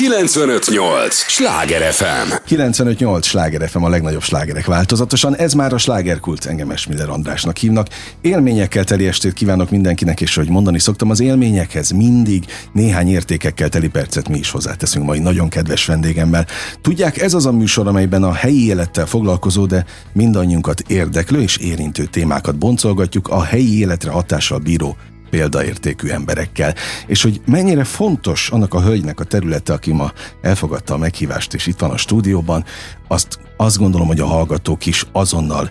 958! 0.00 1.14
Sláger 1.14 1.92
FM! 1.92 2.32
958! 2.46 3.26
Sláger 3.26 3.68
FM 3.68 3.82
a 3.82 3.88
legnagyobb 3.88 4.22
slágerek 4.22 4.66
változatosan. 4.66 5.36
Ez 5.36 5.52
már 5.52 5.72
a 5.72 5.78
slágerkult, 5.78 6.44
engem 6.44 6.70
Esmiller 6.70 7.08
Andrásnak 7.08 7.56
hívnak. 7.56 7.86
Élményekkel 8.20 8.84
teli 8.84 9.06
estét 9.06 9.32
kívánok 9.32 9.70
mindenkinek, 9.70 10.20
és 10.20 10.34
hogy 10.34 10.48
mondani 10.48 10.78
szoktam, 10.78 11.10
az 11.10 11.20
élményekhez 11.20 11.90
mindig 11.90 12.44
néhány 12.72 13.08
értékekkel 13.08 13.68
teli 13.68 13.88
percet 13.88 14.28
mi 14.28 14.38
is 14.38 14.50
hozzáteszünk 14.50 15.04
mai 15.06 15.18
nagyon 15.18 15.48
kedves 15.48 15.86
vendégemmel. 15.86 16.46
Tudják, 16.80 17.20
ez 17.20 17.34
az 17.34 17.46
a 17.46 17.52
műsor, 17.52 17.86
amelyben 17.86 18.22
a 18.22 18.32
helyi 18.32 18.66
élettel 18.66 19.06
foglalkozó, 19.06 19.66
de 19.66 19.84
mindannyiunkat 20.12 20.80
érdeklő 20.80 21.40
és 21.40 21.56
érintő 21.56 22.04
témákat 22.04 22.58
boncolgatjuk 22.58 23.28
a 23.28 23.42
helyi 23.42 23.78
életre 23.78 24.10
hatással 24.10 24.58
bíró 24.58 24.96
példaértékű 25.30 26.08
emberekkel. 26.08 26.74
És 27.06 27.22
hogy 27.22 27.40
mennyire 27.46 27.84
fontos 27.84 28.50
annak 28.50 28.74
a 28.74 28.82
hölgynek 28.82 29.20
a 29.20 29.24
területe, 29.24 29.72
aki 29.72 29.92
ma 29.92 30.12
elfogadta 30.42 30.94
a 30.94 30.98
meghívást, 30.98 31.54
és 31.54 31.66
itt 31.66 31.78
van 31.78 31.90
a 31.90 31.96
stúdióban, 31.96 32.64
azt 33.08 33.38
azt 33.56 33.78
gondolom, 33.78 34.06
hogy 34.06 34.20
a 34.20 34.26
hallgatók 34.26 34.86
is 34.86 35.06
azonnal 35.12 35.70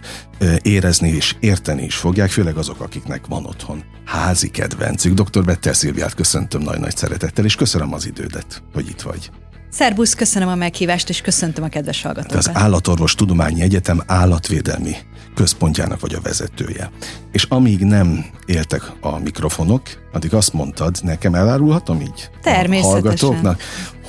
érezni 0.61 1.09
és 1.09 1.35
érteni 1.39 1.83
is 1.83 1.95
fogják, 1.95 2.29
főleg 2.29 2.57
azok, 2.57 2.81
akiknek 2.81 3.25
van 3.25 3.45
otthon 3.45 3.83
házi 4.05 4.49
kedvencük. 4.49 5.13
Dr. 5.13 5.43
Bettel 5.43 5.73
Szilviát 5.73 6.13
köszöntöm 6.13 6.61
nagy-nagy 6.61 6.97
szeretettel, 6.97 7.45
és 7.45 7.55
köszönöm 7.55 7.93
az 7.93 8.05
idődet, 8.05 8.63
hogy 8.73 8.87
itt 8.87 9.01
vagy. 9.01 9.31
Szerbusz, 9.69 10.13
köszönöm 10.13 10.47
a 10.47 10.55
meghívást, 10.55 11.09
és 11.09 11.21
köszöntöm 11.21 11.63
a 11.63 11.67
kedves 11.67 12.01
hallgatókat. 12.01 12.37
az 12.37 12.49
Állatorvos 12.53 13.15
Tudományi 13.15 13.61
Egyetem 13.61 14.01
állatvédelmi 14.05 14.95
központjának 15.35 15.99
vagy 15.99 16.13
a 16.13 16.21
vezetője. 16.21 16.91
És 17.31 17.43
amíg 17.43 17.79
nem 17.79 18.25
éltek 18.45 18.91
a 19.01 19.19
mikrofonok, 19.19 19.81
addig 20.13 20.33
azt 20.33 20.53
mondtad, 20.53 20.97
nekem 21.01 21.35
elárulhatom 21.35 22.01
így? 22.01 22.29
Természetesen. 22.41 22.89
A 22.89 23.01
hallgatóknak, 23.01 23.61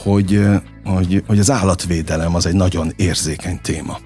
hogy, 0.03 0.41
hogy, 0.85 1.23
hogy 1.27 1.39
az 1.39 1.51
állatvédelem 1.51 2.35
az 2.35 2.47
egy 2.47 2.55
nagyon 2.55 2.93
érzékeny 2.97 3.61
téma. 3.63 3.99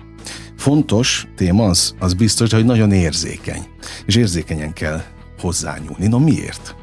Fontos 0.57 1.27
téma 1.37 1.65
az, 1.65 1.95
az 1.99 2.15
biztos, 2.15 2.53
hogy 2.53 2.65
nagyon 2.65 2.93
érzékeny. 2.93 3.67
És 4.07 4.17
érzékenyen 4.17 4.73
kell 4.73 5.03
hozzányúlni. 5.41 6.07
No 6.07 6.19
miért? 6.19 6.75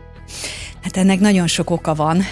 Hát 0.81 0.97
ennek 0.97 1.19
nagyon 1.19 1.47
sok 1.47 1.69
oka 1.69 1.93
van. 1.93 2.23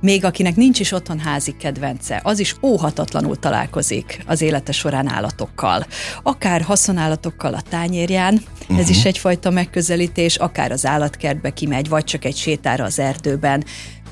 Még 0.00 0.24
akinek 0.24 0.56
nincs 0.56 0.80
is 0.80 0.92
otthon 0.92 1.18
házi 1.18 1.56
kedvence, 1.58 2.20
az 2.24 2.38
is 2.38 2.56
óhatatlanul 2.62 3.36
találkozik 3.36 4.22
az 4.26 4.40
élete 4.40 4.72
során 4.72 5.08
állatokkal. 5.08 5.86
Akár 6.22 6.62
haszonállatokkal 6.62 7.54
a 7.54 7.60
tányérján, 7.68 8.42
uh-huh. 8.60 8.78
ez 8.78 8.88
is 8.88 8.98
mhm. 8.98 9.06
egyfajta 9.06 9.50
megközelítés, 9.50 10.36
akár 10.36 10.72
az 10.72 10.86
állatkertbe 10.86 11.50
kimegy, 11.50 11.88
vagy 11.88 12.04
csak 12.04 12.24
egy 12.24 12.36
sétára 12.36 12.84
az 12.84 12.98
erdőben. 12.98 13.64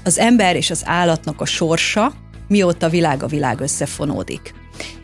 Az 0.05 0.19
ember 0.19 0.57
és 0.57 0.71
az 0.71 0.83
állatnak 0.85 1.41
a 1.41 1.47
sorsa, 1.47 2.13
mióta 2.49 2.89
világ 2.89 3.23
a 3.23 3.27
világ 3.27 3.61
összefonódik 3.61 4.55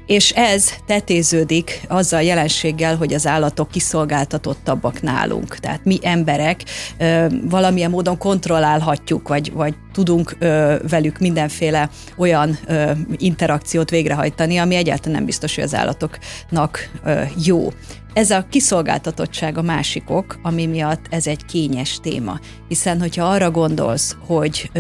és 0.07 0.31
ez 0.31 0.71
tetéződik 0.87 1.81
azzal 1.89 2.19
a 2.19 2.23
jelenséggel, 2.23 2.97
hogy 2.97 3.15
az 3.15 3.27
állatok 3.27 3.71
kiszolgáltatottabbak 3.71 5.03
nálunk. 5.03 5.57
Tehát 5.57 5.85
mi 5.85 5.99
emberek 6.03 6.63
valamilyen 7.49 7.91
módon 7.91 8.19
kontrollálhatjuk, 8.19 9.29
vagy, 9.29 9.53
vagy 9.53 9.75
tudunk 9.93 10.37
velük 10.89 11.19
mindenféle 11.19 11.91
olyan 12.17 12.59
interakciót 13.17 13.91
végrehajtani, 13.91 14.57
ami 14.57 14.75
egyáltalán 14.75 15.17
nem 15.17 15.25
biztos, 15.25 15.55
hogy 15.55 15.65
az 15.65 15.75
állatoknak 15.75 16.91
jó. 17.45 17.73
Ez 18.13 18.31
a 18.31 18.47
kiszolgáltatottság 18.51 19.59
a 19.59 19.63
másikok, 19.63 20.39
ami 20.43 20.67
miatt 20.67 21.07
ez 21.11 21.27
egy 21.27 21.45
kényes 21.45 21.99
téma. 22.03 22.41
Hiszen, 22.69 23.01
hogyha 23.01 23.25
arra 23.25 23.51
gondolsz, 23.51 24.17
hogy 24.27 24.71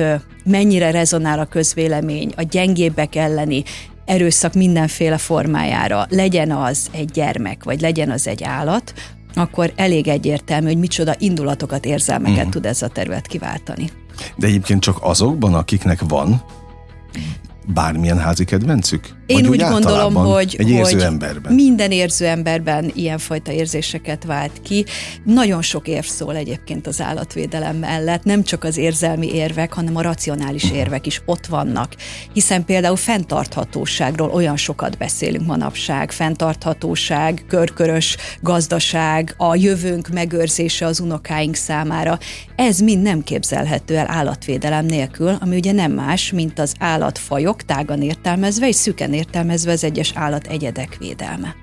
mennyire 0.44 0.90
rezonál 0.90 1.38
a 1.38 1.44
közvélemény 1.44 2.33
a 2.36 2.42
gyengébbek 2.42 3.14
elleni 3.14 3.64
erőszak 4.06 4.54
mindenféle 4.54 5.18
formájára, 5.18 6.06
legyen 6.08 6.50
az 6.50 6.88
egy 6.90 7.10
gyermek, 7.10 7.64
vagy 7.64 7.80
legyen 7.80 8.10
az 8.10 8.26
egy 8.26 8.42
állat, 8.42 8.94
akkor 9.34 9.72
elég 9.76 10.08
egyértelmű, 10.08 10.67
hogy 10.67 10.78
micsoda 10.78 11.14
indulatokat, 11.18 11.84
érzelmeket 11.84 12.46
mm. 12.46 12.50
tud 12.50 12.66
ez 12.66 12.83
a 12.83 12.89
terület 12.89 13.27
kiváltani. 13.27 13.90
De 14.36 14.46
egyébként 14.46 14.83
csak 14.83 14.96
azokban, 15.00 15.55
akiknek 15.55 16.00
van 16.08 16.42
bármilyen 17.66 18.18
házi 18.18 18.45
kedvencük? 18.45 19.15
Én 19.27 19.47
úgy, 19.47 19.48
úgy 19.48 19.61
gondolom, 19.61 20.14
hogy, 20.14 20.57
egy 20.59 20.70
érző 20.70 20.92
hogy 20.92 21.03
emberben. 21.03 21.53
minden 21.53 21.91
érző 21.91 22.27
emberben 22.27 22.91
ilyenfajta 22.95 23.53
érzéseket 23.53 24.25
vált 24.25 24.61
ki. 24.63 24.85
Nagyon 25.25 25.63
sok 25.63 25.89
érv 25.89 26.05
szól 26.05 26.37
egyébként 26.37 26.87
az 26.87 27.01
állatvédelem 27.01 27.77
mellett, 27.77 28.25
nem 28.25 28.42
csak 28.42 28.64
az 28.64 28.77
érzelmi 28.77 29.35
érvek, 29.35 29.73
hanem 29.73 29.97
a 29.97 30.03
racionális 30.03 30.70
érvek 30.70 31.07
is 31.07 31.23
ott 31.25 31.47
vannak. 31.47 31.95
Hiszen 32.33 32.64
például 32.64 32.97
fenntarthatóságról 32.97 34.31
olyan 34.31 34.57
sokat 34.57 34.98
beszélünk 34.98 35.47
manapság, 35.47 36.13
fenntarthatóság, 36.13 37.45
körkörös 37.48 38.17
gazdaság, 38.41 39.35
a 39.37 39.55
jövőnk 39.55 40.08
megőrzése 40.08 40.87
az 40.87 41.01
unokáink 41.01 41.55
számára. 41.55 42.19
Ez 42.57 42.79
mind 42.79 43.03
nem 43.03 43.23
képzelhető 43.23 43.97
el 43.97 44.11
állatvédelem 44.11 44.85
nélkül, 44.85 45.37
ami 45.41 45.57
ugye 45.57 45.73
nem 45.73 45.93
más, 45.93 46.33
mint 46.33 46.58
az 46.58 46.75
állatfajok 46.79 47.63
tágan 47.63 48.03
értelmezve 48.03 48.69
és 48.69 48.75
szüken 48.75 49.14
értelmezve 49.16 49.72
az 49.72 49.84
egyes 49.84 50.12
állat 50.14 50.46
egyedek 50.46 50.96
védelme. 50.98 51.54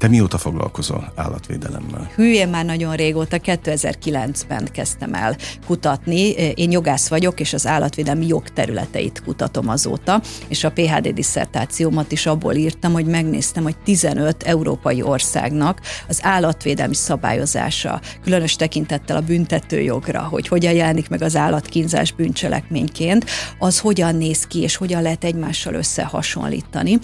Te 0.00 0.08
mióta 0.08 0.38
foglalkozol 0.38 1.12
állatvédelemmel? 1.14 2.10
Én 2.16 2.48
már 2.48 2.64
nagyon 2.64 2.96
régóta, 2.96 3.36
2009-ben 3.44 4.68
kezdtem 4.72 5.14
el 5.14 5.36
kutatni. 5.66 6.30
Én 6.54 6.70
jogász 6.70 7.08
vagyok, 7.08 7.40
és 7.40 7.52
az 7.52 7.66
állatvédelmi 7.66 8.26
jogterületeit 8.26 9.22
kutatom 9.24 9.68
azóta, 9.68 10.20
és 10.48 10.64
a 10.64 10.70
PHD 10.70 11.08
diszertációmat 11.08 12.12
is 12.12 12.26
abból 12.26 12.54
írtam, 12.54 12.92
hogy 12.92 13.06
megnéztem, 13.06 13.62
hogy 13.62 13.76
15 13.84 14.42
európai 14.42 15.02
országnak 15.02 15.80
az 16.08 16.18
állatvédelmi 16.22 16.94
szabályozása, 16.94 18.00
különös 18.22 18.56
tekintettel 18.56 19.16
a 19.16 19.20
büntetőjogra, 19.20 20.20
hogy 20.20 20.48
hogyan 20.48 20.72
jelenik 20.72 21.08
meg 21.08 21.22
az 21.22 21.36
állatkínzás 21.36 22.12
bűncselekményként, 22.12 23.24
az 23.58 23.78
hogyan 23.78 24.16
néz 24.16 24.46
ki, 24.46 24.60
és 24.60 24.76
hogyan 24.76 25.02
lehet 25.02 25.24
egymással 25.24 25.74
összehasonlítani. 25.74 26.98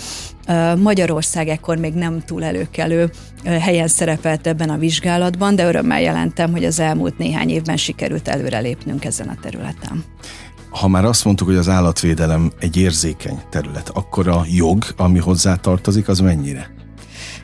Magyarország 0.83 1.49
ekkor 1.49 1.77
még 1.77 1.95
nem 1.95 2.21
túl 2.21 2.45
előkelő 2.45 3.11
helyen 3.45 3.89
szerepelt 3.89 4.47
ebben 4.47 4.71
a 4.71 4.77
vizsgálatban, 4.77 5.57
de 5.57 5.67
örömmel 5.67 6.01
jelentem, 6.01 6.51
hogy 6.51 6.65
az 6.65 6.81
elmúlt 6.81 7.19
néhány 7.19 7.49
évben 7.49 7.77
sikerült 7.77 8.29
előrelépnünk 8.29 9.05
ezen 9.05 9.29
a 9.29 9.37
területen. 9.43 10.05
Ha 10.71 10.89
már 10.89 11.05
azt 11.05 11.25
mondtuk, 11.25 11.47
hogy 11.47 11.57
az 11.57 11.69
állatvédelem 11.69 12.53
egy 12.61 12.77
érzékeny 12.77 13.41
terület, 13.51 13.89
akkor 13.89 14.29
a 14.29 14.45
jog, 14.49 14.85
ami 14.97 15.19
hozzá 15.19 15.55
tartozik, 15.55 16.09
az 16.09 16.19
mennyire? 16.19 16.71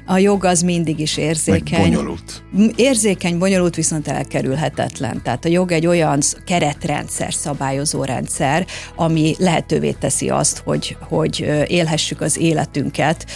A 0.07 0.19
jog 0.19 0.45
az 0.45 0.63
mindig 0.63 0.99
is 0.99 1.17
érzékeny. 1.17 1.81
Meg 1.81 1.91
bonyolult. 1.91 2.43
Érzékeny, 2.77 3.39
bonyolult, 3.39 3.75
viszont 3.75 4.09
elkerülhetetlen. 4.09 5.23
Tehát 5.23 5.45
a 5.45 5.49
jog 5.49 5.73
egy 5.73 5.87
olyan 5.87 6.21
keretrendszer, 6.45 7.35
szabályozó 7.35 8.05
rendszer, 8.05 8.67
ami 8.97 9.35
lehetővé 9.39 9.91
teszi 9.91 10.29
azt, 10.29 10.59
hogy, 10.59 10.97
hogy 11.09 11.39
élhessük 11.67 12.21
az 12.21 12.39
életünket, 12.39 13.27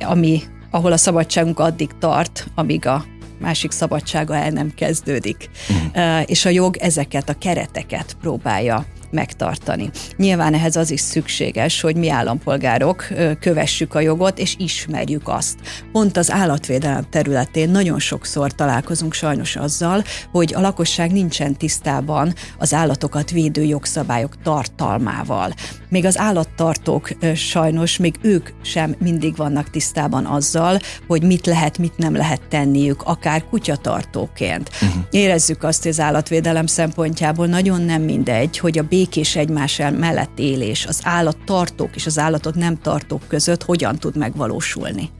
ami, 0.00 0.42
ahol 0.70 0.92
a 0.92 0.96
szabadságunk 0.96 1.58
addig 1.58 1.90
tart, 1.98 2.46
amíg 2.54 2.86
a 2.86 3.04
másik 3.40 3.70
szabadsága 3.70 4.36
el 4.36 4.50
nem 4.50 4.72
kezdődik. 4.74 5.50
Uh-huh. 5.68 6.22
És 6.26 6.44
a 6.44 6.48
jog 6.48 6.76
ezeket 6.76 7.28
a 7.28 7.38
kereteket 7.38 8.16
próbálja 8.20 8.86
megtartani. 9.10 9.90
Nyilván 10.16 10.54
ehhez 10.54 10.76
az 10.76 10.90
is 10.90 11.00
szükséges, 11.00 11.80
hogy 11.80 11.96
mi 11.96 12.10
állampolgárok 12.10 13.06
kövessük 13.40 13.94
a 13.94 14.00
jogot, 14.00 14.38
és 14.38 14.54
ismerjük 14.58 15.28
azt. 15.28 15.58
Pont 15.92 16.16
az 16.16 16.30
állatvédelem 16.30 17.06
területén 17.10 17.70
nagyon 17.70 17.98
sokszor 17.98 18.52
találkozunk 18.52 19.12
sajnos 19.12 19.56
azzal, 19.56 20.04
hogy 20.32 20.54
a 20.54 20.60
lakosság 20.60 21.12
nincsen 21.12 21.56
tisztában 21.56 22.34
az 22.58 22.74
állatokat 22.74 23.30
védő 23.30 23.62
jogszabályok 23.62 24.42
tartalmával. 24.42 25.52
Még 25.88 26.04
az 26.04 26.18
állattartók 26.18 27.10
sajnos, 27.34 27.96
még 27.96 28.14
ők 28.22 28.48
sem 28.62 28.94
mindig 28.98 29.36
vannak 29.36 29.70
tisztában 29.70 30.24
azzal, 30.26 30.78
hogy 31.06 31.22
mit 31.22 31.46
lehet, 31.46 31.78
mit 31.78 31.96
nem 31.96 32.16
lehet 32.16 32.40
tenniük, 32.48 33.02
akár 33.02 33.44
kutyatartóként. 33.44 34.70
Uh-huh. 34.72 35.02
Érezzük 35.10 35.62
azt, 35.62 35.82
hogy 35.82 35.90
az 35.90 36.00
állatvédelem 36.00 36.66
szempontjából 36.66 37.46
nagyon 37.46 37.82
nem 37.82 38.02
mindegy, 38.02 38.58
hogy 38.58 38.78
a 38.78 38.82
békés 39.00 39.36
egymás 39.36 39.76
mellett 39.76 40.38
élés 40.38 40.86
az 40.86 41.00
állattartók 41.02 41.96
és 41.96 42.06
az 42.06 42.18
állatot 42.18 42.54
nem 42.54 42.76
tartók 42.76 43.22
között 43.28 43.62
hogyan 43.62 43.96
tud 43.96 44.16
megvalósulni. 44.16 45.10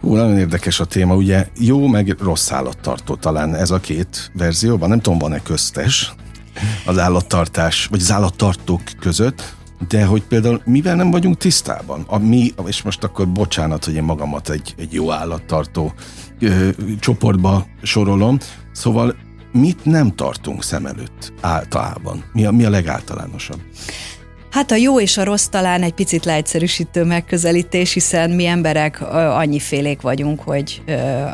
Hú, 0.00 0.14
nagyon 0.14 0.38
érdekes 0.38 0.80
a 0.80 0.84
téma, 0.84 1.14
ugye 1.14 1.46
jó 1.58 1.86
meg 1.86 2.16
rossz 2.20 2.50
állattartó 2.50 3.14
talán 3.14 3.54
ez 3.54 3.70
a 3.70 3.80
két 3.80 4.30
verzióban, 4.34 4.88
nem 4.88 5.00
tudom, 5.00 5.18
van-e 5.18 5.42
köztes 5.42 6.14
az 6.86 6.98
állattartás, 6.98 7.86
vagy 7.86 8.00
az 8.00 8.12
állattartók 8.12 8.82
között, 9.00 9.54
de 9.88 10.04
hogy 10.04 10.22
például 10.22 10.62
mivel 10.64 10.94
nem 10.96 11.10
vagyunk 11.10 11.36
tisztában, 11.36 12.04
a 12.06 12.18
mi, 12.18 12.52
és 12.66 12.82
most 12.82 13.04
akkor 13.04 13.28
bocsánat, 13.28 13.84
hogy 13.84 13.94
én 13.94 14.02
magamat 14.02 14.48
egy, 14.50 14.74
egy 14.76 14.92
jó 14.92 15.12
állattartó 15.12 15.92
ö, 16.40 16.68
csoportba 17.00 17.66
sorolom, 17.82 18.38
szóval 18.72 19.16
mit 19.52 19.84
nem 19.84 20.14
tartunk 20.14 20.62
szem 20.62 20.86
előtt 20.86 21.32
általában? 21.40 22.24
Mi 22.32 22.44
a, 22.44 22.50
mi 22.50 22.64
a 22.64 22.70
legáltalánosabb? 22.70 23.60
Hát 24.50 24.70
a 24.70 24.76
jó 24.76 25.00
és 25.00 25.16
a 25.16 25.24
rossz 25.24 25.46
talán 25.46 25.82
egy 25.82 25.92
picit 25.92 26.24
leegyszerűsítő 26.24 27.04
megközelítés, 27.04 27.92
hiszen 27.92 28.30
mi 28.30 28.46
emberek 28.46 29.12
annyifélék 29.12 30.00
vagyunk, 30.00 30.40
hogy 30.40 30.82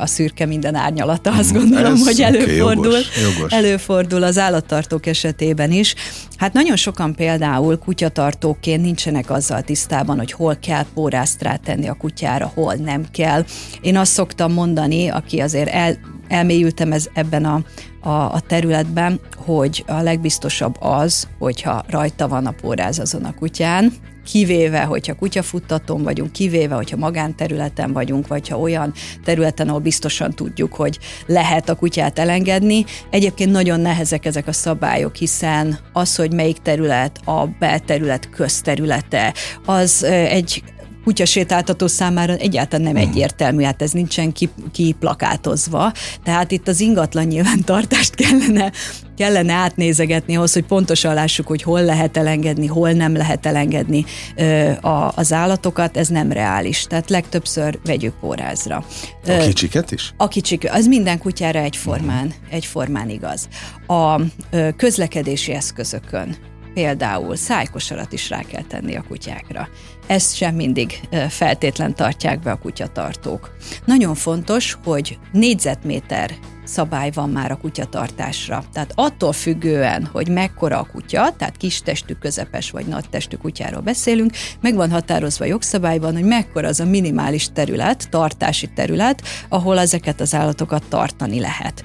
a 0.01 0.07
szürke 0.07 0.47
minden 0.47 0.75
árnyalata, 0.75 1.33
azt 1.33 1.53
mhm. 1.53 1.59
gondolom, 1.59 1.93
Ez 1.93 2.05
hogy 2.05 2.21
előfordul. 2.21 2.87
Okay, 2.87 3.03
jogos, 3.23 3.35
jogos. 3.35 3.53
Előfordul 3.53 4.23
az 4.23 4.39
állattartók 4.39 5.07
esetében 5.07 5.73
is. 5.73 5.95
Hát 6.37 6.53
nagyon 6.53 6.77
sokan 6.77 7.15
például 7.15 7.79
kutyatartóként 7.79 8.83
nincsenek 8.83 9.31
azzal 9.31 9.63
tisztában, 9.63 10.19
hogy 10.19 10.33
hol 10.33 10.57
kell 10.57 10.85
pórázt 10.95 11.43
rátenni 11.43 11.89
a 11.89 11.95
kutyára, 11.95 12.51
hol 12.55 12.75
nem 12.75 13.05
kell. 13.13 13.45
Én 13.81 13.97
azt 13.97 14.13
szoktam 14.13 14.53
mondani, 14.53 15.09
aki 15.09 15.41
azért 15.41 15.69
el, 15.69 15.99
elmélyültem 16.29 16.93
ez, 16.93 17.09
ebben 17.13 17.45
a, 17.45 17.63
a, 18.01 18.09
a 18.09 18.41
területben, 18.41 19.21
hogy 19.37 19.85
a 19.87 20.01
legbiztosabb 20.01 20.77
az, 20.79 21.29
hogyha 21.39 21.85
rajta 21.89 22.29
van 22.29 22.47
a 22.47 22.55
póráz 22.61 22.99
azon 22.99 23.25
a 23.25 23.35
kutyán, 23.35 23.93
kivéve, 24.25 24.83
hogyha 24.83 25.15
kutyafuttaton 25.15 26.03
vagyunk, 26.03 26.33
kivéve, 26.33 26.75
hogyha 26.75 26.97
magánterületen 26.97 27.93
vagyunk, 27.93 28.27
vagy 28.27 28.49
ha 28.49 28.59
olyan 28.59 28.93
területen, 29.25 29.69
ahol 29.69 29.81
biztosan 29.81 30.31
tudjuk, 30.31 30.75
hogy 30.75 30.99
lehet 31.27 31.69
a 31.69 31.75
kutyát 31.75 32.19
elengedni. 32.19 32.85
Egyébként 33.11 33.51
nagyon 33.51 33.81
nehezek 33.81 34.25
ezek 34.25 34.47
a 34.47 34.53
szabályok, 34.53 35.15
hiszen 35.15 35.79
az, 35.93 36.17
hogy 36.17 36.33
melyik 36.33 36.59
terület 36.59 37.21
a 37.25 37.47
belterület 37.59 38.31
közterülete, 38.31 39.35
az 39.65 40.03
egy 40.05 40.63
kutyasétáltató 41.05 41.87
számára 41.87 42.37
egyáltalán 42.37 42.93
nem 42.93 43.03
hmm. 43.03 43.11
egyértelmű, 43.11 43.63
hát 43.63 43.83
ez 43.83 43.91
nincsen 43.91 44.35
kiplakátozva. 44.73 45.93
Tehát 46.23 46.51
itt 46.51 46.69
az 46.69 46.81
ingatlan 46.81 47.25
nyilvántartást 47.25 48.15
kellene, 48.15 48.73
kellene 49.17 49.53
átnézegetni 49.53 50.37
ahhoz, 50.37 50.53
hogy 50.53 50.65
pontosan 50.65 51.15
lássuk, 51.15 51.47
hogy 51.47 51.63
hol 51.63 51.83
lehet 51.83 52.17
elengedni, 52.17 52.67
hol 52.67 52.91
nem 52.93 53.17
lehet 53.17 53.47
elengedni 53.47 54.05
ö, 54.37 54.71
a, 54.81 55.13
az 55.17 55.33
állatokat, 55.33 55.97
ez 55.97 56.09
nem 56.09 56.33
reális. 56.33 56.83
Tehát 56.83 57.11
legtöbbször 57.11 57.79
vegyük 57.85 58.15
pórázra. 58.21 58.85
A 59.27 59.37
kicsiket 59.47 59.91
is? 59.91 60.15
A 60.17 60.29
kicsik, 60.29 60.69
az 60.73 60.87
minden 60.87 61.19
kutyára 61.19 61.59
egyformán, 61.59 62.23
hmm. 62.23 62.49
egyformán 62.51 63.09
igaz. 63.09 63.49
A 63.87 64.21
ö, 64.51 64.69
közlekedési 64.77 65.53
eszközökön 65.53 66.53
például 66.75 67.37
szájkosarat 67.37 68.13
is 68.13 68.29
rá 68.29 68.41
kell 68.41 68.63
tenni 68.63 68.97
a 68.97 69.05
kutyákra. 69.09 69.69
Ezt 70.07 70.37
sem 70.37 70.55
mindig 70.55 71.01
feltétlen 71.29 71.95
tartják 71.95 72.41
be 72.41 72.51
a 72.51 72.59
kutyatartók. 72.59 73.57
Nagyon 73.85 74.15
fontos, 74.15 74.79
hogy 74.85 75.19
négyzetméter 75.33 76.31
szabály 76.65 77.11
van 77.15 77.31
már 77.31 77.51
a 77.51 77.57
kutyatartásra. 77.57 78.65
Tehát 78.73 78.93
attól 78.95 79.33
függően, 79.33 80.09
hogy 80.13 80.29
mekkora 80.29 80.79
a 80.79 80.89
kutya, 80.93 81.35
tehát 81.37 81.57
kis 81.57 81.81
testű, 81.81 82.15
közepes 82.15 82.71
vagy 82.71 82.87
nagy 82.87 83.09
testű 83.11 83.37
kutyáról 83.37 83.81
beszélünk, 83.81 84.33
meg 84.61 84.75
van 84.75 84.91
határozva 84.91 85.45
jogszabályban, 85.45 86.13
hogy 86.13 86.25
mekkora 86.25 86.69
az 86.69 86.81
a 86.81 86.85
minimális 86.85 87.49
terület, 87.53 88.09
tartási 88.11 88.67
terület, 88.75 89.23
ahol 89.49 89.79
ezeket 89.79 90.21
az 90.21 90.35
állatokat 90.35 90.85
tartani 90.89 91.41
lehet 91.41 91.83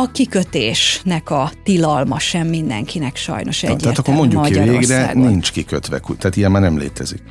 a 0.00 0.10
kikötésnek 0.12 1.30
a 1.30 1.50
tilalma 1.62 2.18
sem 2.18 2.46
mindenkinek 2.46 3.16
sajnos 3.16 3.62
egyértelmű 3.62 3.82
Tehát 3.82 3.98
akkor 3.98 4.14
mondjuk 4.14 4.44
ki 4.44 4.70
végre, 4.70 5.12
nincs 5.14 5.52
kikötve, 5.52 6.00
tehát 6.18 6.36
ilyen 6.36 6.50
már 6.50 6.62
nem 6.62 6.78
létezik. 6.78 7.22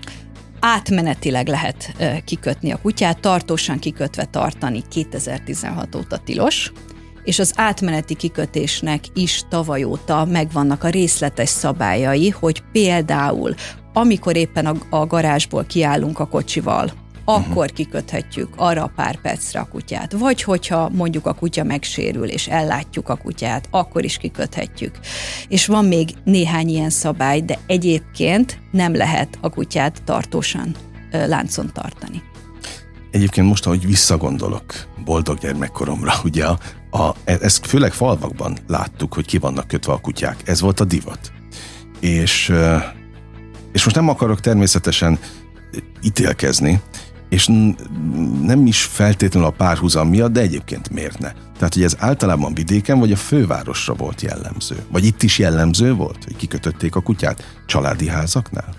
Átmenetileg 0.59 1.47
lehet 1.47 1.95
kikötni 2.25 2.71
a 2.71 2.79
kutyát, 2.81 3.19
tartósan 3.19 3.79
kikötve 3.79 4.25
tartani 4.25 4.83
2016 4.89 5.95
óta 5.95 6.17
tilos, 6.17 6.71
és 7.23 7.39
az 7.39 7.53
átmeneti 7.55 8.15
kikötésnek 8.15 9.03
is 9.13 9.43
tavaly 9.49 9.83
óta 9.83 10.25
megvannak 10.25 10.83
a 10.83 10.89
részletes 10.89 11.49
szabályai, 11.49 12.29
hogy 12.29 12.63
például 12.71 13.53
amikor 13.93 14.35
éppen 14.35 14.65
a, 14.65 14.73
a 14.89 15.05
garázsból 15.05 15.65
kiállunk 15.65 16.19
a 16.19 16.25
kocsival, 16.25 16.91
akkor 17.29 17.71
kiköthetjük 17.71 18.49
arra 18.55 18.91
pár 18.95 19.21
percre 19.21 19.59
a 19.59 19.67
kutyát. 19.67 20.11
Vagy 20.11 20.41
hogyha 20.43 20.89
mondjuk 20.89 21.25
a 21.25 21.33
kutya 21.33 21.63
megsérül, 21.63 22.25
és 22.25 22.47
ellátjuk 22.47 23.09
a 23.09 23.15
kutyát, 23.15 23.67
akkor 23.71 24.03
is 24.03 24.17
kiköthetjük. 24.17 24.99
És 25.47 25.65
van 25.65 25.85
még 25.85 26.09
néhány 26.23 26.67
ilyen 26.67 26.89
szabály, 26.89 27.41
de 27.41 27.59
egyébként 27.65 28.59
nem 28.71 28.95
lehet 28.95 29.37
a 29.41 29.49
kutyát 29.49 30.03
tartósan 30.03 30.75
láncon 31.11 31.69
tartani. 31.73 32.21
Egyébként 33.11 33.47
most, 33.47 33.65
ahogy 33.65 33.85
visszagondolok 33.85 34.63
boldog 35.05 35.37
gyermekkoromra, 35.37 36.13
ugye 36.23 36.45
a, 36.45 36.59
a, 36.91 37.15
ezt 37.25 37.65
főleg 37.65 37.93
falvakban 37.93 38.57
láttuk, 38.67 39.13
hogy 39.13 39.25
ki 39.25 39.37
vannak 39.37 39.67
kötve 39.67 39.93
a 39.93 39.97
kutyák. 39.97 40.37
Ez 40.45 40.61
volt 40.61 40.79
a 40.79 40.85
divat. 40.85 41.31
És, 41.99 42.53
és 43.71 43.83
most 43.83 43.95
nem 43.95 44.09
akarok 44.09 44.39
természetesen 44.39 45.19
ítélkezni, 46.01 46.81
és 47.29 47.47
nem 48.41 48.65
is 48.65 48.83
feltétlenül 48.83 49.49
a 49.49 49.51
párhuzam 49.51 50.09
miatt, 50.09 50.31
de 50.31 50.41
egyébként 50.41 50.89
miért 50.89 51.19
ne? 51.19 51.31
Tehát, 51.57 51.73
hogy 51.73 51.83
ez 51.83 51.95
általában 51.99 52.53
vidéken 52.53 52.99
vagy 52.99 53.11
a 53.11 53.15
fővárosra 53.15 53.93
volt 53.93 54.21
jellemző? 54.21 54.75
Vagy 54.91 55.05
itt 55.05 55.23
is 55.23 55.39
jellemző 55.39 55.93
volt, 55.93 56.23
hogy 56.23 56.35
kikötötték 56.35 56.95
a 56.95 57.01
kutyát 57.01 57.43
családi 57.65 58.07
házaknál? 58.07 58.75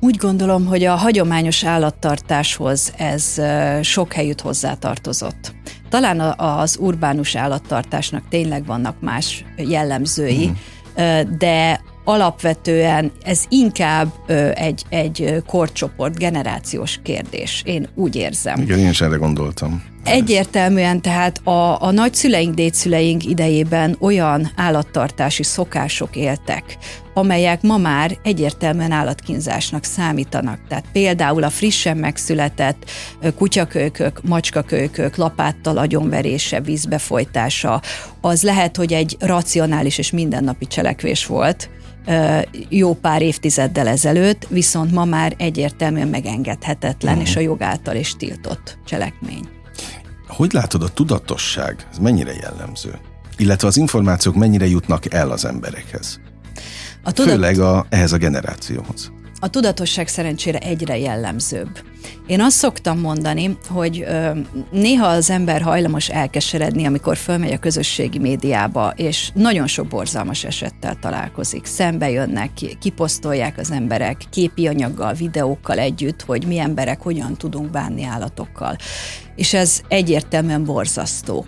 Úgy 0.00 0.16
gondolom, 0.16 0.66
hogy 0.66 0.84
a 0.84 0.94
hagyományos 0.94 1.64
állattartáshoz 1.64 2.92
ez 2.96 3.40
sok 3.82 4.12
helyütt 4.12 4.40
hozzátartozott. 4.40 5.54
Talán 5.88 6.20
az 6.36 6.76
urbánus 6.80 7.36
állattartásnak 7.36 8.22
tényleg 8.28 8.66
vannak 8.66 9.00
más 9.00 9.44
jellemzői, 9.56 10.48
mm. 10.48 11.36
de 11.38 11.80
alapvetően 12.08 13.12
ez 13.22 13.44
inkább 13.48 14.12
ö, 14.26 14.50
egy, 14.54 14.82
egy 14.88 15.42
korcsoport, 15.46 16.18
generációs 16.18 17.00
kérdés. 17.02 17.62
Én 17.64 17.88
úgy 17.94 18.16
érzem. 18.16 18.60
Igen, 18.60 18.78
én 18.78 18.88
is 18.88 19.00
erre 19.00 19.16
gondoltam. 19.16 19.82
Egyértelműen 20.04 21.02
tehát 21.02 21.40
a, 21.46 21.82
a 21.82 21.90
nagyszüleink, 21.90 22.54
dédszüleink 22.54 23.24
idejében 23.24 23.96
olyan 24.00 24.50
állattartási 24.56 25.42
szokások 25.42 26.16
éltek, 26.16 26.78
amelyek 27.14 27.62
ma 27.62 27.76
már 27.76 28.18
egyértelműen 28.22 28.92
állatkínzásnak 28.92 29.84
számítanak. 29.84 30.58
Tehát 30.68 30.84
például 30.92 31.42
a 31.42 31.50
frissen 31.50 31.96
megszületett 31.96 32.90
kutyakölykök, 33.36 34.20
macskakölykök 34.22 35.16
lapáttal 35.16 35.78
agyonverése, 35.78 36.60
vízbefolytása, 36.60 37.82
az 38.20 38.42
lehet, 38.42 38.76
hogy 38.76 38.92
egy 38.92 39.16
racionális 39.20 39.98
és 39.98 40.10
mindennapi 40.10 40.66
cselekvés 40.66 41.26
volt, 41.26 41.70
jó 42.68 42.94
pár 42.94 43.22
évtizeddel 43.22 43.88
ezelőtt, 43.88 44.46
viszont 44.48 44.92
ma 44.92 45.04
már 45.04 45.34
egyértelműen 45.38 46.08
megengedhetetlen, 46.08 47.12
uh-huh. 47.12 47.28
és 47.28 47.36
a 47.36 47.40
jog 47.40 47.62
által 47.62 47.96
is 47.96 48.16
tiltott 48.16 48.78
cselekmény. 48.86 49.48
Hogy 50.28 50.52
látod 50.52 50.82
a 50.82 50.88
tudatosság, 50.88 51.86
ez 51.90 51.98
mennyire 51.98 52.32
jellemző? 52.32 52.98
Illetve 53.36 53.68
az 53.68 53.76
információk 53.76 54.34
mennyire 54.34 54.66
jutnak 54.66 55.12
el 55.12 55.30
az 55.30 55.44
emberekhez? 55.44 56.20
A 57.02 57.12
tudat... 57.12 57.32
Főleg 57.32 57.58
a, 57.58 57.86
ehhez 57.88 58.12
a 58.12 58.16
generációhoz. 58.16 59.12
A 59.40 59.48
tudatosság 59.48 60.08
szerencsére 60.08 60.58
egyre 60.58 60.98
jellemzőbb. 60.98 61.68
Én 62.26 62.40
azt 62.40 62.56
szoktam 62.56 62.98
mondani, 62.98 63.58
hogy 63.68 64.06
néha 64.70 65.06
az 65.06 65.30
ember 65.30 65.62
hajlamos 65.62 66.08
elkeseredni, 66.08 66.86
amikor 66.86 67.16
fölmegy 67.16 67.52
a 67.52 67.58
közösségi 67.58 68.18
médiába, 68.18 68.92
és 68.96 69.30
nagyon 69.34 69.66
sok 69.66 69.86
borzalmas 69.86 70.44
esettel 70.44 70.96
találkozik. 71.00 71.64
Szembe 71.64 72.10
jönnek, 72.10 72.50
kiposztolják 72.80 73.58
az 73.58 73.70
emberek 73.70 74.16
képi 74.30 74.66
anyaggal, 74.66 75.12
videókkal 75.12 75.78
együtt, 75.78 76.22
hogy 76.22 76.46
mi 76.46 76.58
emberek 76.58 77.00
hogyan 77.00 77.34
tudunk 77.34 77.70
bánni 77.70 78.04
állatokkal. 78.04 78.76
És 79.36 79.54
ez 79.54 79.80
egyértelműen 79.88 80.64
borzasztó. 80.64 81.46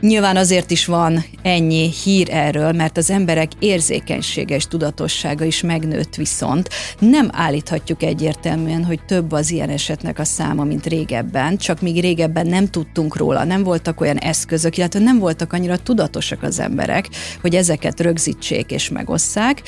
Nyilván 0.00 0.36
azért 0.36 0.70
is 0.70 0.86
van 0.86 1.24
ennyi 1.42 1.90
hír 2.04 2.28
erről, 2.30 2.72
mert 2.72 2.96
az 2.96 3.10
emberek 3.10 3.50
érzékenysége 3.58 4.54
és 4.54 4.66
tudatossága 4.66 5.44
is 5.44 5.60
megnőtt 5.60 6.14
viszont. 6.14 6.68
Nem 6.98 7.28
állíthatjuk 7.32 8.02
egyértelműen, 8.02 8.84
hogy 8.84 9.04
több 9.04 9.32
az 9.32 9.50
ilyen 9.50 9.68
esetnek 9.68 10.18
a 10.18 10.24
száma, 10.24 10.64
mint 10.64 10.86
régebben, 10.86 11.56
csak 11.56 11.80
míg 11.80 12.00
régebben 12.00 12.46
nem 12.46 12.66
tudtunk 12.66 13.16
róla, 13.16 13.44
nem 13.44 13.62
voltak 13.62 14.00
olyan 14.00 14.18
eszközök, 14.18 14.76
illetve 14.76 15.00
nem 15.00 15.18
voltak 15.18 15.52
annyira 15.52 15.76
tudatosak 15.76 16.42
az 16.42 16.58
emberek, 16.58 17.08
hogy 17.40 17.54
ezeket 17.54 18.00
rögzítsék 18.00 18.70
és 18.70 18.88
megosszák. 18.88 19.62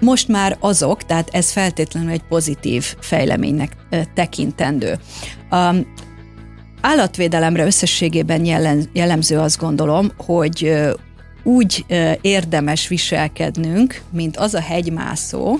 Most 0.00 0.28
már 0.28 0.56
azok, 0.60 1.02
tehát 1.02 1.28
ez 1.32 1.50
feltétlenül 1.50 2.10
egy 2.10 2.22
pozitív 2.28 2.94
fejleménynek 3.00 3.72
tekintendő. 4.14 4.98
Állatvédelemre 6.84 7.64
összességében 7.64 8.44
jellemző 8.92 9.38
azt 9.38 9.58
gondolom, 9.58 10.10
hogy 10.16 10.74
úgy 11.42 11.84
érdemes 12.20 12.88
viselkednünk, 12.88 14.02
mint 14.10 14.36
az 14.36 14.54
a 14.54 14.60
hegymászó, 14.60 15.58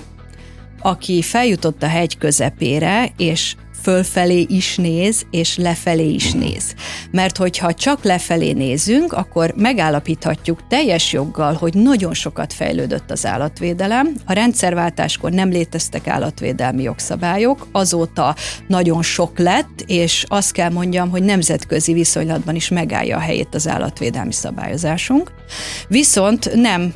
aki 0.81 1.21
feljutott 1.21 1.83
a 1.83 1.87
hegy 1.87 2.17
közepére, 2.17 3.11
és 3.17 3.55
fölfelé 3.83 4.45
is 4.49 4.75
néz, 4.75 5.25
és 5.31 5.57
lefelé 5.57 6.09
is 6.09 6.31
néz. 6.31 6.73
Mert 7.11 7.37
hogyha 7.37 7.73
csak 7.73 8.03
lefelé 8.03 8.51
nézünk, 8.51 9.13
akkor 9.13 9.53
megállapíthatjuk 9.57 10.67
teljes 10.67 11.13
joggal, 11.13 11.53
hogy 11.53 11.73
nagyon 11.73 12.13
sokat 12.13 12.53
fejlődött 12.53 13.11
az 13.11 13.25
állatvédelem. 13.25 14.15
A 14.25 14.33
rendszerváltáskor 14.33 15.31
nem 15.31 15.49
léteztek 15.49 16.07
állatvédelmi 16.07 16.83
jogszabályok, 16.83 17.67
azóta 17.71 18.35
nagyon 18.67 19.01
sok 19.01 19.39
lett, 19.39 19.83
és 19.85 20.25
azt 20.27 20.51
kell 20.51 20.69
mondjam, 20.69 21.09
hogy 21.09 21.23
nemzetközi 21.23 21.93
viszonylatban 21.93 22.55
is 22.55 22.69
megállja 22.69 23.17
a 23.17 23.19
helyét 23.19 23.55
az 23.55 23.67
állatvédelmi 23.67 24.33
szabályozásunk. 24.33 25.31
Viszont 25.87 26.53
nem 26.55 26.93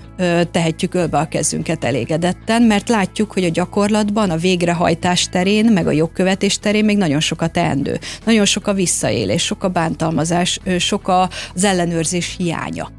tehetjük 0.52 0.94
ölbe 0.94 1.18
a 1.18 1.28
kezünket 1.28 1.84
elégedetten, 1.84 2.62
mert 2.62 2.90
látjuk, 2.90 3.32
hogy 3.32 3.44
a 3.44 3.50
gyakorlatban, 3.50 4.30
a 4.30 4.38
végrehajtás 4.38 5.30
terén, 5.30 5.66
meg 5.66 5.88
a 5.88 5.92
jogkövetés 5.92 6.60
terén 6.60 6.86
még 6.86 6.98
nagyon 6.98 7.20
sokat 7.20 7.52
teendő. 7.52 8.00
Nagyon 8.26 8.46
sok 8.46 8.68
a 8.68 8.74
visszaélés, 8.74 9.44
sok 9.44 9.64
a 9.64 9.68
bántalmazás, 9.70 10.60
sok 10.80 11.08
az 11.54 11.64
ellenőrzés 11.64 12.36
hiánya. 12.38 12.92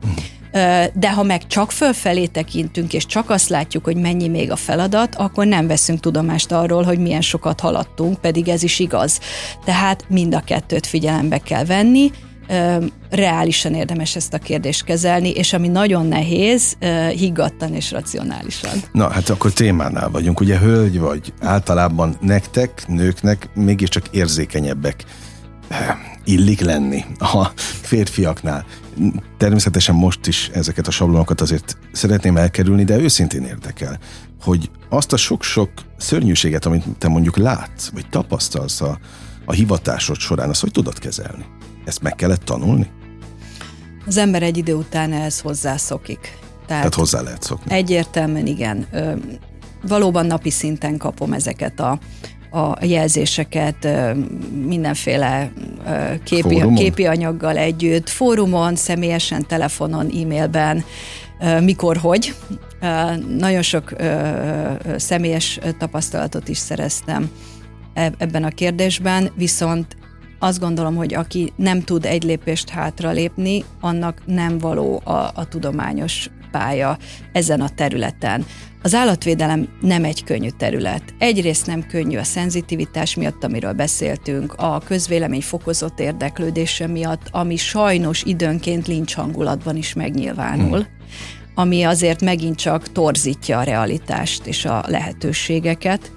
De 0.95 1.13
ha 1.15 1.23
meg 1.23 1.47
csak 1.47 1.73
fölfelé 1.73 2.27
tekintünk, 2.27 2.93
és 2.93 3.07
csak 3.07 3.31
azt 3.31 3.49
látjuk, 3.49 3.85
hogy 3.85 3.97
mennyi 3.97 4.29
még 4.29 4.51
a 4.51 4.57
feladat, 4.57 5.15
akkor 5.15 5.47
nem 5.47 5.67
veszünk 5.67 6.01
tudomást 6.01 6.53
arról, 6.53 6.83
hogy 6.83 6.99
milyen 6.99 7.21
sokat 7.21 7.61
haladtunk, 7.61 8.21
pedig 8.21 8.49
ez 8.49 8.63
is 8.63 8.79
igaz. 8.79 9.21
Tehát 9.65 10.05
mind 10.09 10.35
a 10.35 10.41
kettőt 10.41 10.87
figyelembe 10.87 11.39
kell 11.39 11.65
venni, 11.65 12.11
reálisan 13.11 13.75
érdemes 13.75 14.17
ezt 14.17 14.35
a 14.35 14.39
kérdést 14.39 14.85
kezelni, 14.85 15.31
és 15.31 15.53
ami 15.53 15.69
nagyon 15.69 16.07
nehéz, 16.07 16.77
higgadtan 17.11 17.75
és 17.75 17.91
racionálisan. 17.91 18.79
Na, 18.93 19.11
hát 19.11 19.29
akkor 19.29 19.53
témánál 19.53 20.11
vagyunk. 20.11 20.41
Ugye 20.41 20.59
hölgy 20.59 20.99
vagy 20.99 21.33
általában 21.41 22.17
nektek, 22.21 22.85
nőknek 22.87 23.49
mégiscsak 23.55 24.09
érzékenyebbek 24.11 25.05
illik 26.25 26.61
lenni 26.61 27.05
a 27.19 27.45
férfiaknál. 27.83 28.65
Természetesen 29.37 29.95
most 29.95 30.27
is 30.27 30.51
ezeket 30.55 30.87
a 30.87 30.91
sablonokat 30.91 31.41
azért 31.41 31.77
szeretném 31.93 32.37
elkerülni, 32.37 32.85
de 32.85 32.99
őszintén 32.99 33.43
érdekel, 33.43 33.99
hogy 34.43 34.71
azt 34.89 35.13
a 35.13 35.17
sok-sok 35.17 35.71
szörnyűséget, 35.97 36.67
amit 36.67 36.85
te 36.99 37.09
mondjuk 37.09 37.37
látsz, 37.37 37.89
vagy 37.89 38.09
tapasztalsz 38.09 38.81
a, 38.81 38.99
a 39.45 39.53
hivatásod 39.53 40.19
során, 40.19 40.49
azt 40.49 40.61
hogy 40.61 40.71
tudod 40.71 40.99
kezelni? 40.99 41.45
Ezt 41.89 42.03
meg 42.03 42.15
kellett 42.15 42.45
tanulni? 42.45 42.87
Az 44.07 44.17
ember 44.17 44.43
egy 44.43 44.57
idő 44.57 44.75
után 44.75 45.13
ehhez 45.13 45.41
hozzászokik. 45.41 46.21
Tehát, 46.67 46.67
Tehát 46.67 46.95
hozzá 46.95 47.21
lehet 47.21 47.43
szokni. 47.43 47.75
Egyértelműen 47.75 48.47
igen. 48.47 48.87
Ö, 48.93 49.13
valóban 49.83 50.27
napi 50.27 50.51
szinten 50.51 50.97
kapom 50.97 51.33
ezeket 51.33 51.81
a, 51.81 51.99
a 52.51 52.85
jelzéseket 52.85 53.89
mindenféle 54.67 55.53
képi, 56.25 56.73
képi 56.75 57.07
anyaggal 57.07 57.57
együtt, 57.57 58.09
fórumon, 58.09 58.77
személyesen, 58.77 59.47
telefonon, 59.47 60.07
e-mailben, 60.07 60.85
mikor, 61.61 61.97
hogy. 61.97 62.35
Nagyon 63.39 63.63
sok 63.63 63.93
személyes 64.97 65.59
tapasztalatot 65.79 66.49
is 66.49 66.59
szereztem 66.59 67.31
e-, 67.95 68.13
ebben 68.19 68.45
a 68.45 68.49
kérdésben, 68.49 69.31
viszont 69.37 69.97
azt 70.39 70.61
gondolom, 70.61 70.97
hogy 70.97 71.15
aki 71.15 71.53
nem 71.57 71.83
tud 71.83 72.05
egy 72.05 72.23
lépést 72.23 72.69
hátra 72.69 73.11
lépni, 73.11 73.65
annak 73.81 74.23
nem 74.27 74.59
való 74.59 75.01
a, 75.05 75.13
a 75.35 75.49
tudományos 75.49 76.31
pálya 76.51 76.99
ezen 77.33 77.61
a 77.61 77.69
területen. 77.69 78.47
Az 78.83 78.95
állatvédelem 78.95 79.69
nem 79.81 80.05
egy 80.05 80.25
könnyű 80.25 80.49
terület. 80.49 81.03
Egyrészt 81.19 81.67
nem 81.67 81.87
könnyű 81.87 82.17
a 82.17 82.25
szenzitivitás 82.25 83.15
miatt, 83.15 83.45
amiről 83.45 83.73
beszéltünk, 83.73 84.55
a 84.57 84.83
közvélemény 84.85 85.43
fokozott 85.43 86.01
érdeklődése 86.01 86.87
miatt, 86.87 87.29
ami 87.31 87.57
sajnos 87.57 88.23
időnként 88.23 88.87
lincs 88.87 89.15
hangulatban 89.15 89.77
is 89.77 89.95
megnyilvánul. 89.95 90.79
Hmm 90.79 90.97
ami 91.59 91.83
azért 91.83 92.23
megint 92.23 92.57
csak 92.57 92.93
torzítja 92.93 93.59
a 93.59 93.63
realitást 93.63 94.47
és 94.47 94.65
a 94.65 94.85
lehetőségeket. 94.87 96.13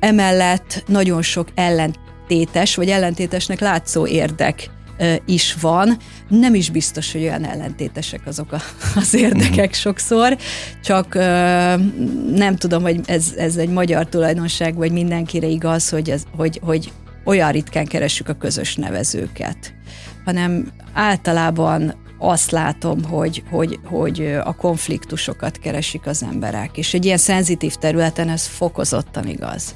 Emellett 0.00 0.84
nagyon 0.86 1.22
sok 1.22 1.48
ellent 1.54 1.98
ellentétes, 2.28 2.74
vagy 2.74 2.88
ellentétesnek 2.88 3.60
látszó 3.60 4.06
érdek 4.06 4.70
is 5.26 5.54
van. 5.60 5.96
Nem 6.28 6.54
is 6.54 6.70
biztos, 6.70 7.12
hogy 7.12 7.20
olyan 7.20 7.44
ellentétesek 7.44 8.20
azok 8.26 8.52
a, 8.52 8.60
az 9.00 9.14
érdekek 9.14 9.70
mhm. 9.70 9.78
sokszor, 9.78 10.36
csak 10.82 11.14
nem 12.34 12.56
tudom, 12.56 12.82
hogy 12.82 13.00
ez, 13.06 13.32
ez 13.36 13.56
egy 13.56 13.68
magyar 13.68 14.06
tulajdonság, 14.06 14.74
vagy 14.74 14.92
mindenkire 14.92 15.46
igaz, 15.46 15.88
hogy, 15.88 16.10
ez, 16.10 16.22
hogy, 16.36 16.60
hogy 16.62 16.92
olyan 17.24 17.52
ritkán 17.52 17.86
keressük 17.86 18.28
a 18.28 18.34
közös 18.34 18.74
nevezőket, 18.74 19.74
hanem 20.24 20.72
általában 20.92 21.94
azt 22.18 22.50
látom, 22.50 23.04
hogy, 23.04 23.42
hogy, 23.50 23.78
hogy 23.84 24.38
a 24.44 24.54
konfliktusokat 24.54 25.58
keresik 25.58 26.06
az 26.06 26.22
emberek, 26.22 26.76
és 26.76 26.94
egy 26.94 27.04
ilyen 27.04 27.18
szenzitív 27.18 27.74
területen 27.74 28.28
ez 28.28 28.46
fokozottan 28.46 29.28
igaz. 29.28 29.74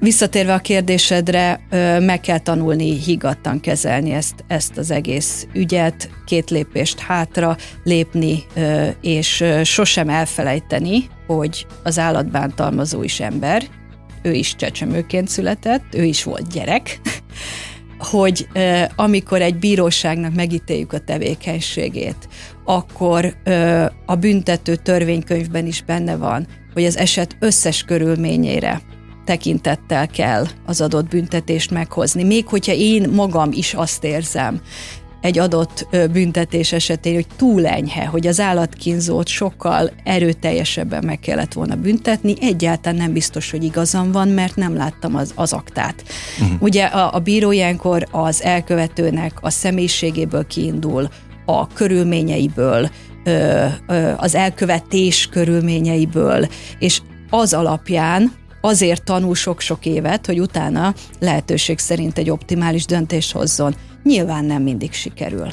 Visszatérve 0.00 0.54
a 0.54 0.58
kérdésedre, 0.58 1.60
meg 2.00 2.20
kell 2.20 2.38
tanulni 2.38 2.98
higgadtan 2.98 3.60
kezelni 3.60 4.10
ezt, 4.10 4.44
ezt 4.46 4.76
az 4.76 4.90
egész 4.90 5.46
ügyet, 5.52 6.10
két 6.26 6.50
lépést 6.50 6.98
hátra 6.98 7.56
lépni, 7.84 8.44
és 9.00 9.44
sosem 9.62 10.08
elfelejteni, 10.08 11.08
hogy 11.26 11.66
az 11.82 11.98
állatbántalmazó 11.98 13.02
is 13.02 13.20
ember, 13.20 13.62
ő 14.22 14.32
is 14.32 14.56
csecsemőként 14.56 15.28
született, 15.28 15.94
ő 15.94 16.04
is 16.04 16.24
volt 16.24 16.52
gyerek, 16.52 17.00
hogy 18.12 18.48
amikor 18.96 19.42
egy 19.42 19.56
bíróságnak 19.56 20.34
megítéljük 20.34 20.92
a 20.92 20.98
tevékenységét, 20.98 22.28
akkor 22.64 23.36
a 24.06 24.14
büntető 24.14 24.76
törvénykönyvben 24.76 25.66
is 25.66 25.82
benne 25.82 26.16
van, 26.16 26.46
hogy 26.72 26.84
az 26.84 26.96
eset 26.96 27.36
összes 27.40 27.82
körülményére 27.82 28.80
tekintettel 29.28 30.06
kell 30.06 30.46
az 30.66 30.80
adott 30.80 31.08
büntetést 31.08 31.70
meghozni. 31.70 32.24
Még 32.24 32.46
hogyha 32.46 32.72
én 32.72 33.08
magam 33.08 33.52
is 33.52 33.74
azt 33.74 34.04
érzem, 34.04 34.60
egy 35.20 35.38
adott 35.38 35.86
büntetés 36.12 36.72
esetén, 36.72 37.14
hogy 37.14 37.26
túl 37.36 37.66
enyhe, 37.66 38.04
hogy 38.06 38.26
az 38.26 38.40
állatkínzót 38.40 39.26
sokkal 39.26 39.90
erőteljesebben 40.04 41.04
meg 41.04 41.20
kellett 41.20 41.52
volna 41.52 41.74
büntetni, 41.74 42.34
egyáltalán 42.40 42.98
nem 42.98 43.12
biztos, 43.12 43.50
hogy 43.50 43.64
igazam 43.64 44.12
van, 44.12 44.28
mert 44.28 44.56
nem 44.56 44.76
láttam 44.76 45.14
az, 45.14 45.32
az 45.34 45.52
aktát. 45.52 46.04
Uh-huh. 46.40 46.62
Ugye 46.62 46.84
a, 46.84 47.14
a 47.14 47.18
bíró 47.18 47.52
ilyenkor 47.52 48.06
az 48.10 48.42
elkövetőnek 48.42 49.32
a 49.40 49.50
személyiségéből 49.50 50.46
kiindul, 50.46 51.08
a 51.46 51.66
körülményeiből, 51.66 52.90
az 54.16 54.34
elkövetés 54.34 55.28
körülményeiből, 55.30 56.48
és 56.78 57.00
az 57.30 57.52
alapján 57.52 58.32
azért 58.60 59.04
tanul 59.04 59.34
sok-sok 59.34 59.86
évet, 59.86 60.26
hogy 60.26 60.40
utána 60.40 60.94
lehetőség 61.18 61.78
szerint 61.78 62.18
egy 62.18 62.30
optimális 62.30 62.84
döntést 62.84 63.32
hozzon. 63.32 63.74
Nyilván 64.02 64.44
nem 64.44 64.62
mindig 64.62 64.92
sikerül. 64.92 65.52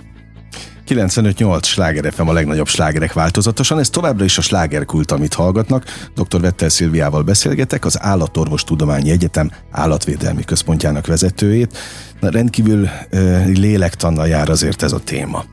95-8 0.88 1.64
sláger 1.64 2.14
FM 2.14 2.28
a 2.28 2.34
legnagyobb 2.34 2.68
slágerek 2.68 3.14
változatosan, 3.14 3.80
ez 3.80 3.90
továbbra 3.90 4.24
is 4.24 4.38
a 4.38 4.42
slágerkult, 4.42 5.12
amit 5.12 5.34
hallgatnak. 5.34 5.84
Dr. 6.16 6.42
Vettel 6.42 6.70
Szilviával 6.70 7.24
beszélgetek, 7.24 7.86
az 7.86 8.02
Állatorvos 8.02 8.64
Tudományi 8.64 9.12
Egyetem 9.12 9.52
állatvédelmi 9.72 10.44
központjának 10.44 11.08
vezetőjét. 11.08 11.78
Na, 12.20 12.30
rendkívül 12.30 12.82
uh, 12.82 13.46
lélektannal 13.48 14.28
jár 14.28 14.50
azért 14.50 14.82
ez 14.82 14.92
a 14.92 15.00
téma. 15.00 15.44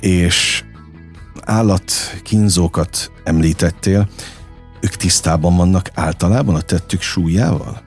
És 0.00 0.64
állatkínzókat 1.44 3.10
említettél 3.24 4.08
ők 4.84 4.96
tisztában 4.96 5.56
vannak 5.56 5.90
általában 5.94 6.54
a 6.54 6.60
tettük 6.60 7.00
súlyával? 7.00 7.82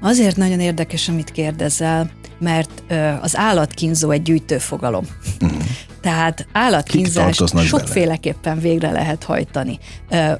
Azért 0.00 0.36
nagyon 0.36 0.60
érdekes, 0.60 1.08
amit 1.08 1.30
kérdezel, 1.30 2.10
mert 2.38 2.82
az 3.20 3.36
állatkínzó 3.36 4.10
egy 4.10 4.22
gyűjtőfogalom. 4.22 5.04
Uh-huh. 5.40 5.62
Tehát 6.00 6.46
állatkínzást 6.52 7.58
sokféleképpen 7.58 8.54
bele? 8.54 8.60
végre 8.60 8.90
lehet 8.90 9.24
hajtani. 9.24 9.78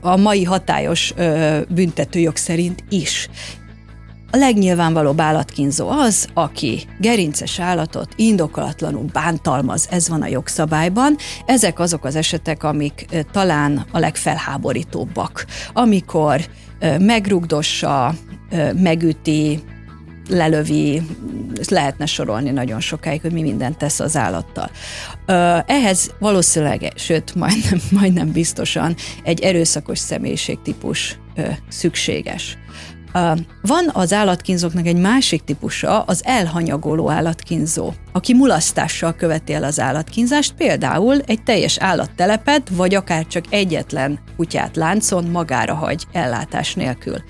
A 0.01 0.17
mai 0.17 0.45
hatályos 0.45 1.15
büntetőjog 1.69 2.37
szerint 2.37 2.85
is. 2.89 3.29
A 4.31 4.37
legnyilvánvalóbb 4.37 5.21
állatkínzó 5.21 5.89
az, 5.89 6.29
aki 6.35 6.87
gerinces 6.99 7.61
állatot 7.61 8.13
indokolatlanul 8.17 9.05
bántalmaz, 9.13 9.87
ez 9.91 10.09
van 10.09 10.23
a 10.23 10.27
jogszabályban. 10.27 11.17
Ezek 11.47 11.79
azok 11.79 12.05
az 12.05 12.17
esetek, 12.17 12.63
amik 12.63 13.07
talán 13.33 13.87
a 13.91 13.99
legfelháborítóbbak. 13.99 15.47
Amikor 15.73 16.41
megrugdossa, 16.99 18.15
megüti, 18.75 19.61
lelövi, 20.29 21.03
lehetne 21.69 22.07
sorolni 22.07 22.51
nagyon 22.51 22.81
sokáig, 22.81 23.21
hogy 23.21 23.33
mi 23.33 23.43
mindent 23.43 23.79
tesz 23.79 24.01
az 24.01 24.17
állattal. 24.17 24.71
Ehhez 25.67 26.15
valószínűleg, 26.19 26.93
sőt, 26.97 27.35
majdnem, 27.35 27.81
majdnem 28.01 28.33
biztosan 28.33 28.95
egy 29.23 29.41
erőszakos 29.41 29.99
személyiségtípus 29.99 31.19
szükséges 31.69 32.59
Van 33.63 33.91
az 33.93 34.13
állatkínzóknak 34.13 34.87
egy 34.87 34.97
másik 34.97 35.45
típusa, 35.45 36.01
az 36.01 36.21
elhanyagoló 36.25 37.11
állatkínzó, 37.11 37.93
aki 38.13 38.35
mulasztással 38.35 39.15
követi 39.15 39.53
el 39.53 39.65
az 39.65 39.81
állatkínzást, 39.81 40.55
például 40.55 41.21
egy 41.27 41.43
teljes 41.43 41.79
állattelepet, 41.79 42.69
vagy 42.69 42.95
akár 42.95 43.27
csak 43.27 43.45
egyetlen 43.51 44.19
kutyát 44.37 44.77
láncon 44.77 45.25
magára 45.25 45.75
hagy 45.75 46.07
ellátás 46.13 46.75
nélkül 46.75 47.23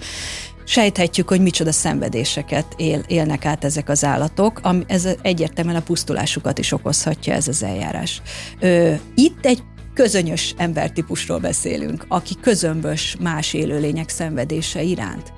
sejthetjük, 0.68 1.28
hogy 1.28 1.40
micsoda 1.40 1.72
szenvedéseket 1.72 2.66
él, 2.76 3.02
élnek 3.06 3.44
át 3.44 3.64
ezek 3.64 3.88
az 3.88 4.04
állatok, 4.04 4.60
ami 4.62 4.84
ez 4.86 5.08
egyértelműen 5.22 5.76
a 5.76 5.82
pusztulásukat 5.82 6.58
is 6.58 6.72
okozhatja 6.72 7.32
ez 7.34 7.48
az 7.48 7.62
eljárás. 7.62 8.22
Ö, 8.60 8.92
itt 9.14 9.46
egy 9.46 9.62
közönyös 9.94 10.54
embertípusról 10.56 11.38
beszélünk, 11.38 12.04
aki 12.08 12.34
közömbös 12.40 13.16
más 13.20 13.54
élőlények 13.54 14.08
szenvedése 14.08 14.82
iránt. 14.82 15.32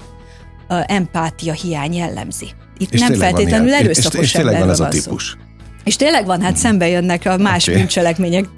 Empátia 0.86 1.52
hiány 1.52 1.94
jellemzi. 1.94 2.48
Itt 2.78 2.92
és 2.92 3.00
nem 3.00 3.14
feltétlenül 3.14 3.74
erőszakos 3.74 4.20
és, 4.20 4.24
és 4.24 4.32
tényleg 4.32 4.58
van 4.58 4.70
ez 4.70 4.80
a 4.80 4.88
típus. 4.88 5.28
Szó. 5.28 5.48
És 5.84 5.96
tényleg 5.96 6.26
van, 6.26 6.40
hát 6.40 6.56
szembe 6.56 6.88
jönnek 6.88 7.26
a 7.26 7.36
más 7.36 7.68
okay. 7.68 7.78
bűncselekmények 7.78 8.48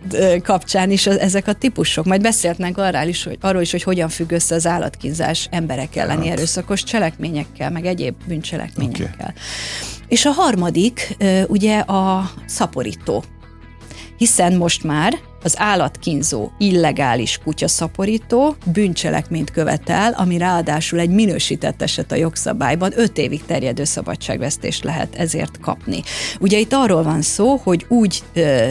kapcsán 0.42 0.90
is 0.90 1.06
ezek 1.06 1.48
a 1.48 1.52
típusok. 1.52 2.04
Majd 2.04 2.20
beszéltnek 2.20 2.78
arról 2.78 3.02
is, 3.02 3.24
hogy, 3.24 3.38
arról 3.40 3.62
is, 3.62 3.70
hogy 3.70 3.82
hogyan 3.82 4.08
függ 4.08 4.30
össze 4.30 4.54
az 4.54 4.66
állatkínzás 4.66 5.48
emberek 5.50 5.96
elleni 5.96 6.28
hát. 6.28 6.36
erőszakos 6.36 6.84
cselekményekkel, 6.84 7.70
meg 7.70 7.86
egyéb 7.86 8.14
bűncselekményekkel. 8.26 9.10
Okay. 9.18 9.32
És 10.08 10.24
a 10.24 10.30
harmadik 10.30 11.16
ugye 11.46 11.78
a 11.78 12.30
szaporító. 12.46 13.24
Hiszen 14.16 14.52
most 14.52 14.84
már 14.84 15.14
az 15.42 15.54
állatkínzó, 15.58 16.50
illegális 16.58 17.38
kutyaszaporító 17.44 18.56
bűncselekményt 18.72 19.50
követel, 19.50 20.12
ami 20.12 20.38
ráadásul 20.38 20.98
egy 20.98 21.10
minősített 21.10 21.82
eset 21.82 22.12
a 22.12 22.16
jogszabályban, 22.16 22.92
öt 22.96 23.18
évig 23.18 23.44
terjedő 23.44 23.84
szabadságvesztést 23.84 24.84
lehet 24.84 25.14
ezért 25.14 25.60
kapni. 25.60 26.02
Ugye 26.40 26.58
itt 26.58 26.72
arról 26.72 27.02
van 27.02 27.22
szó, 27.22 27.56
hogy 27.56 27.86
úgy 27.88 28.22
ö, 28.34 28.70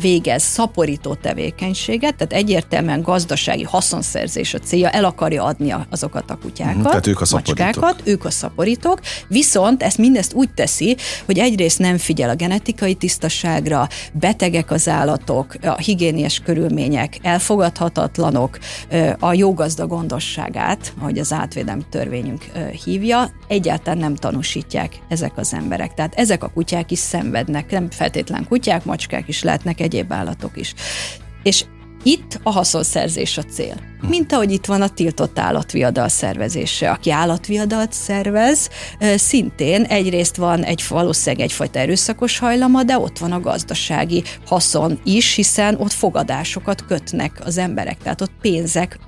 végez 0.00 0.42
szaporító 0.42 1.14
tevékenységet, 1.14 2.14
tehát 2.14 2.32
egyértelműen 2.32 3.02
gazdasági 3.02 3.62
haszonszerzés 3.62 4.54
a 4.54 4.58
célja, 4.58 4.90
el 4.90 5.04
akarja 5.04 5.44
adni 5.44 5.74
azokat 5.90 6.30
a 6.30 6.38
kutyákat, 6.42 6.76
uh-huh, 6.76 6.88
tehát 6.88 7.06
ők 7.06 7.20
a 7.20 7.26
macskákat, 7.30 8.00
ők 8.04 8.24
a 8.24 8.30
szaporítók, 8.30 9.00
viszont 9.28 9.82
ezt 9.82 9.98
mindezt 9.98 10.32
úgy 10.32 10.50
teszi, 10.54 10.96
hogy 11.24 11.38
egyrészt 11.38 11.78
nem 11.78 11.98
figyel 11.98 12.30
a 12.30 12.34
genetikai 12.34 12.94
tisztaságra, 12.94 13.88
betegek 14.12 14.70
az 14.70 14.88
állatok, 14.88 15.54
a 15.62 15.76
higiéniás 15.76 16.40
körülmények 16.44 17.18
elfogadhatatlanok, 17.22 18.58
a 19.18 19.32
jó 19.32 19.54
gazda 19.54 19.86
gondosságát, 19.86 20.92
ahogy 21.00 21.18
az 21.18 21.32
átvédelmi 21.32 21.82
törvényünk 21.90 22.44
hívja, 22.84 23.30
egyáltalán 23.48 23.98
nem 23.98 24.14
tanúsítják 24.14 24.92
ezek 25.08 25.32
az 25.36 25.54
emberek. 25.54 25.94
Tehát 25.94 26.14
ezek 26.14 26.42
a 26.42 26.48
kutyák 26.48 26.90
is 26.90 26.98
szenvednek, 26.98 27.70
nem 27.70 27.90
feltétlen 27.90 28.46
kutyák, 28.48 28.84
macskák 28.84 29.11
is 29.26 29.42
lehetnek, 29.42 29.80
egyéb 29.80 30.12
állatok 30.12 30.56
is. 30.56 30.74
És 31.42 31.64
itt 32.02 32.40
a 32.42 32.50
haszonszerzés 32.50 33.38
a 33.38 33.42
cél. 33.42 33.91
Mint 34.08 34.32
ahogy 34.32 34.52
itt 34.52 34.66
van 34.66 34.82
a 34.82 34.88
tiltott 34.88 35.38
állatviadal 35.38 36.08
szervezése. 36.08 36.90
Aki 36.90 37.10
állatviadalt 37.10 37.92
szervez, 37.92 38.68
szintén 39.16 39.82
egyrészt 39.82 40.36
van 40.36 40.62
egy 40.62 40.84
valószínűleg 40.88 41.44
egyfajta 41.44 41.78
erőszakos 41.78 42.38
hajlama, 42.38 42.82
de 42.82 42.98
ott 42.98 43.18
van 43.18 43.32
a 43.32 43.40
gazdasági 43.40 44.22
haszon 44.46 45.00
is, 45.04 45.34
hiszen 45.34 45.76
ott 45.80 45.92
fogadásokat 45.92 46.84
kötnek 46.84 47.40
az 47.44 47.58
emberek, 47.58 47.98
tehát 48.02 48.20
ott 48.20 48.32
pénzek 48.40 48.98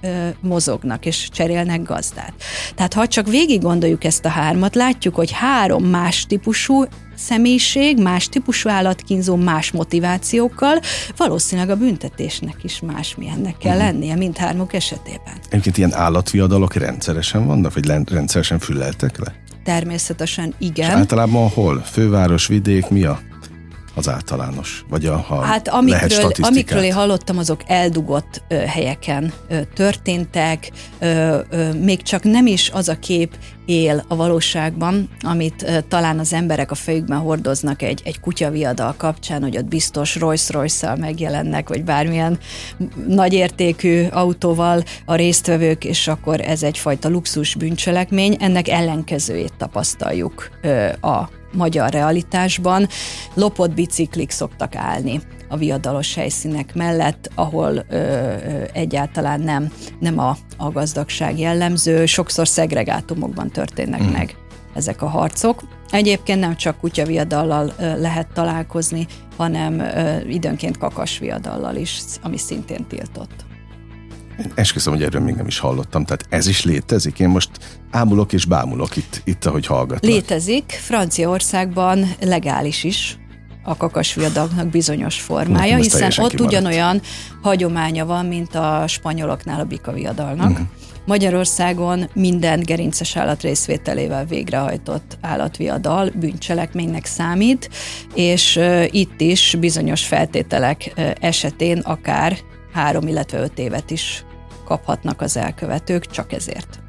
mozognak 0.40 1.06
és 1.06 1.28
cserélnek 1.32 1.82
gazdát. 1.82 2.34
Tehát 2.74 2.94
ha 2.94 3.06
csak 3.06 3.28
végig 3.28 3.62
gondoljuk 3.62 4.04
ezt 4.04 4.24
a 4.24 4.28
hármat, 4.28 4.74
látjuk, 4.74 5.14
hogy 5.14 5.30
három 5.30 5.84
más 5.84 6.26
típusú 6.26 6.84
személyiség, 7.16 8.02
más 8.02 8.28
típusú 8.28 8.68
állatkínzó, 8.68 9.36
más 9.36 9.70
motivációkkal, 9.70 10.80
valószínűleg 11.16 11.70
a 11.70 11.76
büntetésnek 11.76 12.56
is 12.62 12.80
más 12.80 13.14
milyennek 13.14 13.56
kell 13.58 13.76
uh-huh. 13.76 13.90
lennie, 13.90 14.14
mindhármuk 14.14 14.72
esetében. 14.72 14.82
Egyébként 15.48 15.76
ilyen 15.76 15.94
állatviadalok 15.94 16.74
rendszeresen 16.74 17.46
vannak, 17.46 17.74
vagy 17.74 17.86
rendszeresen 18.10 18.58
füleltek 18.58 19.18
le? 19.18 19.34
Természetesen 19.64 20.54
igen. 20.58 20.90
És 20.90 20.94
általában 20.94 21.48
hol? 21.48 21.82
Főváros, 21.82 22.46
vidék, 22.46 22.88
mi 22.88 23.04
a 23.04 23.20
az 23.94 24.08
általános, 24.08 24.84
vagy 24.88 25.06
a, 25.06 25.16
ha 25.16 25.40
hát 25.40 25.68
amikről, 25.68 26.30
amikről 26.40 26.82
én 26.82 26.92
hallottam, 26.92 27.38
azok 27.38 27.60
eldugott 27.66 28.42
ö, 28.48 28.54
helyeken 28.54 29.32
ö, 29.48 29.58
történtek, 29.74 30.70
ö, 30.98 31.38
ö, 31.50 31.72
még 31.72 32.02
csak 32.02 32.22
nem 32.22 32.46
is 32.46 32.70
az 32.70 32.88
a 32.88 32.98
kép 32.98 33.36
él 33.66 34.04
a 34.08 34.16
valóságban, 34.16 35.08
amit 35.20 35.62
ö, 35.62 35.78
talán 35.88 36.18
az 36.18 36.32
emberek 36.32 36.70
a 36.70 36.74
fejükben 36.74 37.18
hordoznak 37.18 37.82
egy, 37.82 38.00
egy 38.04 38.20
kutyaviadal 38.20 38.94
kapcsán, 38.96 39.42
hogy 39.42 39.56
ott 39.56 39.68
biztos 39.68 40.16
Rolls-Royce-szal 40.16 40.96
megjelennek, 40.96 41.68
vagy 41.68 41.84
bármilyen 41.84 42.38
nagyértékű 43.06 44.06
autóval 44.10 44.82
a 45.04 45.14
résztvevők, 45.14 45.84
és 45.84 46.08
akkor 46.08 46.40
ez 46.40 46.62
egyfajta 46.62 47.08
luxus 47.08 47.54
bűncselekmény, 47.54 48.36
ennek 48.40 48.68
ellenkezőjét 48.68 49.54
tapasztaljuk 49.58 50.50
ö, 50.62 50.86
a 51.00 51.28
magyar 51.54 51.90
realitásban 51.90 52.88
lopott 53.34 53.74
biciklik 53.74 54.30
szoktak 54.30 54.76
állni 54.76 55.20
a 55.48 55.56
viadalos 55.56 56.14
helyszínek 56.14 56.74
mellett, 56.74 57.30
ahol 57.34 57.84
ö, 57.88 57.96
ö, 57.96 58.62
egyáltalán 58.72 59.40
nem, 59.40 59.72
nem 60.00 60.18
a, 60.18 60.36
a 60.56 60.70
gazdagság 60.70 61.38
jellemző, 61.38 62.06
sokszor 62.06 62.48
szegregátumokban 62.48 63.50
történnek 63.50 64.02
mm. 64.02 64.12
meg 64.12 64.36
ezek 64.74 65.02
a 65.02 65.08
harcok. 65.08 65.62
Egyébként 65.90 66.40
nem 66.40 66.56
csak 66.56 66.78
kutyaviadallal 66.78 67.72
lehet 67.78 68.26
találkozni, 68.32 69.06
hanem 69.36 69.82
időnként 70.28 70.78
kakasviadallal 70.78 71.76
is, 71.76 71.98
ami 72.22 72.36
szintén 72.36 72.86
tiltott. 72.86 73.44
Én 74.38 74.52
esküszöm, 74.54 74.92
hogy 74.92 75.02
erről 75.02 75.22
még 75.22 75.34
nem 75.34 75.46
is 75.46 75.58
hallottam. 75.58 76.04
Tehát 76.04 76.26
ez 76.28 76.46
is 76.46 76.64
létezik? 76.64 77.18
Én 77.18 77.28
most 77.28 77.50
ámulok 77.90 78.32
és 78.32 78.44
bámulok 78.44 78.96
itt, 78.96 79.20
itt 79.24 79.44
ahogy 79.44 79.66
hallgatlak. 79.66 80.12
Létezik. 80.12 80.70
Franciaországban 80.70 82.14
legális 82.20 82.84
is 82.84 83.18
a 83.62 83.76
kakasviadagnak 83.76 84.66
bizonyos 84.66 85.20
formája, 85.20 85.76
Nekem 85.76 85.78
hiszen 85.78 86.06
ott 86.06 86.12
kimaradt. 86.12 86.40
ugyanolyan 86.40 87.00
hagyománya 87.42 88.06
van, 88.06 88.26
mint 88.26 88.54
a 88.54 88.84
spanyoloknál 88.86 89.60
a 89.60 89.64
bikaviadalnak. 89.64 90.50
Uh-huh. 90.50 90.66
Magyarországon 91.06 92.08
minden 92.14 92.60
gerinces 92.60 93.16
állat 93.16 93.42
részvételével 93.42 94.24
végrehajtott 94.24 95.18
állatviadal 95.20 96.10
bűncselekménynek 96.14 97.04
számít, 97.04 97.70
és 98.14 98.60
itt 98.90 99.20
is 99.20 99.56
bizonyos 99.60 100.04
feltételek 100.04 100.92
esetén 101.20 101.78
akár 101.78 102.36
három, 102.74 103.06
illetve 103.06 103.38
öt 103.38 103.58
évet 103.58 103.90
is 103.90 104.24
kaphatnak 104.64 105.20
az 105.20 105.36
elkövetők, 105.36 106.06
csak 106.06 106.32
ezért. 106.32 106.82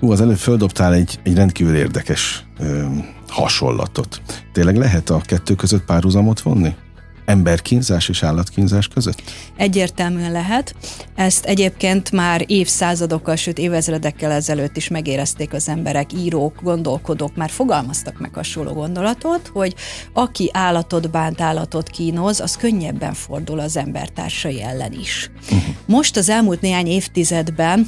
Hú, 0.00 0.12
az 0.12 0.20
előbb 0.20 0.36
földobtál 0.36 0.94
egy, 0.94 1.18
egy 1.22 1.34
rendkívül 1.34 1.74
érdekes 1.76 2.44
ö, 2.58 2.84
hasonlatot. 3.28 4.20
Tényleg 4.52 4.76
lehet 4.76 5.10
a 5.10 5.20
kettő 5.24 5.54
között 5.54 5.84
párhuzamot 5.84 6.40
vonni? 6.40 6.74
Emberkínzás 7.30 8.08
és 8.08 8.22
állatkínzás 8.22 8.88
között? 8.88 9.22
Egyértelműen 9.56 10.32
lehet. 10.32 10.74
Ezt 11.14 11.44
egyébként 11.44 12.10
már 12.10 12.44
évszázadokkal, 12.46 13.36
sőt 13.36 13.58
évezredekkel 13.58 14.30
ezelőtt 14.30 14.76
is 14.76 14.88
megérezték 14.88 15.52
az 15.52 15.68
emberek, 15.68 16.12
írók, 16.12 16.62
gondolkodók, 16.62 17.36
már 17.36 17.50
fogalmaztak 17.50 18.18
meg 18.18 18.34
hasonló 18.34 18.72
gondolatot, 18.72 19.50
hogy 19.52 19.74
aki 20.12 20.50
állatot 20.52 21.10
bánt, 21.10 21.40
állatot 21.40 21.88
kínoz, 21.88 22.40
az 22.40 22.56
könnyebben 22.56 23.12
fordul 23.12 23.58
az 23.58 23.76
embertársai 23.76 24.62
ellen 24.62 24.92
is. 24.92 25.30
Uh-huh. 25.42 25.74
Most 25.86 26.16
az 26.16 26.28
elmúlt 26.28 26.60
néhány 26.60 26.86
évtizedben 26.86 27.86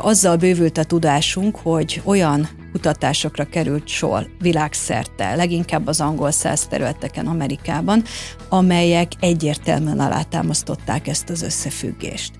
azzal 0.00 0.36
bővült 0.36 0.78
a 0.78 0.84
tudásunk, 0.84 1.56
hogy 1.56 2.00
olyan 2.04 2.48
kutatásokra 2.74 3.44
került 3.44 3.88
sor 3.88 4.26
világszerte, 4.40 5.34
leginkább 5.34 5.86
az 5.86 6.00
angol 6.00 6.30
száz 6.30 6.66
területeken 6.66 7.26
Amerikában, 7.26 8.02
amelyek 8.48 9.12
egyértelműen 9.20 10.00
alátámasztották 10.00 11.08
ezt 11.08 11.30
az 11.30 11.42
összefüggést. 11.42 12.32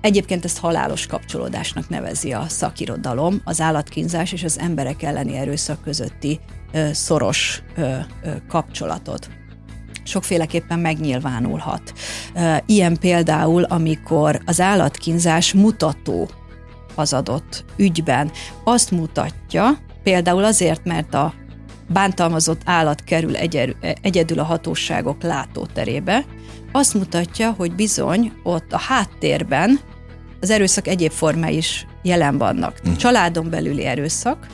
Egyébként 0.00 0.44
ezt 0.44 0.58
halálos 0.58 1.06
kapcsolódásnak 1.06 1.88
nevezi 1.88 2.32
a 2.32 2.44
szakirodalom, 2.48 3.40
az 3.44 3.60
állatkínzás 3.60 4.32
és 4.32 4.44
az 4.44 4.58
emberek 4.58 5.02
elleni 5.02 5.36
erőszak 5.36 5.82
közötti 5.82 6.40
szoros 6.92 7.62
kapcsolatot 8.48 9.28
sokféleképpen 10.02 10.78
megnyilvánulhat. 10.78 11.92
Ilyen 12.66 12.96
például, 12.96 13.62
amikor 13.62 14.40
az 14.44 14.60
állatkínzás 14.60 15.52
mutató 15.52 16.30
az 16.94 17.12
adott 17.12 17.64
ügyben 17.76 18.30
azt 18.64 18.90
mutatja, 18.90 19.78
például 20.02 20.44
azért, 20.44 20.84
mert 20.84 21.14
a 21.14 21.34
bántalmazott 21.88 22.60
állat 22.64 23.04
kerül 23.04 23.36
egyedül 24.02 24.38
a 24.38 24.44
hatóságok 24.44 25.22
látóterébe, 25.22 26.24
azt 26.72 26.94
mutatja, 26.94 27.50
hogy 27.50 27.74
bizony 27.74 28.32
ott 28.42 28.72
a 28.72 28.78
háttérben 28.78 29.80
az 30.40 30.50
erőszak 30.50 30.86
egyéb 30.86 31.10
formái 31.10 31.56
is 31.56 31.86
jelen 32.02 32.38
vannak. 32.38 32.78
Uh-huh. 32.78 32.96
Családon 32.96 33.50
belüli 33.50 33.84
erőszak, 33.84 34.46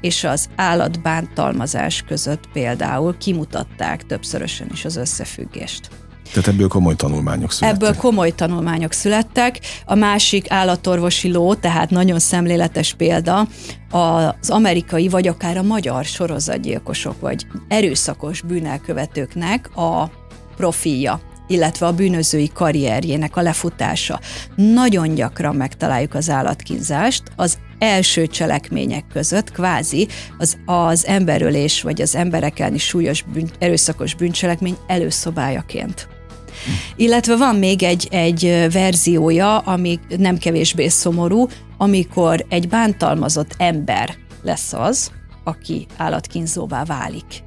és 0.00 0.24
az 0.24 0.48
állatbántalmazás 0.56 2.02
között 2.02 2.48
például 2.52 3.16
kimutatták 3.18 4.06
többszörösen 4.06 4.68
is 4.72 4.84
az 4.84 4.96
összefüggést. 4.96 5.88
Tehát 6.32 6.48
ebből 6.48 6.68
komoly 6.68 6.94
tanulmányok 6.96 7.52
születtek. 7.52 7.82
Ebből 7.82 7.96
komoly 7.96 8.34
tanulmányok 8.34 8.92
születtek. 8.92 9.60
A 9.84 9.94
másik 9.94 10.50
állatorvosi 10.50 11.32
ló, 11.32 11.54
tehát 11.54 11.90
nagyon 11.90 12.18
szemléletes 12.18 12.94
példa, 12.94 13.46
az 13.90 14.50
amerikai 14.50 15.08
vagy 15.08 15.28
akár 15.28 15.56
a 15.56 15.62
magyar 15.62 16.04
sorozatgyilkosok 16.04 17.20
vagy 17.20 17.46
erőszakos 17.68 18.40
bűnelkövetőknek 18.40 19.76
a 19.76 20.10
profilja 20.56 21.20
illetve 21.46 21.86
a 21.86 21.92
bűnözői 21.92 22.50
karrierjének 22.54 23.36
a 23.36 23.42
lefutása. 23.42 24.20
Nagyon 24.56 25.14
gyakran 25.14 25.56
megtaláljuk 25.56 26.14
az 26.14 26.30
állatkínzást 26.30 27.22
az 27.36 27.58
első 27.78 28.26
cselekmények 28.26 29.04
között, 29.12 29.52
kvázi 29.52 30.08
az, 30.38 30.56
az 30.64 31.06
emberölés 31.06 31.82
vagy 31.82 32.02
az 32.02 32.14
emberek 32.14 32.58
elleni 32.58 32.78
súlyos 32.78 33.22
bűn, 33.22 33.50
erőszakos 33.58 34.14
bűncselekmény 34.14 34.76
előszobájaként. 34.86 36.15
Illetve 36.96 37.36
van 37.36 37.56
még 37.56 37.82
egy, 37.82 38.08
egy 38.10 38.66
verziója, 38.72 39.58
ami 39.58 39.98
nem 40.16 40.38
kevésbé 40.38 40.88
szomorú, 40.88 41.46
amikor 41.78 42.46
egy 42.48 42.68
bántalmazott 42.68 43.54
ember 43.58 44.14
lesz 44.42 44.72
az, 44.72 45.10
aki 45.44 45.86
állatkínzóvá 45.96 46.84
válik. 46.84 47.44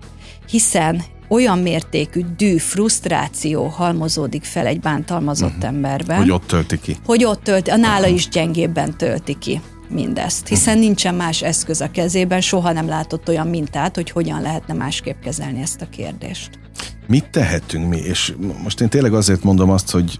Hiszen 0.49 1.03
olyan 1.29 1.59
mértékű 1.59 2.21
dű, 2.37 2.57
frusztráció 2.57 3.65
halmozódik 3.65 4.43
fel 4.43 4.65
egy 4.65 4.79
bántalmazott 4.79 5.49
uh-huh. 5.49 5.67
emberben. 5.67 6.17
Hogy 6.17 6.31
ott 6.31 6.47
tölti 6.47 6.79
ki. 6.79 6.97
Hogy 7.05 7.23
ott 7.23 7.43
tölti, 7.43 7.69
a 7.69 7.75
nála 7.75 7.99
uh-huh. 7.99 8.13
is 8.15 8.27
gyengébben 8.27 8.97
tölti 8.97 9.37
ki 9.39 9.61
mindezt, 9.89 10.47
hiszen 10.47 10.77
nincsen 10.77 11.15
más 11.15 11.41
eszköz 11.41 11.81
a 11.81 11.91
kezében, 11.91 12.41
soha 12.41 12.71
nem 12.71 12.87
látott 12.87 13.29
olyan 13.29 13.47
mintát, 13.47 13.95
hogy 13.95 14.09
hogyan 14.09 14.41
lehetne 14.41 14.73
másképp 14.73 15.21
kezelni 15.21 15.61
ezt 15.61 15.81
a 15.81 15.89
kérdést. 15.89 16.49
Mit 17.07 17.29
tehetünk 17.29 17.89
mi? 17.89 17.97
És 17.97 18.33
most 18.63 18.81
én 18.81 18.89
tényleg 18.89 19.13
azért 19.13 19.43
mondom 19.43 19.69
azt, 19.69 19.91
hogy 19.91 20.17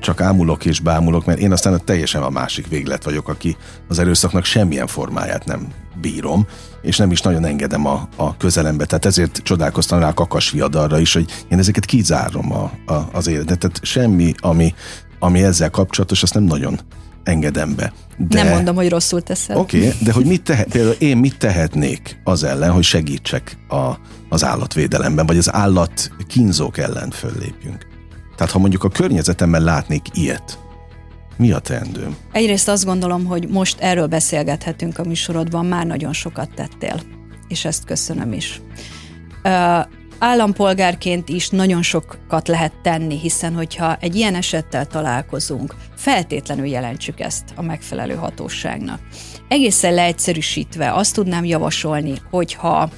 csak 0.00 0.20
ámulok 0.20 0.64
és 0.64 0.80
bámulok, 0.80 1.26
mert 1.26 1.38
én 1.38 1.52
aztán 1.52 1.80
teljesen 1.84 2.22
a 2.22 2.30
másik 2.30 2.68
véglet 2.68 3.04
vagyok, 3.04 3.28
aki 3.28 3.56
az 3.88 3.98
erőszaknak 3.98 4.44
semmilyen 4.44 4.86
formáját 4.86 5.44
nem 5.44 5.68
bírom, 6.00 6.46
és 6.82 6.96
nem 6.96 7.10
is 7.10 7.20
nagyon 7.20 7.44
engedem 7.44 7.86
a, 7.86 8.08
a 8.16 8.36
közelembe. 8.36 8.84
Tehát 8.84 9.04
ezért 9.04 9.40
csodálkoztam 9.42 9.98
rá 9.98 10.08
a 10.08 10.14
kakas 10.14 10.50
viadarra 10.50 10.98
is, 10.98 11.12
hogy 11.12 11.44
én 11.48 11.58
ezeket 11.58 11.84
kizárom 11.84 12.52
a, 12.52 12.92
a, 12.92 13.08
az 13.12 13.26
életet. 13.26 13.58
Tehát 13.58 13.80
semmi, 13.82 14.34
ami, 14.36 14.74
ami 15.18 15.42
ezzel 15.42 15.70
kapcsolatos, 15.70 16.22
azt 16.22 16.34
nem 16.34 16.42
nagyon 16.42 16.80
engedem 17.28 17.74
be. 17.74 17.92
De, 18.16 18.42
nem 18.42 18.52
mondom, 18.52 18.74
hogy 18.74 18.88
rosszul 18.88 19.22
teszed. 19.22 19.56
Oké, 19.56 19.78
okay, 19.78 19.92
de 20.02 20.12
hogy 20.12 20.24
mit 20.24 20.42
tehet, 20.42 20.68
például 20.68 20.94
én 20.98 21.16
mit 21.16 21.38
tehetnék 21.38 22.20
az 22.24 22.44
ellen, 22.44 22.70
hogy 22.70 22.82
segítsek 22.82 23.58
a, 23.68 23.92
az 24.28 24.44
állatvédelemben, 24.44 25.26
vagy 25.26 25.38
az 25.38 25.52
állat 25.52 26.10
kínzók 26.26 26.78
ellen 26.78 27.10
föllépjünk. 27.10 27.86
Tehát 28.36 28.52
ha 28.52 28.58
mondjuk 28.58 28.84
a 28.84 28.88
környezetemben 28.88 29.62
látnék 29.62 30.06
ilyet, 30.12 30.58
mi 31.36 31.52
a 31.52 31.58
teendőm? 31.58 32.16
Egyrészt 32.32 32.68
azt 32.68 32.84
gondolom, 32.84 33.24
hogy 33.24 33.48
most 33.48 33.80
erről 33.80 34.06
beszélgethetünk 34.06 34.98
a 34.98 35.04
műsorodban, 35.04 35.66
már 35.66 35.86
nagyon 35.86 36.12
sokat 36.12 36.50
tettél, 36.54 37.00
és 37.48 37.64
ezt 37.64 37.84
köszönöm 37.84 38.32
is. 38.32 38.60
Állampolgárként 40.18 41.28
is 41.28 41.48
nagyon 41.48 41.82
sokat 41.82 42.48
lehet 42.48 42.72
tenni, 42.82 43.18
hiszen 43.18 43.54
hogyha 43.54 43.96
egy 44.00 44.14
ilyen 44.14 44.34
esettel 44.34 44.86
találkozunk, 44.86 45.74
feltétlenül 45.96 46.66
jelentsük 46.66 47.20
ezt 47.20 47.44
a 47.54 47.62
megfelelő 47.62 48.14
hatóságnak. 48.14 49.00
Egészen 49.48 49.94
leegyszerűsítve 49.94 50.92
azt 50.92 51.14
tudnám 51.14 51.44
javasolni, 51.44 52.14
hogyha 52.30 52.90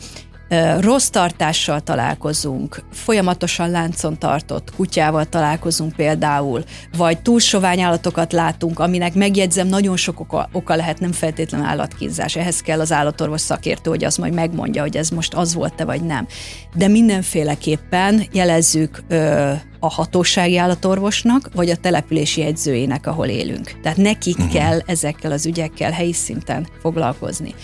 rossz 0.80 1.08
tartással 1.08 1.80
találkozunk, 1.80 2.82
folyamatosan 2.92 3.70
láncon 3.70 4.18
tartott 4.18 4.74
kutyával 4.76 5.24
találkozunk 5.24 5.92
például, 5.92 6.64
vagy 6.96 7.22
túl 7.22 7.40
sovány 7.40 7.80
állatokat 7.80 8.32
látunk, 8.32 8.78
aminek 8.78 9.14
megjegyzem, 9.14 9.66
nagyon 9.66 9.96
sok 9.96 10.20
oka, 10.20 10.48
oka 10.52 10.74
lehet, 10.74 11.00
nem 11.00 11.12
feltétlenül 11.12 11.66
állatkínzás. 11.66 12.36
Ehhez 12.36 12.60
kell 12.60 12.80
az 12.80 12.92
állatorvos 12.92 13.40
szakértő, 13.40 13.90
hogy 13.90 14.04
az 14.04 14.16
majd 14.16 14.34
megmondja, 14.34 14.82
hogy 14.82 14.96
ez 14.96 15.08
most 15.08 15.34
az 15.34 15.54
volt-e 15.54 15.84
vagy 15.84 16.02
nem. 16.02 16.26
De 16.74 16.88
mindenféleképpen 16.88 18.22
jelezzük 18.32 19.02
ö, 19.08 19.52
a 19.80 19.88
hatósági 19.88 20.56
állatorvosnak, 20.56 21.48
vagy 21.54 21.70
a 21.70 21.76
települési 21.76 22.40
jegyzőjének, 22.40 23.06
ahol 23.06 23.26
élünk. 23.26 23.80
Tehát 23.82 23.98
nekik 23.98 24.38
uh-huh. 24.38 24.52
kell 24.52 24.80
ezekkel 24.86 25.32
az 25.32 25.46
ügyekkel 25.46 25.90
helyi 25.90 26.12
szinten 26.12 26.68
foglalkozni. 26.80 27.54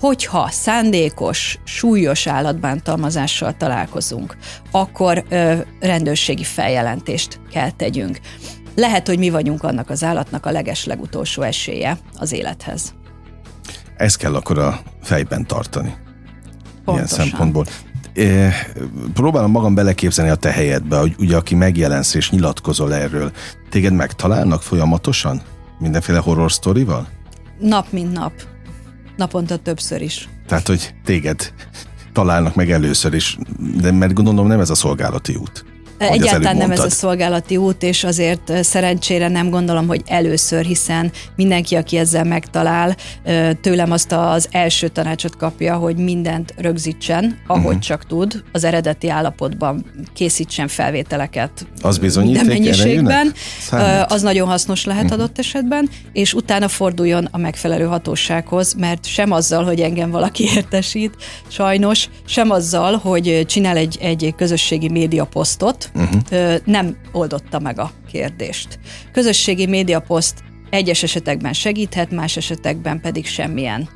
Hogyha 0.00 0.48
szándékos, 0.50 1.58
súlyos 1.64 2.26
állatbántalmazással 2.26 3.56
találkozunk, 3.56 4.36
akkor 4.70 5.24
ö, 5.28 5.54
rendőrségi 5.80 6.44
feljelentést 6.44 7.40
kell 7.50 7.70
tegyünk. 7.70 8.20
Lehet, 8.76 9.06
hogy 9.06 9.18
mi 9.18 9.30
vagyunk 9.30 9.62
annak 9.62 9.90
az 9.90 10.04
állatnak 10.04 10.46
a 10.46 10.50
leges 10.50 10.84
legutolsó 10.84 11.42
esélye 11.42 11.98
az 12.18 12.32
élethez. 12.32 12.94
Ezt 13.96 14.16
kell 14.16 14.34
akkor 14.34 14.58
a 14.58 14.80
fejben 15.02 15.46
tartani. 15.46 15.94
Pontosan. 16.84 16.94
Ilyen 16.94 17.28
szempontból 17.28 17.64
próbálom 19.14 19.50
magam 19.50 19.74
beleképzelni 19.74 20.30
a 20.30 20.34
te 20.34 20.50
helyedbe, 20.50 20.98
hogy 20.98 21.14
ugye 21.18 21.36
aki 21.36 21.54
megjelensz 21.54 22.14
és 22.14 22.30
nyilatkozol 22.30 22.94
erről, 22.94 23.32
téged 23.70 23.92
megtalálnak 23.92 24.62
folyamatosan? 24.62 25.42
Mindenféle 25.78 26.18
horror 26.18 26.52
sztorival? 26.52 27.08
Nap 27.58 27.86
mint 27.92 28.12
nap. 28.12 28.32
Naponta 29.16 29.56
többször 29.56 30.02
is. 30.02 30.28
Tehát, 30.46 30.66
hogy 30.66 30.94
téged 31.04 31.52
találnak 32.12 32.54
meg 32.54 32.70
először 32.70 33.14
is, 33.14 33.38
de 33.80 33.92
mert 33.92 34.12
gondolom 34.12 34.46
nem 34.46 34.60
ez 34.60 34.70
a 34.70 34.74
szolgálati 34.74 35.34
út. 35.34 35.64
Egyáltalán 35.98 36.56
nem 36.56 36.70
ez 36.70 36.80
a 36.80 36.90
szolgálati 36.90 37.56
út, 37.56 37.82
és 37.82 38.04
azért 38.04 38.64
szerencsére 38.64 39.28
nem 39.28 39.50
gondolom, 39.50 39.86
hogy 39.86 40.02
először, 40.06 40.64
hiszen 40.64 41.12
mindenki, 41.36 41.74
aki 41.74 41.96
ezzel 41.96 42.24
megtalál, 42.24 42.96
tőlem 43.60 43.90
azt 43.90 44.12
az 44.12 44.48
első 44.50 44.88
tanácsot 44.88 45.36
kapja, 45.36 45.76
hogy 45.76 45.96
mindent 45.96 46.54
rögzítsen, 46.56 47.38
ahogy 47.46 47.64
uh-huh. 47.64 47.78
csak 47.78 48.06
tud, 48.06 48.42
az 48.52 48.64
eredeti 48.64 49.08
állapotban 49.08 49.84
készítsen 50.14 50.68
felvételeket. 50.68 51.66
Az 51.82 51.98
bizonyíték 51.98 52.46
mennyiségben. 52.46 53.32
Az 54.06 54.22
nagyon 54.22 54.48
hasznos 54.48 54.84
lehet 54.84 55.04
uh-huh. 55.04 55.18
adott 55.18 55.38
esetben, 55.38 55.88
és 56.12 56.34
utána 56.34 56.68
forduljon 56.68 57.28
a 57.30 57.38
megfelelő 57.38 57.84
hatósághoz, 57.84 58.74
mert 58.74 59.06
sem 59.06 59.32
azzal, 59.32 59.64
hogy 59.64 59.80
engem 59.80 60.10
valaki 60.10 60.44
értesít, 60.56 61.16
sajnos, 61.48 62.08
sem 62.26 62.50
azzal, 62.50 62.96
hogy 62.96 63.44
csinál 63.46 63.76
egy, 63.76 63.98
egy 64.00 64.34
közösségi 64.36 64.88
média 64.88 65.24
uh-huh. 65.94 66.56
nem 66.64 66.96
oldotta 67.12 67.58
meg 67.58 67.78
a 67.78 67.90
kérdést. 68.10 68.78
Közösségi 69.12 69.66
médiaposzt 69.66 70.42
egyes 70.70 71.02
esetekben 71.02 71.52
segíthet, 71.52 72.10
más 72.10 72.36
esetekben 72.36 73.00
pedig 73.00 73.26
semmilyen 73.26 73.88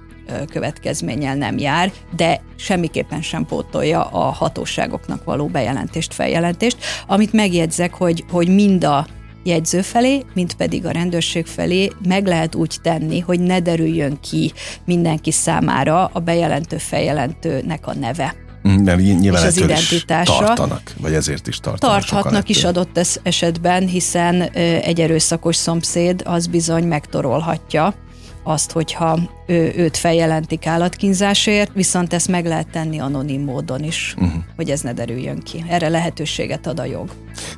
következménnyel 0.51 1.35
nem 1.35 1.59
jár, 1.59 1.92
de 2.16 2.40
semmiképpen 2.57 3.22
sem 3.22 3.46
pótolja 3.46 4.05
a 4.05 4.31
hatóságoknak 4.31 5.24
való 5.24 5.46
bejelentést, 5.46 6.14
feljelentést, 6.14 6.77
amit 7.07 7.33
megjegyzek, 7.33 7.94
hogy, 7.94 8.24
hogy 8.31 8.48
mind 8.48 8.85
a 8.85 9.07
jegyző 9.44 9.83
felé, 9.83 10.24
mint 10.35 10.55
pedig 10.55 10.87
a 10.87 10.90
rendőrség 10.90 11.46
felé 11.46 11.90
meg 12.09 12.27
lehet 12.27 12.55
úgy 12.55 12.77
tenni, 12.83 13.20
hogy 13.20 13.40
ne 13.40 13.61
derüljön 13.61 14.18
ki 14.20 14.53
mindenki 14.85 15.31
számára 15.31 16.11
a 16.12 16.20
bejelentő 16.20 16.77
feljelentőnek 16.77 17.87
a 17.87 17.94
neve. 17.94 18.35
Mert 18.62 18.99
nyilván 18.99 19.42
és 19.42 19.49
az 19.49 19.57
identitása. 19.57 20.44
tartanak, 20.44 20.92
vagy 21.01 21.14
ezért 21.14 21.47
is 21.47 21.61
tartanak. 21.61 22.05
Tarthatnak 22.05 22.49
is 22.49 22.64
adott 22.64 23.01
esetben, 23.23 23.87
hiszen 23.87 24.42
egy 24.83 25.01
erőszakos 25.01 25.57
szomszéd 25.57 26.23
az 26.25 26.47
bizony 26.47 26.85
megtorolhatja 26.85 27.94
azt, 28.42 28.73
hogyha 28.73 29.18
ő, 29.47 29.73
őt 29.77 29.97
feljelentik 29.97 30.66
állatkínzásért, 30.66 31.71
viszont 31.75 32.12
ezt 32.12 32.29
meg 32.29 32.47
lehet 32.47 32.71
tenni 32.71 32.99
anonim 32.99 33.42
módon 33.42 33.83
is, 33.83 34.14
uh-huh. 34.18 34.42
hogy 34.57 34.71
ez 34.71 34.81
ne 34.81 34.92
derüljön 34.92 35.38
ki. 35.38 35.64
Erre 35.68 35.88
lehetőséget 35.88 36.66
ad 36.66 36.81
a 36.81 36.85
jog. 36.85 37.11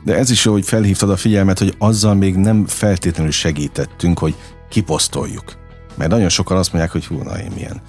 De 0.04 0.16
ez 0.16 0.30
is 0.30 0.44
jó, 0.44 0.52
hogy 0.52 0.64
felhívtad 0.64 1.10
a 1.10 1.16
figyelmet, 1.16 1.58
hogy 1.58 1.74
azzal 1.78 2.14
még 2.14 2.36
nem 2.36 2.66
feltétlenül 2.66 3.32
segítettünk, 3.32 4.18
hogy 4.18 4.34
kiposztoljuk. 4.68 5.58
Mert 5.96 6.10
nagyon 6.10 6.28
sokan 6.28 6.56
azt 6.56 6.72
mondják, 6.72 6.92
hogy 6.92 7.06
hú, 7.06 7.22
na 7.22 7.38
én 7.38 7.50
milyen 7.54 7.80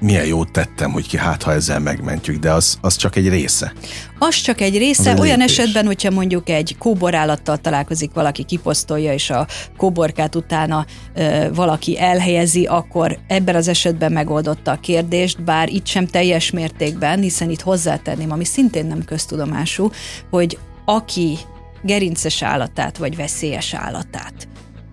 milyen 0.00 0.26
jót 0.26 0.52
tettem, 0.52 0.92
hogy 0.92 1.08
ki 1.08 1.16
hát, 1.16 1.42
ha 1.42 1.52
ezzel 1.52 1.80
megmentjük, 1.80 2.36
de 2.36 2.52
az, 2.52 2.78
az 2.80 2.96
csak 2.96 3.16
egy 3.16 3.28
része. 3.28 3.72
Az 4.18 4.34
csak 4.34 4.60
egy 4.60 4.78
része. 4.78 5.10
Az 5.10 5.20
Olyan 5.20 5.38
lépés. 5.38 5.58
esetben, 5.58 5.86
hogyha 5.86 6.10
mondjuk 6.10 6.48
egy 6.48 6.76
kóborállattal 6.78 7.56
találkozik 7.58 8.12
valaki, 8.12 8.42
kiposztolja, 8.42 9.12
és 9.12 9.30
a 9.30 9.46
kóborkát 9.76 10.34
utána 10.34 10.86
ö, 11.14 11.46
valaki 11.54 11.98
elhelyezi, 11.98 12.64
akkor 12.64 13.18
ebben 13.26 13.54
az 13.54 13.68
esetben 13.68 14.12
megoldotta 14.12 14.70
a 14.70 14.80
kérdést, 14.80 15.44
bár 15.44 15.68
itt 15.68 15.86
sem 15.86 16.06
teljes 16.06 16.50
mértékben, 16.50 17.20
hiszen 17.20 17.50
itt 17.50 17.60
hozzátenném, 17.60 18.30
ami 18.30 18.44
szintén 18.44 18.86
nem 18.86 19.04
köztudomású, 19.04 19.90
hogy 20.30 20.58
aki 20.84 21.38
gerinces 21.82 22.42
állatát 22.42 22.96
vagy 22.96 23.16
veszélyes 23.16 23.74
állatát 23.74 24.48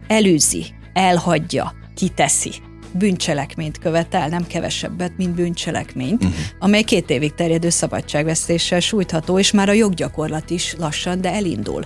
előzi, 0.08 0.66
elhagyja, 0.94 1.74
kiteszi, 1.96 2.52
bűncselekményt 2.94 3.78
követel, 3.78 4.28
nem 4.28 4.48
kevesebbet, 4.48 5.12
mint 5.18 5.36
bűncselekményt, 5.36 6.24
uh-huh. 6.24 6.40
amely 6.60 6.84
két 6.84 7.10
évig 7.10 7.34
terjedő 7.34 7.70
szabadságvesztéssel 7.70 8.80
sújtható, 8.80 9.40
és 9.40 9.52
már 9.52 9.70
a 9.70 9.74
joggyakorlat 9.74 10.50
is 10.50 10.76
lassan, 10.78 11.22
de 11.22 11.34
elindul. 11.34 11.84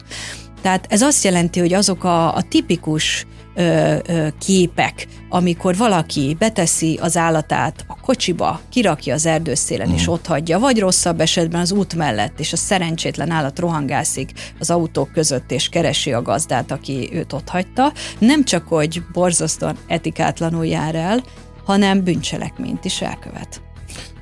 Tehát 0.61 0.85
ez 0.89 1.01
azt 1.01 1.23
jelenti, 1.23 1.59
hogy 1.59 1.73
azok 1.73 2.03
a, 2.03 2.35
a 2.35 2.41
tipikus 2.41 3.25
ö, 3.57 3.95
ö, 4.07 4.27
képek, 4.39 5.07
amikor 5.29 5.77
valaki 5.77 6.35
beteszi 6.39 6.99
az 7.01 7.17
állatát 7.17 7.85
a 7.87 7.99
kocsiba, 8.01 8.59
kirakja 8.69 9.13
az 9.13 9.25
erdőszélen 9.25 9.89
mm. 9.89 9.93
és 9.93 10.07
ott 10.07 10.25
hagyja, 10.25 10.59
vagy 10.59 10.79
rosszabb 10.79 11.19
esetben 11.19 11.61
az 11.61 11.71
út 11.71 11.95
mellett, 11.95 12.39
és 12.39 12.53
a 12.53 12.57
szerencsétlen 12.57 13.31
állat 13.31 13.59
rohangászik 13.59 14.31
az 14.59 14.69
autók 14.69 15.11
között, 15.11 15.51
és 15.51 15.69
keresi 15.69 16.13
a 16.13 16.21
gazdát, 16.21 16.71
aki 16.71 17.09
őt 17.13 17.33
ott 17.33 17.49
hagyta, 17.49 17.93
nem 18.19 18.43
csak, 18.43 18.67
hogy 18.67 19.01
borzasztóan 19.13 19.77
etikátlanul 19.87 20.65
jár 20.65 20.95
el, 20.95 21.23
hanem 21.65 22.03
bűncselekményt 22.03 22.85
is 22.85 23.01
elkövet. 23.01 23.66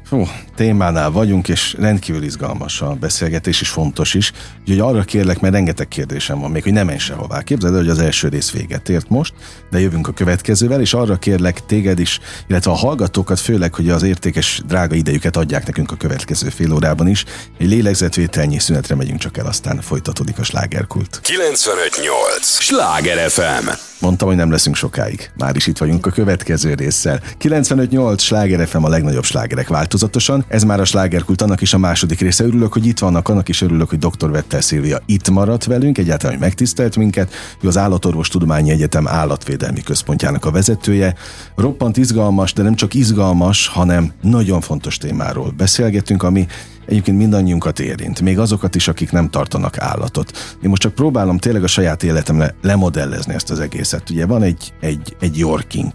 Hú, 0.10 0.28
témánál 0.56 1.12
vagyunk, 1.12 1.48
és 1.48 1.76
rendkívül 1.80 2.24
izgalmas 2.24 2.82
a 2.82 2.94
beszélgetés, 2.94 3.62
és 3.62 3.70
fontos 3.70 4.14
is. 4.14 4.32
Úgyhogy 4.62 4.80
arra 4.80 5.04
kérlek, 5.04 5.40
mert 5.40 5.54
rengeteg 5.54 5.88
kérdésem 5.88 6.40
van 6.40 6.52
még, 6.52 6.64
hogy 6.64 6.74
nem 6.74 6.86
menj 6.86 6.98
sehová. 6.98 7.42
Képzeld 7.42 7.74
el, 7.74 7.80
hogy 7.80 7.90
az 7.90 8.00
első 8.00 8.28
rész 8.28 8.52
véget 8.52 8.90
ért 8.90 9.10
most, 9.10 9.34
de 9.70 9.80
jövünk 9.80 10.08
a 10.08 10.12
következővel, 10.12 10.82
és 10.82 10.94
arra 10.94 11.16
kérlek 11.16 11.66
téged 11.66 12.00
is, 12.00 12.20
illetve 12.48 12.72
a 12.72 12.76
hallgatókat 12.76 13.40
főleg, 13.40 13.74
hogy 13.74 13.90
az 13.90 14.04
értékes, 14.04 14.62
drága 14.66 14.96
idejüket 14.96 15.38
adják 15.38 15.66
nekünk 15.66 15.92
a 15.92 15.96
következő 15.96 16.50
fél 16.50 16.74
órában 16.74 17.08
is. 17.08 17.24
Egy 17.58 17.68
lélegzetvételnyi 17.68 18.60
szünetre 18.60 18.96
megyünk 18.96 19.20
csak 19.20 19.38
el, 19.38 19.46
aztán 19.46 19.82
folytatódik 19.82 20.40
a 20.40 20.44
slágerkult. 20.44 21.20
958! 21.22 22.60
Sláger 22.60 23.30
FM! 23.30 23.68
Mondtam, 24.06 24.28
hogy 24.28 24.38
nem 24.38 24.52
leszünk 24.52 24.76
sokáig. 24.76 25.32
Már 25.38 25.56
is 25.56 25.68
itt 25.68 25.78
vagyunk 25.78 26.06
a 26.06 26.10
következő 26.10 26.74
résszel. 26.74 27.22
95.8 27.40 28.20
Sláger 28.20 28.68
FM 28.68 28.84
a 28.84 28.90
legnagyobb 28.90 29.24
slágerek 29.24 29.68
változatosan. 29.68 30.46
Ez 30.48 30.64
már 30.64 30.80
a 30.80 30.86
slágerkult 30.86 31.42
annak 31.42 31.62
is 31.62 31.74
a 31.74 31.78
második 31.78 32.20
része. 32.20 32.44
Örülök, 32.44 32.74
hogy 32.74 32.86
itt 32.86 33.00
vannak, 33.00 33.30
annak 33.30 33.50
is 33.50 33.62
örülök, 33.62 33.90
hogy 33.90 34.00
dr. 34.00 34.32
Vettel 34.32 34.62
Szilvia 34.62 35.00
itt 35.06 35.30
maradt 35.30 35.66
velünk, 35.66 35.98
egyáltalán, 35.98 36.36
hogy 36.36 36.46
megtisztelt 36.46 36.96
minket. 36.96 37.34
Ő 37.62 37.68
az 37.68 37.78
Állatorvos 37.78 38.28
Tudományi 38.28 38.72
Egyetem 38.72 39.08
állatvédelmi 39.08 39.82
központjának 39.82 40.46
a 40.46 40.52
vezetője. 40.52 41.16
Roppant 41.56 41.98
izgalmas, 41.98 42.54
de 42.54 42.64
nem 42.64 42.76
csak 42.76 42.94
izgalmas, 42.94 43.68
hanem 43.68 44.12
nagyon 44.22 44.62
fontos 44.62 44.98
témáról 44.98 45.54
beszélgetünk, 45.58 46.24
ami 46.24 46.48
egyébként 46.86 47.18
mindannyiunkat 47.18 47.80
érint, 47.80 48.22
még 48.22 48.40
azokat 48.40 48.76
is, 48.76 48.88
akik 48.88 49.12
nem 49.12 49.30
tartanak 49.30 49.78
állatot. 49.78 50.58
Én 50.64 50.70
most 50.70 50.82
csak 50.82 50.94
próbálom 50.94 51.38
tényleg 51.38 51.64
a 51.64 51.68
saját 51.68 52.04
életemre 52.04 52.56
lemodellezni 52.62 53.34
ezt 53.34 53.50
az 53.50 53.60
egészet. 53.60 54.10
Ugye 54.10 54.26
van 54.26 54.44
egy, 54.44 54.74
egy, 54.80 55.16
egy 55.20 55.38
Yorking, 55.38 55.92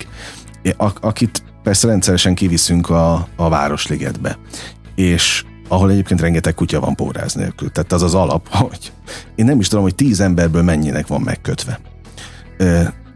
akit 1.01 1.43
persze 1.63 1.87
rendszeresen 1.87 2.35
kiviszünk 2.35 2.91
a, 2.91 3.29
a 3.37 3.49
Városligetbe, 3.49 4.39
és 4.95 5.45
ahol 5.69 5.91
egyébként 5.91 6.21
rengeteg 6.21 6.55
kutya 6.55 6.81
van 6.81 6.95
póráz 6.95 7.35
nélkül. 7.35 7.71
Tehát 7.71 7.93
az 7.93 8.03
az 8.03 8.15
alap, 8.15 8.49
hogy 8.69 8.93
én 9.35 9.45
nem 9.45 9.61
is 9.61 9.69
tudom, 9.69 9.85
hogy 9.85 9.95
tíz 9.95 10.21
emberből 10.21 10.63
mennyinek 10.63 11.07
van 11.07 11.21
megkötve. 11.21 11.81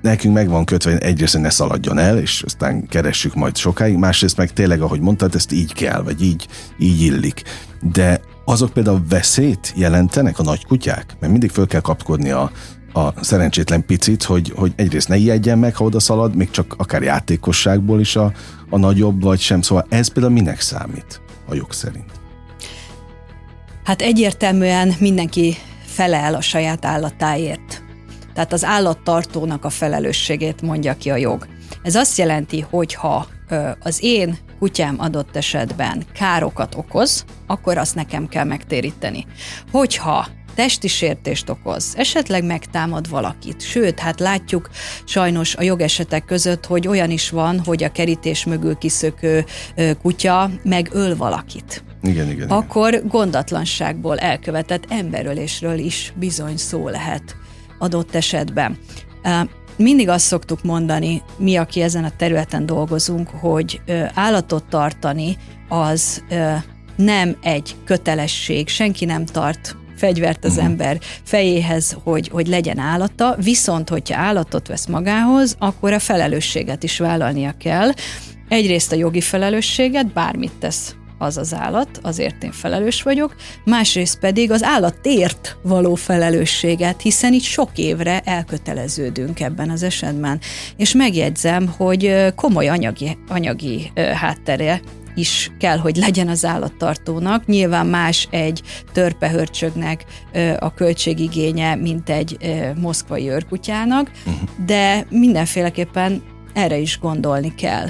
Nekünk 0.04 0.34
meg 0.34 0.48
van 0.48 0.64
kötve, 0.64 0.98
egyrészt, 0.98 1.38
ne 1.38 1.50
szaladjon 1.50 1.98
el, 1.98 2.18
és 2.18 2.42
aztán 2.42 2.86
keressük 2.86 3.34
majd 3.34 3.56
sokáig, 3.56 3.96
másrészt 3.96 4.36
meg 4.36 4.52
tényleg, 4.52 4.80
ahogy 4.80 5.00
mondtad, 5.00 5.34
ezt 5.34 5.52
így 5.52 5.72
kell, 5.72 6.02
vagy 6.02 6.22
így, 6.22 6.48
így 6.78 7.00
illik. 7.00 7.42
De 7.92 8.20
azok 8.44 8.72
például 8.72 9.02
veszélyt 9.08 9.72
jelentenek 9.76 10.38
a 10.38 10.42
nagy 10.42 10.64
kutyák? 10.64 11.16
Mert 11.20 11.32
mindig 11.32 11.50
föl 11.50 11.66
kell 11.66 11.80
kapkodni 11.80 12.30
a, 12.30 12.50
a 12.92 13.24
szerencsétlen 13.24 13.86
picit, 13.86 14.22
hogy, 14.22 14.52
hogy 14.56 14.72
egyrészt 14.76 15.08
ne 15.08 15.16
ijedjen 15.16 15.58
meg, 15.58 15.76
ha 15.76 15.84
oda 15.84 16.00
szalad, 16.00 16.34
még 16.34 16.50
csak 16.50 16.74
akár 16.78 17.02
játékosságból 17.02 18.00
is 18.00 18.16
a, 18.16 18.32
a 18.70 18.78
nagyobb, 18.78 19.22
vagy 19.22 19.40
sem. 19.40 19.62
Szóval 19.62 19.86
ez 19.88 20.08
például 20.08 20.34
minek 20.34 20.60
számít 20.60 21.20
a 21.48 21.54
jog 21.54 21.72
szerint? 21.72 22.10
Hát 23.84 24.02
egyértelműen 24.02 24.94
mindenki 24.98 25.56
felel 25.84 26.34
a 26.34 26.40
saját 26.40 26.84
állatáért. 26.84 27.83
Tehát 28.34 28.52
az 28.52 28.64
állattartónak 28.64 29.64
a 29.64 29.70
felelősségét 29.70 30.62
mondja 30.62 30.96
ki 30.96 31.10
a 31.10 31.16
jog. 31.16 31.46
Ez 31.82 31.94
azt 31.94 32.18
jelenti, 32.18 32.60
hogy 32.70 32.94
ha 32.94 33.26
az 33.80 33.98
én 34.00 34.38
kutyám 34.58 34.94
adott 34.98 35.36
esetben 35.36 36.04
károkat 36.14 36.74
okoz, 36.74 37.24
akkor 37.46 37.78
azt 37.78 37.94
nekem 37.94 38.28
kell 38.28 38.44
megtéríteni. 38.44 39.26
Hogyha 39.70 40.26
testi 40.54 40.88
sértést 40.88 41.48
okoz, 41.48 41.94
esetleg 41.96 42.44
megtámad 42.44 43.08
valakit. 43.08 43.62
Sőt, 43.62 43.98
hát 43.98 44.20
látjuk 44.20 44.70
sajnos 45.04 45.54
a 45.56 45.62
jogesetek 45.62 46.24
között, 46.24 46.66
hogy 46.66 46.88
olyan 46.88 47.10
is 47.10 47.30
van, 47.30 47.60
hogy 47.64 47.84
a 47.84 47.92
kerítés 47.92 48.44
mögül 48.44 48.74
kiszökő 48.74 49.44
kutya 50.02 50.50
megöl 50.62 51.16
valakit. 51.16 51.84
Igen, 52.02 52.30
igen, 52.30 52.48
Akkor 52.48 53.02
gondatlanságból 53.06 54.18
elkövetett 54.18 54.84
emberölésről 54.88 55.78
is 55.78 56.12
bizony 56.16 56.56
szó 56.56 56.88
lehet 56.88 57.36
adott 57.84 58.14
esetben. 58.14 58.78
Mindig 59.76 60.08
azt 60.08 60.26
szoktuk 60.26 60.62
mondani, 60.62 61.22
mi, 61.36 61.56
aki 61.56 61.80
ezen 61.80 62.04
a 62.04 62.16
területen 62.16 62.66
dolgozunk, 62.66 63.28
hogy 63.28 63.80
állatot 64.14 64.64
tartani 64.64 65.36
az 65.68 66.22
nem 66.96 67.36
egy 67.42 67.76
kötelesség, 67.84 68.68
senki 68.68 69.04
nem 69.04 69.24
tart 69.24 69.76
fegyvert 69.96 70.44
az 70.44 70.50
uh-huh. 70.50 70.66
ember 70.66 70.98
fejéhez, 71.22 71.96
hogy, 72.02 72.28
hogy 72.28 72.46
legyen 72.46 72.78
állata, 72.78 73.36
viszont 73.42 73.88
hogyha 73.88 74.20
állatot 74.20 74.68
vesz 74.68 74.86
magához, 74.86 75.56
akkor 75.58 75.92
a 75.92 75.98
felelősséget 75.98 76.82
is 76.82 76.98
vállalnia 76.98 77.54
kell. 77.58 77.90
Egyrészt 78.48 78.92
a 78.92 78.96
jogi 78.96 79.20
felelősséget, 79.20 80.12
bármit 80.12 80.52
tesz 80.58 80.94
az 81.24 81.36
az 81.36 81.54
állat, 81.54 81.88
azért 82.02 82.42
én 82.42 82.52
felelős 82.52 83.02
vagyok, 83.02 83.34
másrészt 83.64 84.18
pedig 84.18 84.50
az 84.50 84.62
állatért 84.62 85.56
való 85.62 85.94
felelősséget, 85.94 87.00
hiszen 87.00 87.32
itt 87.32 87.42
sok 87.42 87.70
évre 87.74 88.20
elköteleződünk 88.20 89.40
ebben 89.40 89.70
az 89.70 89.82
esetben. 89.82 90.40
És 90.76 90.94
megjegyzem, 90.94 91.74
hogy 91.76 92.32
komoly 92.34 92.68
anyagi, 92.68 93.18
anyagi 93.28 93.92
háttere 94.14 94.80
is 95.14 95.50
kell, 95.58 95.78
hogy 95.78 95.96
legyen 95.96 96.28
az 96.28 96.44
állattartónak. 96.44 97.46
Nyilván 97.46 97.86
más 97.86 98.28
egy 98.30 98.62
törpehörcsögnek 98.92 100.04
a 100.58 100.74
költségigénye, 100.74 101.74
mint 101.74 102.10
egy 102.10 102.36
moszkvai 102.76 103.30
őrkutyának, 103.30 104.10
uh-huh. 104.26 104.48
de 104.66 105.06
mindenféleképpen 105.10 106.22
erre 106.52 106.76
is 106.78 106.98
gondolni 106.98 107.54
kell. 107.54 107.86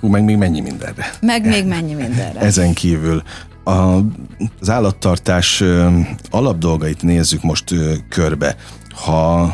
Hú, 0.00 0.08
meg 0.08 0.24
még 0.24 0.36
mennyi 0.36 0.60
mindenre. 0.60 1.10
Meg 1.20 1.46
még 1.46 1.66
mennyi 1.66 1.94
mindenre. 1.94 2.40
Ezen 2.40 2.74
kívül 2.74 3.22
a, 3.64 3.98
az 4.60 4.70
állattartás 4.70 5.64
alapdolgait 6.30 7.02
nézzük 7.02 7.42
most 7.42 7.74
körbe. 8.08 8.56
Ha 8.90 9.52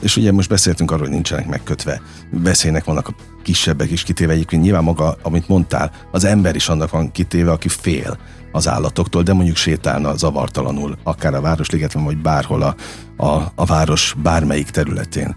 és 0.00 0.16
ugye 0.16 0.32
most 0.32 0.48
beszéltünk 0.48 0.90
arról, 0.90 1.02
hogy 1.02 1.14
nincsenek 1.14 1.46
megkötve. 1.46 2.00
Beszélnek 2.30 2.84
vannak 2.84 3.08
a 3.08 3.14
kisebbek 3.42 3.90
is 3.90 4.02
kitéve. 4.02 4.32
Egyébként 4.32 4.62
nyilván 4.62 4.84
maga, 4.84 5.16
amit 5.22 5.48
mondtál, 5.48 5.90
az 6.10 6.24
ember 6.24 6.54
is 6.54 6.68
annak 6.68 6.90
van 6.90 7.12
kitéve, 7.12 7.50
aki 7.50 7.68
fél 7.68 8.18
az 8.52 8.68
állatoktól, 8.68 9.22
de 9.22 9.32
mondjuk 9.32 9.56
sétálna 9.56 10.16
zavartalanul, 10.16 10.96
akár 11.02 11.34
a 11.34 11.40
Városligetben, 11.40 12.04
vagy 12.04 12.16
bárhol 12.16 12.62
a, 12.62 12.74
a, 13.24 13.52
a 13.54 13.64
város 13.64 14.14
bármelyik 14.22 14.70
területén. 14.70 15.36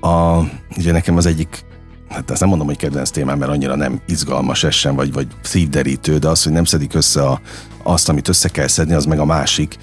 A, 0.00 0.38
ugye 0.76 0.92
nekem 0.92 1.16
az 1.16 1.26
egyik 1.26 1.64
hát 2.08 2.30
ezt 2.30 2.40
nem 2.40 2.48
mondom, 2.48 2.66
hogy 2.66 2.76
kedvenc 2.76 3.10
témám, 3.10 3.38
mert 3.38 3.50
annyira 3.50 3.76
nem 3.76 4.00
izgalmas 4.06 4.64
ez 4.64 4.74
sem, 4.74 4.94
vagy, 4.94 5.12
vagy 5.12 5.26
szívderítő, 5.42 6.18
de 6.18 6.28
az, 6.28 6.42
hogy 6.42 6.52
nem 6.52 6.64
szedik 6.64 6.94
össze 6.94 7.22
a, 7.22 7.40
azt, 7.82 8.08
amit 8.08 8.28
össze 8.28 8.48
kell 8.48 8.66
szedni, 8.66 8.94
az 8.94 9.04
meg 9.04 9.18
a 9.18 9.24
másik, 9.24 9.76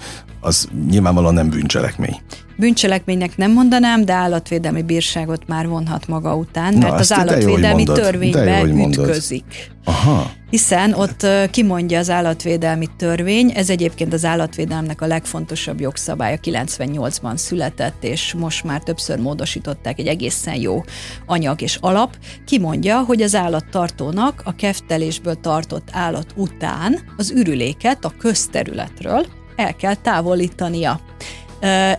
az 0.46 0.68
nyilvánvalóan 0.90 1.34
nem 1.34 1.50
bűncselekmény. 1.50 2.20
Bűncselekménynek 2.56 3.36
nem 3.36 3.52
mondanám, 3.52 4.04
de 4.04 4.12
állatvédelmi 4.12 4.82
bírságot 4.82 5.46
már 5.46 5.68
vonhat 5.68 6.08
maga 6.08 6.36
után, 6.36 6.74
mert 6.74 6.92
Na, 6.92 6.98
az 6.98 7.12
állatvédelmi 7.12 7.84
mondod, 7.84 7.94
törvénybe 7.94 8.62
ütközik. 8.62 9.70
Aha. 9.84 10.30
Hiszen 10.50 10.92
ott 10.92 11.26
kimondja 11.50 11.98
az 11.98 12.10
állatvédelmi 12.10 12.86
törvény, 12.96 13.52
ez 13.54 13.70
egyébként 13.70 14.12
az 14.12 14.24
állatvédelemnek 14.24 15.00
a 15.00 15.06
legfontosabb 15.06 15.80
jogszabálya 15.80 16.38
98-ban 16.42 17.36
született, 17.36 18.04
és 18.04 18.34
most 18.34 18.64
már 18.64 18.82
többször 18.82 19.18
módosították 19.18 19.98
egy 19.98 20.06
egészen 20.06 20.54
jó 20.54 20.84
anyag 21.26 21.62
és 21.62 21.78
alap. 21.80 22.16
Kimondja, 22.44 23.00
hogy 23.00 23.22
az 23.22 23.34
állattartónak 23.34 24.42
a 24.44 24.54
keftelésből 24.54 25.40
tartott 25.40 25.88
állat 25.92 26.32
után 26.36 26.98
az 27.16 27.30
ürüléket 27.30 28.04
a 28.04 28.12
közterületről 28.18 29.26
el 29.56 29.76
kell 29.76 29.94
távolítania. 29.94 31.00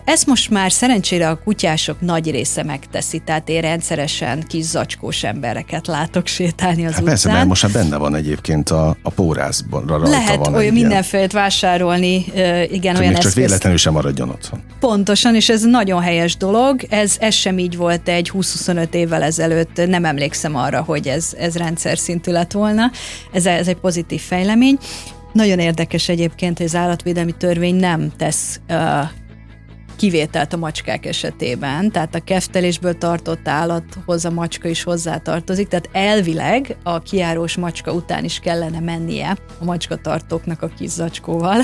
Ezt 0.04 0.26
most 0.26 0.50
már 0.50 0.72
szerencsére 0.72 1.28
a 1.28 1.38
kutyások 1.44 2.00
nagy 2.00 2.30
része 2.30 2.62
megteszi, 2.62 3.18
tehát 3.18 3.48
én 3.48 3.60
rendszeresen 3.60 4.44
kis 4.46 4.64
zacskós 4.64 5.24
embereket 5.24 5.86
látok 5.86 6.26
sétálni 6.26 6.86
az 6.86 6.92
hát 6.92 7.00
utcán. 7.00 7.04
Persze, 7.04 7.32
mert 7.32 7.46
most 7.46 7.62
már 7.62 7.72
benne 7.72 7.96
van 7.96 8.14
egyébként 8.14 8.70
a, 8.70 8.96
a 9.02 9.10
pórászban. 9.10 9.86
Rajta 9.86 10.08
Lehet 10.08 10.36
van 10.36 10.54
olyan 10.54 10.72
mindenféle 10.72 11.26
vásárolni, 11.32 12.24
igen, 12.70 12.94
Csak 12.94 13.00
olyan 13.00 13.12
még 13.12 13.22
csak 13.22 13.32
véletlenül 13.32 13.78
sem 13.78 13.92
maradjon 13.92 14.28
otthon. 14.28 14.62
Pontosan, 14.80 15.34
és 15.34 15.48
ez 15.48 15.62
nagyon 15.62 16.02
helyes 16.02 16.36
dolog. 16.36 16.80
Ez, 16.88 17.16
ez 17.20 17.34
sem 17.34 17.58
így 17.58 17.76
volt 17.76 18.08
egy 18.08 18.30
20-25 18.34 18.92
évvel 18.94 19.22
ezelőtt, 19.22 19.86
nem 19.86 20.04
emlékszem 20.04 20.56
arra, 20.56 20.82
hogy 20.82 21.08
ez, 21.08 21.34
ez 21.38 21.56
rendszer 21.56 21.98
szintű 21.98 22.32
lett 22.32 22.52
volna. 22.52 22.90
Ez, 23.32 23.46
ez 23.46 23.68
egy 23.68 23.76
pozitív 23.76 24.20
fejlemény. 24.20 24.78
Nagyon 25.32 25.58
érdekes 25.58 26.08
egyébként, 26.08 26.56
hogy 26.56 26.66
az 26.66 26.74
állatvédelmi 26.74 27.32
törvény 27.32 27.74
nem 27.74 28.12
tesz 28.16 28.60
uh, 28.68 29.08
kivételt 29.98 30.52
a 30.52 30.56
macskák 30.56 31.06
esetében, 31.06 31.90
tehát 31.90 32.14
a 32.14 32.20
keftelésből 32.20 32.98
tartott 32.98 33.48
állathoz 33.48 34.24
a 34.24 34.30
macska 34.30 34.68
is 34.68 34.82
hozzátartozik, 34.82 35.68
tehát 35.68 35.88
elvileg 35.92 36.76
a 36.82 36.98
kiárós 36.98 37.56
macska 37.56 37.92
után 37.92 38.24
is 38.24 38.38
kellene 38.38 38.80
mennie 38.80 39.36
a 39.60 39.64
macskatartóknak 39.64 40.62
a 40.62 40.68
kis 40.78 40.90
zacskóval. 40.90 41.60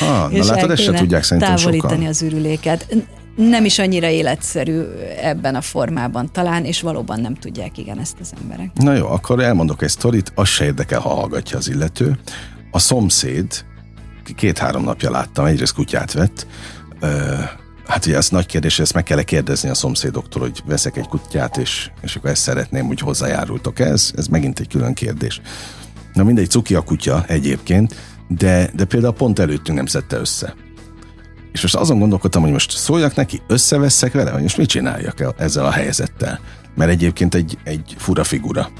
Ha, 0.00 0.28
na 0.32 0.44
látod, 0.44 0.70
ezt 0.70 0.82
se 0.82 0.92
tudják 0.92 1.22
szerintem 1.22 1.56
távolítani 1.56 1.92
sokan. 1.92 2.08
az 2.08 2.22
ürüléket. 2.22 2.96
Nem 3.36 3.64
is 3.64 3.78
annyira 3.78 4.08
életszerű 4.08 4.82
ebben 5.20 5.54
a 5.54 5.60
formában 5.60 6.32
talán, 6.32 6.64
és 6.64 6.80
valóban 6.80 7.20
nem 7.20 7.34
tudják 7.34 7.78
igen 7.78 7.98
ezt 7.98 8.16
az 8.20 8.32
emberek. 8.42 8.70
Na 8.74 8.94
jó, 8.94 9.06
akkor 9.06 9.42
elmondok 9.42 9.82
egy 9.82 9.88
sztorit, 9.88 10.32
az 10.34 10.48
se 10.48 10.64
érdekel, 10.64 11.00
ha 11.00 11.08
hallgatja 11.08 11.58
az 11.58 11.68
illető. 11.68 12.18
A 12.76 12.78
szomszéd, 12.78 13.64
két-három 14.36 14.84
napja 14.84 15.10
láttam, 15.10 15.44
egyrészt 15.44 15.74
kutyát 15.74 16.12
vett, 16.12 16.46
hát 17.86 18.06
ugye 18.06 18.16
ez 18.16 18.28
nagy 18.28 18.46
kérdés, 18.46 18.78
ezt 18.78 18.94
meg 18.94 19.02
kell 19.02 19.22
kérdezni 19.22 19.68
a 19.68 19.74
szomszédoktól, 19.74 20.42
hogy 20.42 20.62
veszek 20.66 20.96
egy 20.96 21.06
kutyát, 21.08 21.56
és, 21.56 21.90
és 22.02 22.16
akkor 22.16 22.30
ezt 22.30 22.42
szeretném, 22.42 22.86
hogy 22.86 23.00
hozzájárultok 23.00 23.78
ez, 23.78 24.12
ez 24.16 24.26
megint 24.26 24.58
egy 24.58 24.68
külön 24.68 24.94
kérdés. 24.94 25.40
Na 26.12 26.24
mindegy, 26.24 26.50
cuki 26.50 26.74
a 26.74 26.80
kutya 26.80 27.24
egyébként, 27.26 27.94
de, 28.28 28.70
de 28.74 28.84
például 28.84 29.14
pont 29.14 29.38
előttünk 29.38 29.76
nem 29.76 29.86
szedte 29.86 30.16
össze. 30.16 30.54
És 31.52 31.62
most 31.62 31.74
azon 31.74 31.98
gondolkodtam, 31.98 32.42
hogy 32.42 32.52
most 32.52 32.70
szóljak 32.70 33.14
neki, 33.14 33.42
összeveszek 33.46 34.12
vele, 34.12 34.30
hogy 34.30 34.42
most 34.42 34.56
mit 34.56 34.68
csináljak 34.68 35.34
ezzel 35.36 35.64
a 35.64 35.70
helyzettel. 35.70 36.40
Mert 36.74 36.90
egyébként 36.90 37.34
egy, 37.34 37.58
egy 37.64 37.94
fura 37.98 38.24
figura, 38.24 38.70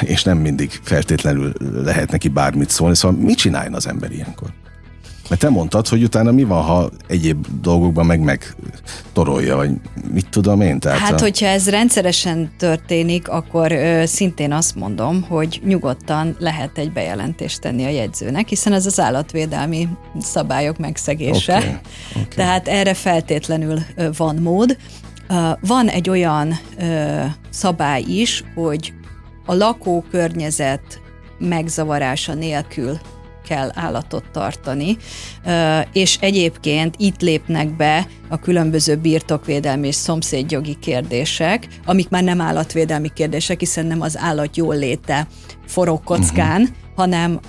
és 0.00 0.22
nem 0.22 0.38
mindig 0.38 0.80
feltétlenül 0.82 1.52
lehet 1.84 2.10
neki 2.10 2.28
bármit 2.28 2.70
szólni, 2.70 2.96
szóval 2.96 3.18
mit 3.20 3.38
csináljon 3.38 3.74
az 3.74 3.86
ember 3.86 4.12
ilyenkor? 4.12 4.48
Mert 5.28 5.40
te 5.40 5.48
mondtad, 5.48 5.88
hogy 5.88 6.02
utána 6.02 6.32
mi 6.32 6.44
van, 6.44 6.62
ha 6.62 6.90
egyéb 7.06 7.46
dolgokban 7.60 8.06
meg 8.06 8.20
meg 8.20 8.54
torolja, 9.12 9.56
vagy 9.56 9.70
mit 10.12 10.28
tudom 10.28 10.60
én? 10.60 10.78
Tehát 10.78 10.98
hát, 10.98 11.20
a... 11.20 11.22
hogyha 11.22 11.46
ez 11.46 11.68
rendszeresen 11.68 12.50
történik, 12.58 13.28
akkor 13.28 13.72
ö, 13.72 14.02
szintén 14.06 14.52
azt 14.52 14.74
mondom, 14.74 15.22
hogy 15.22 15.60
nyugodtan 15.64 16.36
lehet 16.38 16.78
egy 16.78 16.92
bejelentést 16.92 17.60
tenni 17.60 17.84
a 17.84 17.88
jegyzőnek, 17.88 18.48
hiszen 18.48 18.72
ez 18.72 18.86
az 18.86 19.00
állatvédelmi 19.00 19.88
szabályok 20.20 20.78
megszegése. 20.78 21.56
Okay, 21.56 21.68
okay. 22.10 22.28
Tehát 22.34 22.68
erre 22.68 22.94
feltétlenül 22.94 23.78
ö, 23.96 24.08
van 24.16 24.36
mód. 24.36 24.76
Uh, 25.28 25.58
van 25.60 25.88
egy 25.88 26.08
olyan 26.08 26.58
ö, 26.78 27.20
szabály 27.50 28.02
is, 28.02 28.44
hogy 28.54 28.92
a 29.46 29.54
lakókörnyezet 29.54 31.00
megzavarása 31.38 32.34
nélkül 32.34 32.98
kell 33.48 33.70
állatot 33.74 34.24
tartani, 34.32 34.96
és 35.92 36.18
egyébként 36.20 36.94
itt 36.98 37.20
lépnek 37.20 37.76
be 37.76 38.06
a 38.28 38.38
különböző 38.38 38.96
birtokvédelmi 38.96 39.86
és 39.86 39.94
szomszédjogi 39.94 40.76
kérdések, 40.80 41.68
amik 41.84 42.08
már 42.08 42.22
nem 42.22 42.40
állatvédelmi 42.40 43.08
kérdések, 43.14 43.58
hiszen 43.58 43.86
nem 43.86 44.00
az 44.00 44.18
állat 44.18 44.56
jól 44.56 44.76
léte 44.76 45.26
forog 45.66 46.04
kockán, 46.04 46.60
uh-huh. 46.62 46.76
hanem 46.96 47.40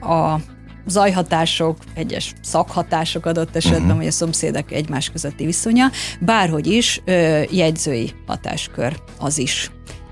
a 0.00 0.40
zajhatások, 0.86 1.76
egyes 1.94 2.34
szakhatások 2.42 3.26
adott 3.26 3.56
esetben, 3.56 3.82
uh-huh. 3.82 3.96
vagy 3.96 4.06
a 4.06 4.10
szomszédek 4.10 4.72
egymás 4.72 5.10
közötti 5.10 5.44
viszonya, 5.44 5.90
bárhogy 6.20 6.66
is 6.66 7.02
jegyzői 7.50 8.10
hatáskör 8.26 8.96
az 9.18 9.38
is. 9.38 9.70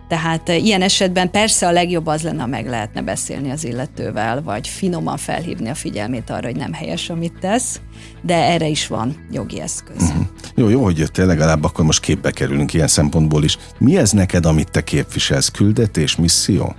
Tehát 0.08 0.48
eh, 0.48 0.64
ilyen 0.64 0.82
esetben 0.82 1.30
persze 1.30 1.66
a 1.66 1.70
legjobb 1.70 2.06
az 2.06 2.22
lenne, 2.22 2.40
ha 2.40 2.46
meg 2.46 2.66
lehetne 2.66 3.02
beszélni 3.02 3.50
az 3.50 3.64
illetővel, 3.64 4.42
vagy 4.42 4.68
finoman 4.68 5.16
felhívni 5.16 5.68
a 5.68 5.74
figyelmét 5.74 6.30
arra, 6.30 6.46
hogy 6.46 6.56
nem 6.56 6.72
helyes, 6.72 7.10
amit 7.10 7.38
tesz, 7.40 7.80
de 8.22 8.34
erre 8.34 8.66
is 8.66 8.86
van 8.86 9.26
jogi 9.30 9.60
eszköz. 9.60 10.02
Uh-huh. 10.02 10.26
Jó, 10.54 10.68
jó, 10.68 10.82
hogy 10.82 10.98
jöttél, 10.98 11.26
legalább 11.26 11.64
akkor 11.64 11.84
most 11.84 12.00
képbe 12.00 12.30
kerülünk 12.30 12.74
ilyen 12.74 12.88
szempontból 12.88 13.44
is. 13.44 13.58
Mi 13.78 13.96
ez 13.96 14.10
neked, 14.10 14.46
amit 14.46 14.70
te 14.70 14.84
képviselsz? 14.84 15.48
Küldetés, 15.48 16.16
misszió? 16.16 16.74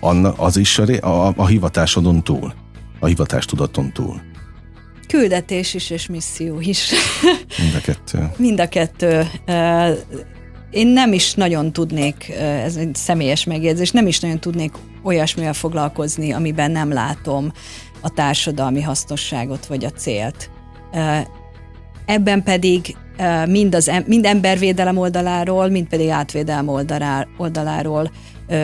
Anna, 0.00 0.32
az 0.32 0.56
is 0.56 0.78
a, 0.78 1.26
a, 1.26 1.32
a 1.36 1.46
hivatásodon 1.46 2.22
túl? 2.22 2.54
A 3.00 3.06
hivatástudaton 3.06 3.92
túl? 3.92 4.20
Küldetés 5.08 5.74
is 5.74 5.90
és 5.90 6.06
misszió 6.06 6.60
is. 6.60 6.90
Mind 7.58 7.74
a 7.74 7.80
kettő. 7.80 8.30
Mind 8.46 8.60
a 8.60 8.68
kettő. 8.68 9.26
Én 10.76 10.86
nem 10.86 11.12
is 11.12 11.34
nagyon 11.34 11.72
tudnék, 11.72 12.28
ez 12.38 12.76
egy 12.76 12.94
személyes 12.94 13.44
megjegyzés, 13.44 13.90
nem 13.90 14.06
is 14.06 14.20
nagyon 14.20 14.38
tudnék 14.38 14.72
olyasmivel 15.02 15.52
foglalkozni, 15.52 16.32
amiben 16.32 16.70
nem 16.70 16.92
látom 16.92 17.52
a 18.00 18.10
társadalmi 18.10 18.82
hasznosságot 18.82 19.66
vagy 19.66 19.84
a 19.84 19.90
célt. 19.90 20.50
Ebben 22.06 22.42
pedig 22.42 22.96
mind, 23.46 23.74
az, 23.74 23.90
mind 24.06 24.24
embervédelem 24.24 24.96
oldaláról, 24.96 25.68
mind 25.68 25.88
pedig 25.88 26.08
átvédelem 26.08 26.68
oldaláról 27.36 28.10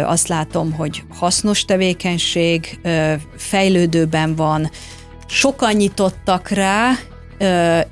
azt 0.04 0.28
látom, 0.28 0.72
hogy 0.72 1.02
hasznos 1.08 1.64
tevékenység, 1.64 2.80
fejlődőben 3.36 4.34
van, 4.34 4.70
sokan 5.26 5.72
nyitottak 5.72 6.48
rá, 6.48 6.90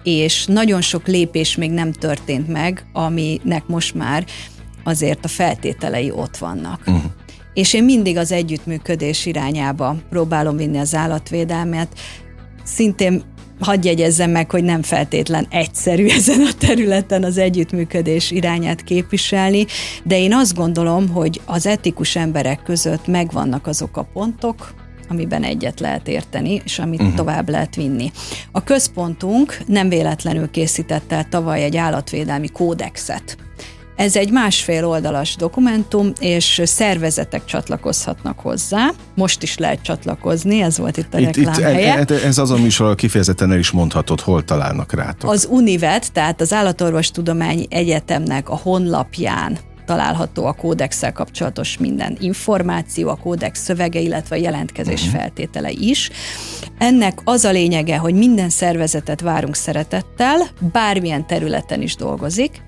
és 0.03 0.45
nagyon 0.47 0.81
sok 0.81 1.07
lépés 1.07 1.57
még 1.57 1.71
nem 1.71 1.93
történt 1.93 2.49
meg, 2.49 2.87
aminek 2.93 3.67
most 3.67 3.95
már 3.95 4.25
azért 4.85 5.25
a 5.25 5.29
feltételei 5.29 6.11
ott 6.11 6.37
vannak. 6.37 6.81
Uh-huh. 6.87 7.03
És 7.55 7.75
én 7.75 7.85
mindig 7.85 8.17
az 8.17 8.33
együttműködés 8.33 9.27
irányába 9.27 9.97
próbálom 10.11 10.57
vinni 10.57 10.79
az 10.79 10.95
állatvédelmet. 10.95 11.89
Szintén 12.65 13.23
hadd 13.61 13.85
jegyezzem 13.85 14.31
meg, 14.31 14.51
hogy 14.51 14.65
nem 14.65 14.83
feltétlen 14.83 15.47
egyszerű 15.51 16.07
ezen 16.19 16.41
a 16.41 16.53
területen 16.59 17.25
az 17.25 17.39
együttműködés 17.39 18.31
irányát 18.31 18.83
képviselni, 18.85 19.67
de 20.05 20.19
én 20.19 20.35
azt 20.35 20.55
gondolom, 20.55 21.09
hogy 21.09 21.41
az 21.45 21.67
etikus 21.67 22.17
emberek 22.17 22.63
között 22.63 23.07
megvannak 23.07 23.67
azok 23.67 23.97
a 23.97 24.09
pontok, 24.13 24.75
amiben 25.11 25.43
egyet 25.43 25.81
lehet 25.81 26.09
érteni, 26.09 26.61
és 26.65 26.79
amit 26.79 27.01
uh-huh. 27.01 27.17
tovább 27.17 27.49
lehet 27.49 27.75
vinni. 27.75 28.11
A 28.53 28.65
központunk 28.65 29.59
nem 29.67 29.89
véletlenül 29.89 30.51
készítette 30.51 31.17
el 31.17 31.29
tavaly 31.29 31.63
egy 31.63 31.77
állatvédelmi 31.77 32.49
kódexet. 32.49 33.37
Ez 33.97 34.17
egy 34.17 34.31
másfél 34.31 34.87
oldalas 34.87 35.37
dokumentum, 35.37 36.13
és 36.21 36.63
szervezetek 36.65 37.45
csatlakozhatnak 37.45 38.41
hozzá. 38.41 38.91
Most 39.15 39.43
is 39.43 39.59
lehet 39.59 39.83
csatlakozni, 39.83 40.61
ez 40.61 40.79
volt 40.79 40.97
itt 40.97 41.15
a 41.15 41.19
itt, 41.19 41.27
reklám 41.27 41.55
itt, 41.55 41.61
helye. 41.61 41.95
E, 41.95 42.05
e, 42.09 42.27
ez 42.27 42.39
az 42.39 42.51
a 42.51 42.57
műsor, 42.57 42.95
kifejezetten 42.95 43.53
el 43.53 43.59
is 43.59 43.71
mondhatod, 43.71 44.21
hol 44.21 44.45
találnak 44.45 44.93
rátok. 44.93 45.31
Az 45.31 45.47
Univet, 45.51 46.13
tehát 46.13 46.41
az 46.41 46.53
Állatorvostudományi 46.53 47.67
Egyetemnek 47.71 48.49
a 48.49 48.57
honlapján 48.57 49.59
található 49.91 50.47
a 50.47 50.53
kódexsel 50.53 51.13
kapcsolatos 51.13 51.79
minden 51.79 52.17
információ, 52.21 53.09
a 53.09 53.17
kódex 53.17 53.63
szövege, 53.63 54.01
illetve 54.01 54.37
a 54.37 54.39
jelentkezés 54.39 55.07
uh-huh. 55.07 55.21
feltétele 55.21 55.71
is. 55.71 56.11
Ennek 56.79 57.21
az 57.25 57.45
a 57.45 57.51
lényege, 57.51 57.97
hogy 57.97 58.15
minden 58.15 58.49
szervezetet 58.49 59.21
várunk 59.21 59.55
szeretettel, 59.55 60.39
bármilyen 60.73 61.27
területen 61.27 61.83
is 61.83 61.97
dolgozik, 61.97 62.63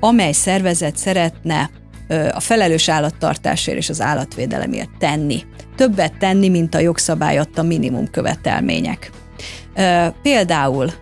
amely 0.00 0.32
szervezet 0.32 0.96
szeretne 0.96 1.70
a 2.32 2.40
felelős 2.40 2.88
állattartásért 2.88 3.78
és 3.78 3.88
az 3.88 4.00
állatvédelemért 4.00 4.90
tenni. 4.98 5.42
Többet 5.76 6.18
tenni, 6.18 6.48
mint 6.48 6.74
a 6.74 6.78
jogszabály 6.78 7.38
adta 7.38 7.62
minimum 7.62 8.10
követelmények. 8.10 9.10
Például 10.22 10.92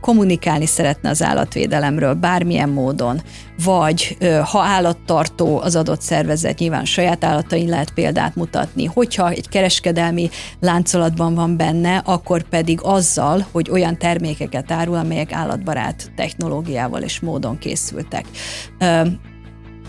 kommunikálni 0.00 0.66
szeretne 0.66 1.08
az 1.08 1.22
állatvédelemről 1.22 2.14
bármilyen 2.14 2.68
módon, 2.68 3.22
vagy 3.64 4.16
ha 4.44 4.62
állattartó 4.62 5.60
az 5.60 5.76
adott 5.76 6.00
szervezet, 6.00 6.58
nyilván 6.58 6.84
saját 6.84 7.24
állatain 7.24 7.68
lehet 7.68 7.90
példát 7.90 8.34
mutatni. 8.36 8.84
Hogyha 8.84 9.30
egy 9.30 9.48
kereskedelmi 9.48 10.30
láncolatban 10.60 11.34
van 11.34 11.56
benne, 11.56 12.02
akkor 12.04 12.42
pedig 12.42 12.80
azzal, 12.82 13.46
hogy 13.52 13.70
olyan 13.70 13.98
termékeket 13.98 14.70
árul, 14.70 14.96
amelyek 14.96 15.32
állatbarát 15.32 16.10
technológiával 16.16 17.02
és 17.02 17.20
módon 17.20 17.58
készültek. 17.58 18.24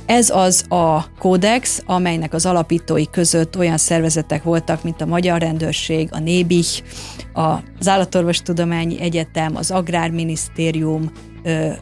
Ez 0.09 0.29
az 0.29 0.65
a 0.69 1.11
kódex, 1.19 1.83
amelynek 1.85 2.33
az 2.33 2.45
alapítói 2.45 3.09
között 3.09 3.57
olyan 3.57 3.77
szervezetek 3.77 4.43
voltak, 4.43 4.83
mint 4.83 5.01
a 5.01 5.05
Magyar 5.05 5.39
Rendőrség, 5.39 6.09
a 6.11 6.19
Nébih, 6.19 6.67
az 7.33 7.87
Állatorvostudományi 7.87 9.01
Egyetem, 9.01 9.55
az 9.55 9.71
Agrárminisztérium, 9.71 11.11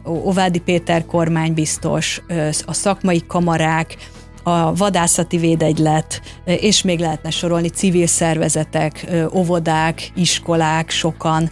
Ovádi 0.04 0.58
Péter 0.58 1.06
kormánybiztos, 1.06 2.22
a 2.66 2.72
szakmai 2.72 3.22
kamarák, 3.26 3.96
a 4.42 4.74
vadászati 4.74 5.36
védegylet, 5.36 6.20
és 6.44 6.82
még 6.82 6.98
lehetne 6.98 7.30
sorolni 7.30 7.68
civil 7.68 8.06
szervezetek, 8.06 9.10
óvodák, 9.34 10.10
iskolák, 10.14 10.90
sokan 10.90 11.50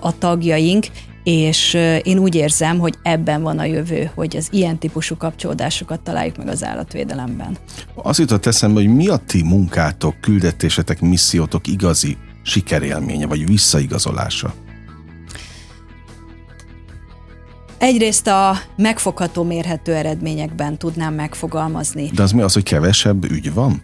a 0.00 0.18
tagjaink, 0.18 0.86
és 1.24 1.74
én 2.02 2.18
úgy 2.18 2.34
érzem, 2.34 2.78
hogy 2.78 2.94
ebben 3.02 3.42
van 3.42 3.58
a 3.58 3.64
jövő, 3.64 4.10
hogy 4.14 4.36
az 4.36 4.48
ilyen 4.50 4.78
típusú 4.78 5.16
kapcsolódásokat 5.16 6.00
találjuk 6.00 6.36
meg 6.36 6.48
az 6.48 6.64
állatvédelemben. 6.64 7.56
Az 7.94 8.18
jutott 8.18 8.46
eszembe, 8.46 8.80
hogy 8.80 8.94
mi 8.94 9.08
a 9.08 9.16
ti 9.16 9.42
munkátok, 9.42 10.20
küldetésetek, 10.20 11.00
missziótok 11.00 11.66
igazi 11.66 12.16
sikerélménye, 12.42 13.26
vagy 13.26 13.46
visszaigazolása? 13.46 14.54
Egyrészt 17.78 18.26
a 18.26 18.58
megfogható, 18.76 19.42
mérhető 19.42 19.94
eredményekben 19.94 20.78
tudnám 20.78 21.14
megfogalmazni. 21.14 22.10
De 22.14 22.22
az 22.22 22.32
mi 22.32 22.42
az, 22.42 22.52
hogy 22.52 22.62
kevesebb 22.62 23.30
ügy 23.30 23.54
van? 23.54 23.82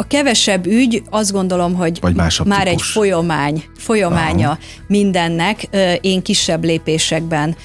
A 0.00 0.06
kevesebb 0.06 0.66
ügy 0.66 1.02
azt 1.10 1.32
gondolom, 1.32 1.74
hogy 1.74 2.00
Vagy 2.00 2.14
már 2.14 2.32
típus. 2.32 2.64
egy 2.64 2.82
folyamány, 2.82 3.64
folyamánya 3.76 4.48
Aha. 4.48 4.58
mindennek. 4.86 5.68
Én 6.00 6.22
kisebb 6.22 6.64
lépésekben 6.64 7.56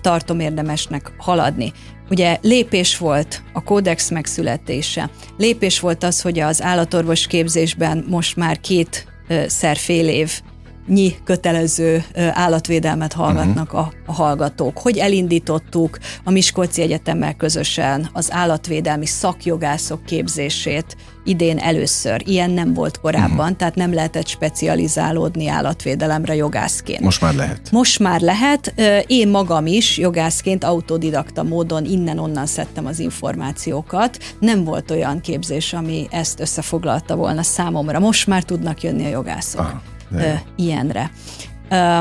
tartom 0.00 0.40
érdemesnek 0.40 1.12
haladni. 1.18 1.72
Ugye 2.10 2.38
lépés 2.42 2.98
volt 2.98 3.42
a 3.52 3.62
kódex 3.62 4.10
megszületése. 4.10 5.10
Lépés 5.38 5.80
volt 5.80 6.04
az, 6.04 6.20
hogy 6.20 6.38
az 6.38 6.62
állatorvos 6.62 7.26
képzésben 7.26 8.04
most 8.08 8.36
már 8.36 8.60
két 8.60 9.06
szer 9.46 9.76
fél 9.76 10.08
év 10.08 10.40
nyi 10.90 11.14
kötelező 11.24 12.04
állatvédelmet 12.32 13.12
hallgatnak 13.12 13.72
a, 13.72 13.92
a 14.06 14.12
hallgatók. 14.12 14.78
Hogy 14.78 14.98
elindítottuk 14.98 15.98
a 16.24 16.30
Miskolci 16.30 16.82
Egyetemmel 16.82 17.34
közösen 17.34 18.08
az 18.12 18.32
állatvédelmi 18.32 19.06
szakjogászok 19.06 20.04
képzését 20.04 20.96
idén 21.24 21.58
először. 21.58 22.22
Ilyen 22.26 22.50
nem 22.50 22.74
volt 22.74 23.00
korábban, 23.00 23.38
uh-huh. 23.38 23.56
tehát 23.56 23.74
nem 23.74 23.94
lehetett 23.94 24.26
specializálódni 24.26 25.48
állatvédelemre 25.48 26.34
jogászként. 26.34 27.00
Most 27.00 27.20
már 27.20 27.34
lehet. 27.34 27.70
Most 27.70 27.98
már 27.98 28.20
lehet. 28.20 28.74
Én 29.06 29.28
magam 29.28 29.66
is 29.66 29.98
jogászként 29.98 30.64
autodidakta 30.64 31.42
módon 31.42 31.84
innen-onnan 31.84 32.46
szedtem 32.46 32.86
az 32.86 32.98
információkat. 32.98 34.18
Nem 34.38 34.64
volt 34.64 34.90
olyan 34.90 35.20
képzés, 35.20 35.72
ami 35.72 36.06
ezt 36.10 36.40
összefoglalta 36.40 37.16
volna 37.16 37.42
számomra. 37.42 37.98
Most 37.98 38.26
már 38.26 38.42
tudnak 38.42 38.82
jönni 38.82 39.04
a 39.04 39.08
jogászok. 39.08 39.60
Aha 39.60 39.82
ö, 40.14 40.32
ilyenre. 40.56 41.10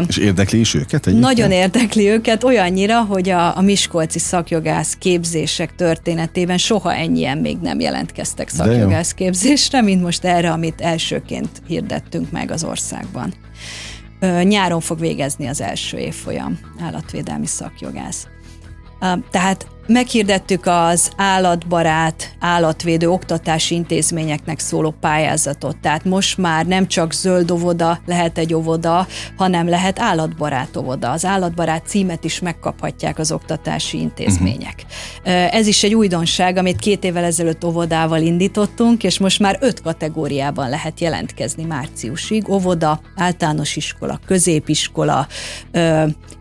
És 0.07 0.17
érdekli 0.17 0.59
is 0.59 0.73
őket 0.73 1.07
egyébként? 1.07 1.19
Nagyon 1.19 1.51
érdekli 1.51 2.07
őket, 2.07 2.43
olyannyira, 2.43 3.01
hogy 3.01 3.29
a, 3.29 3.57
a 3.57 3.61
Miskolci 3.61 4.19
szakjogász 4.19 4.95
képzések 4.99 5.75
történetében 5.75 6.57
soha 6.57 6.93
ennyien 6.93 7.37
még 7.37 7.57
nem 7.57 7.79
jelentkeztek 7.79 8.49
szakjogász 8.49 9.13
képzésre, 9.13 9.81
mint 9.81 10.01
most 10.01 10.25
erre, 10.25 10.51
amit 10.51 10.81
elsőként 10.81 11.49
hirdettünk 11.67 12.31
meg 12.31 12.51
az 12.51 12.63
országban. 12.63 13.33
Nyáron 14.43 14.79
fog 14.79 14.99
végezni 14.99 15.47
az 15.47 15.61
első 15.61 15.97
évfolyam 15.97 16.59
állatvédelmi 16.81 17.45
szakjogász. 17.45 18.27
Tehát 19.31 19.67
Meghirdettük 19.91 20.65
az 20.65 21.11
állatbarát, 21.15 22.35
állatvédő 22.39 23.09
oktatási 23.09 23.75
intézményeknek 23.75 24.59
szóló 24.59 24.95
pályázatot. 24.99 25.77
Tehát 25.77 26.05
most 26.05 26.37
már 26.37 26.65
nem 26.65 26.87
csak 26.87 27.13
zöld 27.13 27.51
óvoda 27.51 27.99
lehet 28.05 28.37
egy 28.37 28.53
óvoda, 28.53 29.07
hanem 29.37 29.69
lehet 29.69 29.99
állatbarát 29.99 30.77
óvoda. 30.77 31.11
Az 31.11 31.25
állatbarát 31.25 31.87
címet 31.87 32.23
is 32.23 32.39
megkaphatják 32.39 33.19
az 33.19 33.31
oktatási 33.31 33.99
intézmények. 33.99 34.85
Uh-huh. 35.19 35.55
Ez 35.55 35.67
is 35.67 35.83
egy 35.83 35.93
újdonság, 35.93 36.57
amit 36.57 36.79
két 36.79 37.03
évvel 37.03 37.23
ezelőtt 37.23 37.65
óvodával 37.65 38.21
indítottunk, 38.21 39.03
és 39.03 39.19
most 39.19 39.39
már 39.39 39.57
öt 39.61 39.81
kategóriában 39.81 40.69
lehet 40.69 40.99
jelentkezni 40.99 41.63
márciusig. 41.63 42.49
Óvoda, 42.49 43.01
általános 43.15 43.75
iskola, 43.75 44.19
középiskola, 44.25 45.27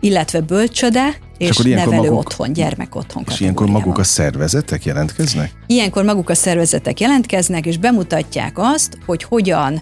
illetve 0.01 0.41
bölcsöde, 0.41 1.27
és, 1.39 1.49
és 1.49 1.59
nevelő 1.59 1.97
maguk, 1.97 2.19
otthon, 2.19 2.53
gyermek 2.53 2.95
otthon. 2.95 3.25
És 3.29 3.41
ilyenkor 3.41 3.67
maguk 3.67 3.99
a 3.99 4.05
szervezetek 4.05 4.85
jelentkeznek? 4.85 5.53
Ilyenkor 5.67 6.05
maguk 6.05 6.31
a 6.31 6.35
szervezetek 6.35 7.01
jelentkeznek, 7.01 7.67
és 7.67 7.79
bemutatják 7.79 8.53
azt, 8.57 8.99
hogy 9.07 9.23
hogyan 9.23 9.81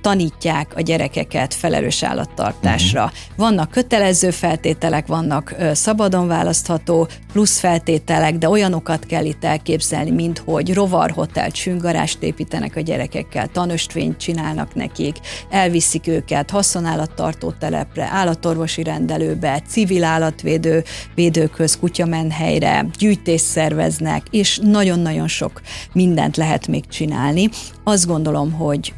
tanítják 0.00 0.72
a 0.76 0.80
gyerekeket 0.80 1.54
felelős 1.54 2.02
állattartásra. 2.02 3.04
Uh-huh. 3.04 3.18
Vannak 3.36 3.70
kötelező 3.70 4.30
feltételek, 4.30 5.06
vannak 5.06 5.54
szabadon 5.72 6.26
választható 6.26 7.08
plusz 7.32 7.58
feltételek, 7.58 8.38
de 8.38 8.48
olyanokat 8.48 9.06
kell 9.06 9.24
itt 9.24 9.44
elképzelni, 9.44 10.10
mint 10.10 10.42
hogy 10.44 10.74
rovarhotel, 10.74 11.50
csüngarást 11.50 12.22
építenek 12.22 12.76
a 12.76 12.80
gyerekekkel, 12.80 13.46
tanöstvényt 13.46 14.18
csinálnak 14.18 14.74
nekik, 14.74 15.16
elviszik 15.50 16.06
őket 16.06 16.50
haszonállattartó 16.50 17.50
telepre, 17.50 18.08
állatorvosi 18.12 18.82
rendelőbe, 18.82 19.62
civil 19.68 20.04
állatvédő 20.04 20.84
védőköz, 21.14 21.78
kutyamenhelyre, 21.78 22.86
gyűjtést 22.98 23.44
szerveznek, 23.44 24.26
és 24.30 24.58
nagyon-nagyon 24.62 25.28
sok 25.28 25.60
mindent 25.92 26.36
lehet 26.36 26.66
még 26.66 26.86
csinálni. 26.88 27.48
Azt 27.88 28.06
gondolom, 28.06 28.52
hogy 28.52 28.94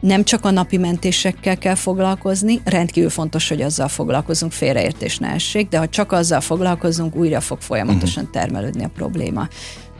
nem 0.00 0.24
csak 0.24 0.44
a 0.44 0.50
napi 0.50 0.76
mentésekkel 0.76 1.58
kell 1.58 1.74
foglalkozni, 1.74 2.60
rendkívül 2.64 3.10
fontos, 3.10 3.48
hogy 3.48 3.62
azzal 3.62 3.88
foglalkozunk, 3.88 4.52
félreértés 4.52 5.18
ne 5.18 5.28
essék, 5.28 5.68
de 5.68 5.78
ha 5.78 5.88
csak 5.88 6.12
azzal 6.12 6.40
foglalkozunk, 6.40 7.16
újra 7.16 7.40
fog 7.40 7.60
folyamatosan 7.60 8.22
mhm. 8.22 8.32
termelődni 8.32 8.84
a 8.84 8.90
probléma. 8.94 9.48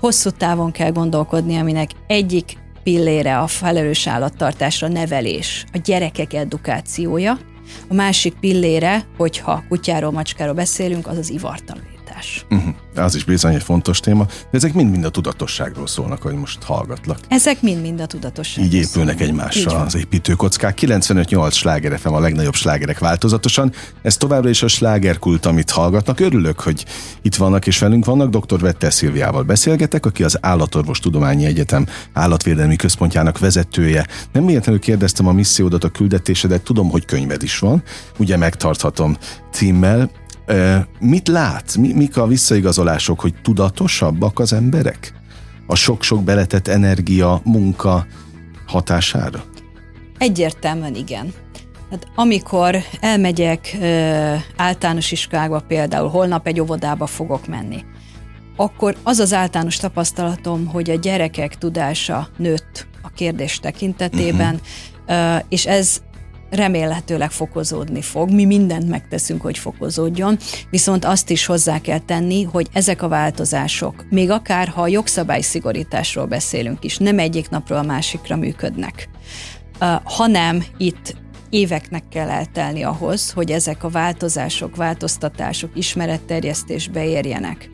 Hosszú 0.01 0.30
távon 0.30 0.70
kell 0.70 0.91
gondolkodni, 0.91 1.57
aminek 1.57 1.91
egyik 2.07 2.57
pillére 2.83 3.39
a 3.39 3.47
felelős 3.47 4.07
állattartásra 4.07 4.89
nevelés, 4.89 5.64
a 5.72 5.78
gyerekek 5.85 6.33
edukációja, 6.33 7.39
a 7.89 7.95
másik 7.95 8.35
pillére, 8.41 9.05
hogyha 9.16 9.64
kutyáról, 9.68 10.11
macskáról 10.11 10.55
beszélünk, 10.55 11.07
az 11.07 11.18
az 11.18 11.30
ivartalan 11.30 11.91
tudatosság. 12.22 12.44
Uh-huh. 12.50 13.04
Az 13.04 13.14
is 13.14 13.24
bizony 13.24 13.54
egy 13.54 13.62
fontos 13.62 14.00
téma, 14.00 14.24
de 14.24 14.32
ezek 14.50 14.72
mind-mind 14.72 15.04
a 15.04 15.08
tudatosságról 15.08 15.86
szólnak, 15.86 16.22
hogy 16.22 16.34
most 16.34 16.62
hallgatlak. 16.62 17.18
Ezek 17.28 17.62
mind-mind 17.62 18.00
a 18.00 18.06
tudatosságról 18.06 18.66
Így 18.66 18.74
épülnek 18.74 19.20
egymással 19.20 19.80
az 19.80 19.94
építőkockák. 19.94 20.78
95-8 20.80 21.52
sláger 21.52 21.98
FM 21.98 22.12
a 22.12 22.20
legnagyobb 22.20 22.54
slágerek 22.54 22.98
változatosan. 22.98 23.72
Ez 24.02 24.16
továbbra 24.16 24.48
is 24.48 24.62
a 24.62 24.68
slágerkult, 24.68 25.46
amit 25.46 25.70
hallgatnak. 25.70 26.20
Örülök, 26.20 26.60
hogy 26.60 26.84
itt 27.22 27.34
vannak 27.34 27.66
és 27.66 27.78
velünk 27.78 28.04
vannak. 28.04 28.36
Dr. 28.36 28.60
Vette 28.60 28.90
Szilviával 28.90 29.42
beszélgetek, 29.42 30.06
aki 30.06 30.24
az 30.24 30.38
Állatorvos 30.40 30.98
Tudományi 30.98 31.44
Egyetem 31.44 31.86
állatvédelmi 32.12 32.76
központjának 32.76 33.38
vezetője. 33.38 34.06
Nem 34.32 34.46
véletlenül 34.46 34.80
kérdeztem 34.80 35.26
a 35.26 35.32
missziódat, 35.32 35.84
a 35.84 35.88
küldetésedet, 35.88 36.62
tudom, 36.62 36.90
hogy 36.90 37.04
könyved 37.04 37.42
is 37.42 37.58
van. 37.58 37.82
Ugye 38.18 38.36
megtarthatom 38.36 39.16
címmel. 39.52 40.10
Mit 41.01 41.28
látsz? 41.28 41.74
Mi, 41.74 41.93
mik 41.93 42.16
a 42.16 42.26
visszaigazolások, 42.26 43.20
hogy 43.20 43.34
tudatosabbak 43.43 44.38
az 44.38 44.53
emberek? 44.53 45.14
A 45.66 45.74
sok-sok 45.74 46.24
beletett 46.24 46.68
energia, 46.68 47.40
munka 47.45 48.07
hatására? 48.66 49.45
Egyértelműen 50.18 50.95
igen. 50.95 51.32
Hát 51.90 52.07
amikor 52.14 52.76
elmegyek 53.01 53.76
ö, 53.80 54.34
általános 54.57 55.12
iskolába 55.12 55.61
például, 55.61 56.09
holnap 56.09 56.47
egy 56.47 56.61
óvodába 56.61 57.07
fogok 57.07 57.47
menni, 57.47 57.84
akkor 58.57 58.97
az 59.03 59.18
az 59.18 59.32
általános 59.32 59.76
tapasztalatom, 59.76 60.66
hogy 60.66 60.90
a 60.90 60.95
gyerekek 60.95 61.59
tudása 61.59 62.28
nőtt 62.36 62.86
a 63.03 63.09
kérdés 63.09 63.59
tekintetében, 63.59 64.61
uh-huh. 65.07 65.43
és 65.49 65.66
ez 65.66 66.03
remélhetőleg 66.53 67.30
fokozódni 67.30 68.03
fog. 68.03 68.30
Mi 68.30 68.44
mindent 68.44 68.88
megteszünk, 68.88 69.42
hogy 69.42 69.59
fokozódjon, 69.59 70.38
viszont 70.70 71.05
azt 71.05 71.30
is 71.30 71.46
hozzá 71.46 71.80
kell 71.80 71.98
tenni, 71.98 72.42
hogy 72.42 72.66
ezek 72.72 73.03
a 73.03 73.09
változások, 73.09 74.05
még 74.11 74.30
akár 74.30 74.68
ha 74.68 74.82
a 74.82 74.88
jogszabály 74.88 75.40
szigorításról 75.40 76.26
beszélünk 76.26 76.84
is, 76.84 76.96
nem 76.96 77.18
egyik 77.18 77.48
napról 77.48 77.78
a 77.78 77.82
másikra 77.82 78.36
működnek, 78.36 79.09
hanem 80.05 80.64
itt 80.76 81.14
éveknek 81.50 82.03
kell 82.09 82.28
eltelni 82.28 82.82
ahhoz, 82.82 83.30
hogy 83.30 83.50
ezek 83.50 83.84
a 83.84 83.88
változások, 83.88 84.76
változtatások, 84.76 85.70
ismeretterjesztésbe 85.74 87.07
érjenek. 87.07 87.70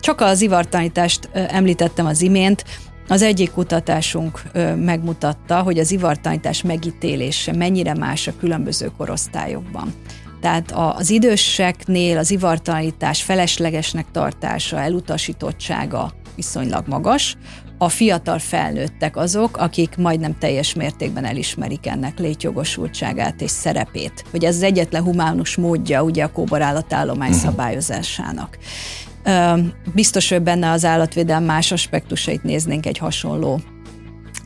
Csak 0.00 0.20
az 0.20 0.40
ivartanítást 0.40 1.28
említettem 1.32 2.06
az 2.06 2.22
imént, 2.22 2.64
az 3.08 3.22
egyik 3.22 3.50
kutatásunk 3.50 4.42
megmutatta, 4.76 5.62
hogy 5.62 5.78
az 5.78 5.90
ivartanítás 5.90 6.62
megítélése 6.62 7.52
mennyire 7.52 7.94
más 7.94 8.26
a 8.26 8.36
különböző 8.38 8.90
korosztályokban. 8.96 9.94
Tehát 10.40 10.72
az 10.72 11.10
időseknél 11.10 12.18
az 12.18 12.30
ivartanítás 12.30 13.22
feleslegesnek 13.22 14.06
tartása, 14.12 14.80
elutasítottsága 14.80 16.12
viszonylag 16.34 16.86
magas, 16.86 17.36
a 17.78 17.88
fiatal 17.88 18.38
felnőttek 18.38 19.16
azok, 19.16 19.56
akik 19.56 19.96
majdnem 19.96 20.38
teljes 20.38 20.74
mértékben 20.74 21.24
elismerik 21.24 21.86
ennek 21.86 22.18
létjogosultságát 22.18 23.40
és 23.40 23.50
szerepét. 23.50 24.24
Hogy 24.30 24.44
ez 24.44 24.56
az 24.56 24.62
egyetlen 24.62 25.02
humánus 25.02 25.56
módja 25.56 26.02
ugye 26.02 26.24
a 26.24 26.32
kóborállatállomány 26.32 27.30
uh-huh. 27.30 27.44
szabályozásának. 27.44 28.58
Biztos, 29.94 30.28
hogy 30.28 30.42
benne 30.42 30.70
az 30.70 30.84
állatvédelem 30.84 31.44
más 31.44 31.72
aspektusait 31.72 32.42
néznénk 32.42 32.86
egy 32.86 32.98
hasonló 32.98 33.60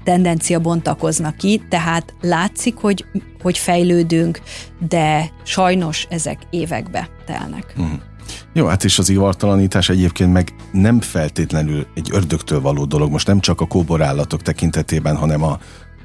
tendencia 0.05 0.59
bontakoznak 0.59 1.37
ki, 1.37 1.63
tehát 1.69 2.15
látszik, 2.21 2.77
hogy, 2.77 3.05
hogy 3.43 3.59
fejlődünk, 3.59 4.41
de 4.89 5.31
sajnos 5.45 6.07
ezek 6.11 6.39
évekbe 6.51 7.09
telnek. 7.27 7.75
Uh-huh. 7.77 8.01
Jó, 8.53 8.67
hát 8.67 8.85
és 8.85 8.99
az 8.99 9.09
ivartalanítás 9.09 9.89
egyébként 9.89 10.33
meg 10.33 10.55
nem 10.73 11.01
feltétlenül 11.01 11.87
egy 11.95 12.09
ördögtől 12.13 12.61
való 12.61 12.85
dolog, 12.85 13.11
most 13.11 13.27
nem 13.27 13.41
csak 13.41 13.61
a 13.61 13.67
kóborállatok 13.67 14.43
tekintetében, 14.43 15.17
hanem 15.17 15.43
a, 15.43 15.59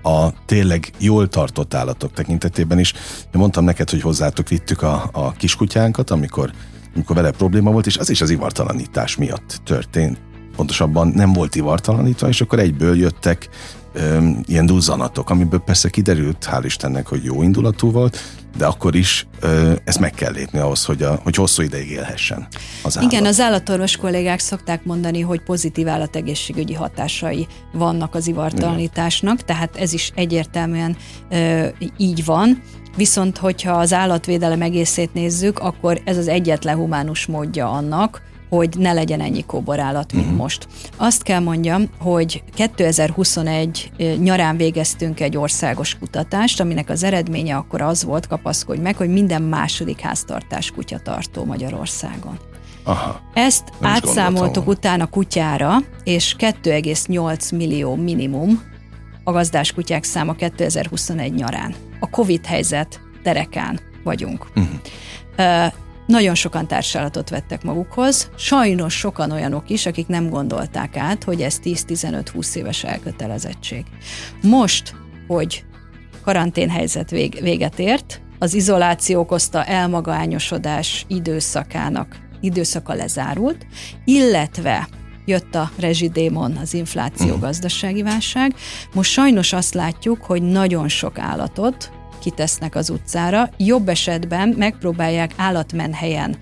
a 0.09 0.33
tényleg 0.45 0.91
jól 0.99 1.27
tartott 1.27 1.73
állatok 1.73 2.13
tekintetében 2.13 2.79
is. 2.79 2.93
Én 3.23 3.39
mondtam 3.39 3.63
neked, 3.63 3.89
hogy 3.89 4.01
hozzátok 4.01 4.49
vittük 4.49 4.81
a, 4.81 5.09
a 5.11 5.31
kiskutyánkat, 5.31 6.09
amikor, 6.09 6.51
amikor 6.95 7.15
vele 7.15 7.31
probléma 7.31 7.71
volt, 7.71 7.85
és 7.85 7.97
az 7.97 8.09
is 8.09 8.21
az 8.21 8.29
ivartalanítás 8.29 9.15
miatt 9.15 9.61
történt. 9.63 10.17
Pontosabban 10.55 11.07
nem 11.07 11.33
volt 11.33 11.55
ivartalanítva, 11.55 12.27
és 12.27 12.41
akkor 12.41 12.59
egyből 12.59 12.97
jöttek 12.97 13.49
öm, 13.93 14.43
ilyen 14.45 14.65
duzzanatok, 14.65 15.29
amiből 15.29 15.59
persze 15.59 15.89
kiderült, 15.89 16.47
hál' 16.51 16.61
Istennek, 16.63 17.07
hogy 17.07 17.23
jó 17.23 17.43
indulatú 17.43 17.91
volt, 17.91 18.17
de 18.57 18.65
akkor 18.65 18.95
is 18.95 19.27
ö, 19.39 19.73
ezt 19.83 19.99
meg 19.99 20.11
kell 20.11 20.31
lépni 20.31 20.59
ahhoz, 20.59 20.85
hogy, 20.85 21.03
a, 21.03 21.19
hogy 21.23 21.35
hosszú 21.35 21.61
ideig 21.61 21.89
élhessen 21.89 22.47
az 22.83 22.97
állat. 22.97 23.11
Igen, 23.11 23.25
az 23.25 23.39
állatorvos 23.39 23.97
kollégák 23.97 24.39
szokták 24.39 24.83
mondani, 24.83 25.21
hogy 25.21 25.43
pozitív 25.43 25.87
állategészségügyi 25.87 26.73
hatásai 26.73 27.47
vannak 27.73 28.15
az 28.15 28.27
ivartalanításnak, 28.27 29.33
Igen. 29.33 29.45
tehát 29.45 29.75
ez 29.75 29.93
is 29.93 30.11
egyértelműen 30.15 30.97
ö, 31.29 31.67
így 31.97 32.25
van. 32.25 32.61
Viszont, 32.95 33.37
hogyha 33.37 33.71
az 33.71 33.93
állatvédelem 33.93 34.61
egészét 34.61 35.13
nézzük, 35.13 35.59
akkor 35.59 36.01
ez 36.05 36.17
az 36.17 36.27
egyetlen 36.27 36.75
humánus 36.75 37.25
módja 37.25 37.71
annak, 37.71 38.21
hogy 38.55 38.77
ne 38.77 38.93
legyen 38.93 39.21
ennyi 39.21 39.45
kóborállat, 39.45 40.13
mint 40.13 40.25
uh-huh. 40.25 40.41
most. 40.41 40.67
Azt 40.97 41.23
kell 41.23 41.39
mondjam, 41.39 41.89
hogy 41.99 42.43
2021 42.53 43.91
nyarán 44.17 44.57
végeztünk 44.57 45.19
egy 45.19 45.37
országos 45.37 45.97
kutatást, 45.97 46.59
aminek 46.59 46.89
az 46.89 47.03
eredménye 47.03 47.55
akkor 47.55 47.81
az 47.81 48.03
volt, 48.03 48.27
kapaszkodj 48.27 48.81
meg, 48.81 48.95
hogy 48.95 49.09
minden 49.09 49.41
második 49.41 49.99
háztartás 49.99 50.71
kutyatartó 50.71 51.45
Magyarországon. 51.45 52.39
Aha, 52.83 53.21
Ezt 53.33 53.63
átszámoltuk 53.81 54.67
utána 54.67 55.05
kutyára, 55.05 55.77
és 56.03 56.35
2,8 56.39 57.55
millió 57.55 57.95
minimum 57.95 58.61
a 59.23 59.31
gazdás 59.31 59.71
kutyák 59.71 60.03
száma 60.03 60.33
2021 60.33 61.33
nyarán. 61.33 61.73
A 61.99 62.09
Covid 62.09 62.45
helyzet 62.45 62.99
terekán 63.23 63.79
vagyunk. 64.03 64.47
Uh-huh. 64.55 65.73
Nagyon 66.05 66.35
sokan 66.35 66.67
társállatot 66.67 67.29
vettek 67.29 67.63
magukhoz, 67.63 68.29
sajnos 68.35 68.93
sokan 68.93 69.31
olyanok 69.31 69.69
is, 69.69 69.85
akik 69.85 70.07
nem 70.07 70.29
gondolták 70.29 70.97
át, 70.97 71.23
hogy 71.23 71.41
ez 71.41 71.59
10-15-20 71.63 72.55
éves 72.55 72.83
elkötelezettség. 72.83 73.85
Most, 74.41 74.95
hogy 75.27 75.65
karanténhelyzet 76.23 77.09
vég, 77.09 77.39
véget 77.41 77.79
ért, 77.79 78.21
az 78.39 78.53
izoláció 78.53 79.19
okozta 79.19 79.63
elmagányosodás 79.63 81.05
időszakának 81.07 82.17
időszaka 82.41 82.93
lezárult, 82.93 83.65
illetve 84.05 84.87
jött 85.25 85.55
a 85.55 85.71
rezsidémon, 85.79 86.57
az 86.61 86.73
infláció, 86.73 87.35
mm. 87.35 87.39
gazdasági 87.39 88.01
válság. 88.01 88.55
Most 88.93 89.11
sajnos 89.11 89.53
azt 89.53 89.73
látjuk, 89.73 90.23
hogy 90.23 90.41
nagyon 90.41 90.87
sok 90.87 91.19
állatot 91.19 91.91
kitesznek 92.23 92.75
az 92.75 92.89
utcára, 92.89 93.49
jobb 93.57 93.89
esetben 93.89 94.55
megpróbálják 94.57 95.31
állatmenhelyen 95.37 96.37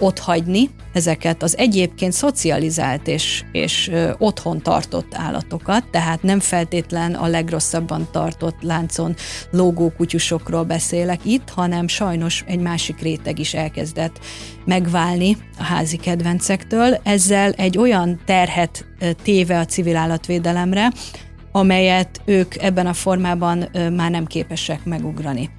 ott 0.00 0.18
hagyni 0.18 0.70
ezeket 0.92 1.42
az 1.42 1.56
egyébként 1.58 2.12
szocializált 2.12 3.08
és, 3.08 3.44
és 3.52 3.90
otthon 4.18 4.62
tartott 4.62 5.14
állatokat, 5.14 5.84
tehát 5.90 6.22
nem 6.22 6.40
feltétlen 6.40 7.14
a 7.14 7.26
legrosszabban 7.26 8.08
tartott 8.12 8.56
láncon 8.60 9.14
lógó 9.50 9.92
kutyusokról 9.96 10.64
beszélek 10.64 11.20
itt, 11.24 11.48
hanem 11.48 11.88
sajnos 11.88 12.44
egy 12.46 12.60
másik 12.60 13.00
réteg 13.00 13.38
is 13.38 13.54
elkezdett 13.54 14.18
megválni 14.64 15.36
a 15.58 15.62
házi 15.62 15.96
kedvencektől. 15.96 17.00
Ezzel 17.02 17.52
egy 17.52 17.78
olyan 17.78 18.20
terhet 18.24 18.86
téve 19.22 19.58
a 19.58 19.64
civil 19.64 19.96
állatvédelemre, 19.96 20.92
amelyet 21.52 22.20
ők 22.24 22.62
ebben 22.62 22.86
a 22.86 22.92
formában 22.92 23.68
már 23.96 24.10
nem 24.10 24.26
képesek 24.26 24.84
megugrani. 24.84 25.50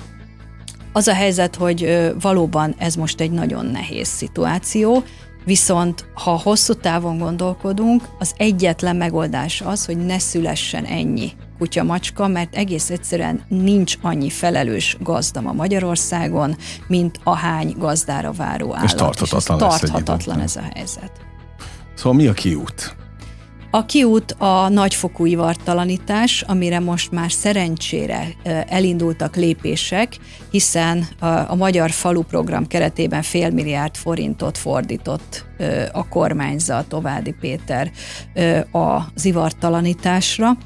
Az 0.94 1.08
a 1.08 1.14
helyzet, 1.14 1.56
hogy 1.56 2.12
valóban 2.22 2.76
ez 2.78 2.96
most 2.96 3.22
egy 3.22 3.32
nagyon 3.32 3.66
nehéz 3.66 4.08
szituáció, 4.08 5.04
viszont 5.46 6.06
ha 6.14 6.40
hosszú 6.44 6.74
távon 6.74 7.18
gondolkodunk, 7.18 8.04
az 8.20 8.34
egyetlen 8.38 8.96
megoldás 8.96 9.62
az, 9.62 9.86
hogy 9.86 9.98
ne 9.98 10.20
szülessen 10.20 10.86
ennyi 10.86 11.32
kutya-macska, 11.58 12.28
mert 12.28 12.56
egész 12.56 12.90
egyszerűen 12.90 13.42
nincs 13.48 13.96
annyi 14.02 14.30
felelős 14.30 14.98
gazda 15.00 15.42
ma 15.42 15.52
Magyarországon, 15.52 16.56
mint 16.88 17.20
ahány 17.24 17.76
gazdára 17.78 18.32
váró 18.32 18.74
állat. 18.74 18.84
És 18.84 18.94
tarthatatlan, 18.94 19.58
és 19.58 19.66
ez 19.66 19.80
tarthatatlan 19.80 20.40
ez 20.40 20.56
a 20.56 20.64
helyzet. 20.74 21.12
Szóval 21.96 22.14
mi 22.14 22.28
a 22.28 22.34
kiút? 22.34 22.96
A 23.74 23.86
kiút 23.86 24.32
a 24.32 24.70
nagyfokú 24.70 25.26
ivartalanítás, 25.26 26.42
amire 26.42 26.80
most 26.80 27.12
már 27.12 27.32
szerencsére 27.32 28.28
elindultak 28.68 29.36
lépések, 29.36 30.18
hiszen 30.50 31.08
a, 31.20 31.56
Magyar 31.56 31.92
Falu 31.92 32.22
Program 32.22 32.68
keretében 32.68 33.22
fél 33.22 33.50
milliárd 33.50 33.96
forintot 33.96 34.58
fordított 34.58 35.46
a 35.92 36.08
kormányzat, 36.08 36.88
Továdi 36.88 37.36
Péter 37.40 37.92
az 38.72 39.26
ivartalanításra. 39.26 40.58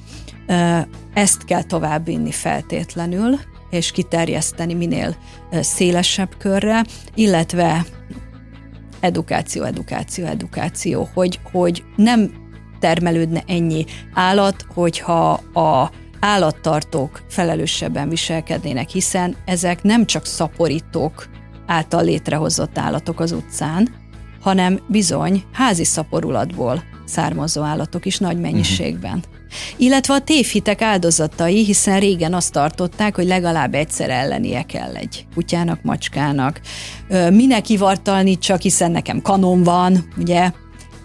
Ezt 1.13 1.45
kell 1.45 1.63
továbbvinni 1.63 2.31
feltétlenül, 2.31 3.39
és 3.69 3.91
kiterjeszteni 3.91 4.73
minél 4.73 5.15
szélesebb 5.51 6.37
körre, 6.37 6.85
illetve 7.15 7.85
edukáció, 8.99 9.63
edukáció, 9.63 10.25
edukáció, 10.25 11.09
hogy, 11.13 11.39
hogy 11.51 11.83
nem 11.95 12.43
termelődne 12.85 13.43
ennyi 13.47 13.85
állat, 14.13 14.65
hogyha 14.73 15.31
a 15.53 15.91
állattartók 16.19 17.21
felelősebben 17.29 18.09
viselkednének, 18.09 18.89
hiszen 18.89 19.35
ezek 19.45 19.83
nem 19.83 20.05
csak 20.05 20.25
szaporítók 20.25 21.29
által 21.65 22.03
létrehozott 22.03 22.77
állatok 22.77 23.19
az 23.19 23.31
utcán, 23.31 23.89
hanem 24.41 24.79
bizony 24.87 25.43
házi 25.51 25.83
szaporulatból 25.83 26.83
származó 27.05 27.61
állatok 27.61 28.05
is 28.05 28.17
nagy 28.17 28.39
mennyiségben. 28.39 29.17
Uh-huh. 29.17 29.33
Illetve 29.77 30.13
a 30.13 30.19
tévhitek 30.19 30.81
áldozatai, 30.81 31.63
hiszen 31.63 31.99
régen 31.99 32.33
azt 32.33 32.51
tartották, 32.51 33.15
hogy 33.15 33.27
legalább 33.27 33.73
egyszer 33.73 34.09
ellenie 34.09 34.63
kell 34.63 34.95
egy 34.95 35.25
kutyának, 35.33 35.81
macskának. 35.81 36.61
Minek 37.29 37.69
ivartalni 37.69 38.37
csak, 38.37 38.61
hiszen 38.61 38.91
nekem 38.91 39.21
kanom 39.21 39.63
van, 39.63 40.13
ugye? 40.17 40.51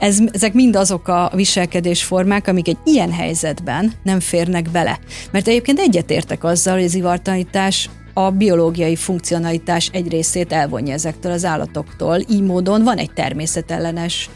Ez, 0.01 0.19
ezek 0.33 0.53
mind 0.53 0.77
azok 0.77 1.09
a 1.09 1.31
viselkedésformák, 1.35 2.49
amik 2.49 2.69
egy 2.69 2.79
ilyen 2.85 3.13
helyzetben 3.13 3.93
nem 4.03 4.21
férnek 4.21 4.71
bele. 4.71 4.99
Mert 5.31 5.49
egyébként 5.49 5.79
egyetértek 5.79 6.45
azzal, 6.45 6.75
hogy 6.75 6.85
az 6.85 6.95
ivartanítás 6.95 7.91
a 8.15 8.31
biológiai 8.31 8.97
funkcionalitás 8.97 9.89
egy 9.93 10.09
részét 10.09 10.53
elvonja 10.53 10.93
ezektől 10.93 11.33
az 11.33 11.45
állatoktól, 11.45 12.19
így 12.31 12.43
módon 12.43 12.83
van 12.83 12.97
egy 12.97 13.13
természetellenes 13.13 14.31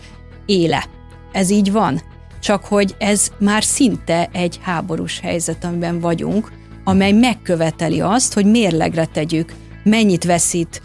éle. 0.47 0.85
Ez 1.33 1.51
így 1.51 1.73
van. 1.73 2.01
Csak 2.41 2.65
hogy 2.65 2.95
ez 2.99 3.29
már 3.39 3.65
szinte 3.65 4.29
egy 4.33 4.59
háborús 4.63 5.21
helyzet, 5.21 5.65
amiben 5.65 6.01
vagyunk, 6.01 6.53
amely 6.85 7.13
megköveteli 7.13 8.01
azt, 8.01 8.35
hogy 8.35 8.47
mérlegre 8.47 9.05
tegyük, 9.05 9.53
mennyit 9.85 10.25
veszít 10.25 10.83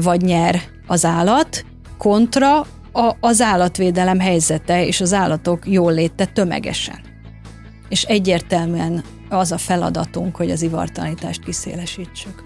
vagy 0.00 0.20
nyer 0.20 0.60
az 0.86 1.04
állat, 1.04 1.64
kontra 1.98 2.66
a, 2.92 3.16
az 3.20 3.40
állatvédelem 3.40 4.18
helyzete 4.18 4.86
és 4.86 5.00
az 5.00 5.12
állatok 5.12 5.66
jól 5.66 5.92
léte 5.92 6.24
tömegesen. 6.24 7.00
És 7.88 8.02
egyértelműen 8.02 9.04
az 9.28 9.52
a 9.52 9.58
feladatunk, 9.58 10.36
hogy 10.36 10.50
az 10.50 10.62
ivartalanítást 10.62 11.44
kiszélesítsük. 11.44 12.42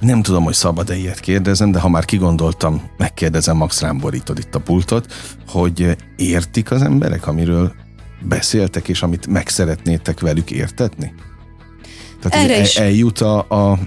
Nem 0.00 0.22
tudom, 0.22 0.44
hogy 0.44 0.54
szabad-e 0.54 0.94
ilyet 0.94 1.20
kérdezem, 1.20 1.72
de 1.72 1.80
ha 1.80 1.88
már 1.88 2.04
kigondoltam, 2.04 2.82
megkérdezem, 2.96 3.56
Max 3.56 3.80
rám 3.80 3.98
borítod 3.98 4.38
itt 4.38 4.54
a 4.54 4.60
pultot, 4.60 5.12
hogy 5.48 5.96
értik 6.16 6.70
az 6.70 6.82
emberek, 6.82 7.26
amiről 7.26 7.72
beszéltek, 8.22 8.88
és 8.88 9.02
amit 9.02 9.26
meg 9.26 9.48
szeretnétek 9.48 10.20
velük 10.20 10.50
értetni? 10.50 11.14
Tehát 12.20 12.50
Erre 12.50 12.60
is. 12.60 12.76
eljut 12.76 13.20
a, 13.20 13.38
a 13.38 13.78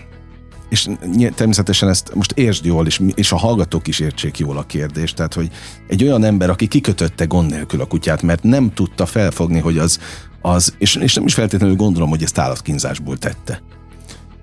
és 0.76 0.90
természetesen 1.36 1.90
ezt 1.90 2.16
most 2.16 2.32
értsd 2.32 2.66
jól, 2.66 2.86
és, 2.86 3.02
és 3.14 3.32
a 3.32 3.38
hallgatók 3.38 3.88
is 3.88 4.00
értsék 4.00 4.38
jól 4.38 4.58
a 4.58 4.64
kérdést, 4.64 5.16
tehát 5.16 5.34
hogy 5.34 5.50
egy 5.88 6.04
olyan 6.04 6.24
ember, 6.24 6.50
aki 6.50 6.68
kikötötte 6.68 7.26
gond 7.26 7.50
nélkül 7.50 7.82
a 7.82 7.86
kutyát, 7.86 8.22
mert 8.22 8.44
nem 8.44 8.74
tudta 8.74 9.06
felfogni, 9.06 9.60
hogy 9.60 9.78
az, 9.78 10.00
az 10.42 10.74
és, 10.78 10.96
és 10.96 11.14
nem 11.14 11.26
is 11.26 11.34
feltétlenül 11.34 11.76
gondolom, 11.76 12.10
hogy 12.10 12.24
ezt 12.24 12.38
állatkínzásból 12.38 13.18
tette, 13.18 13.62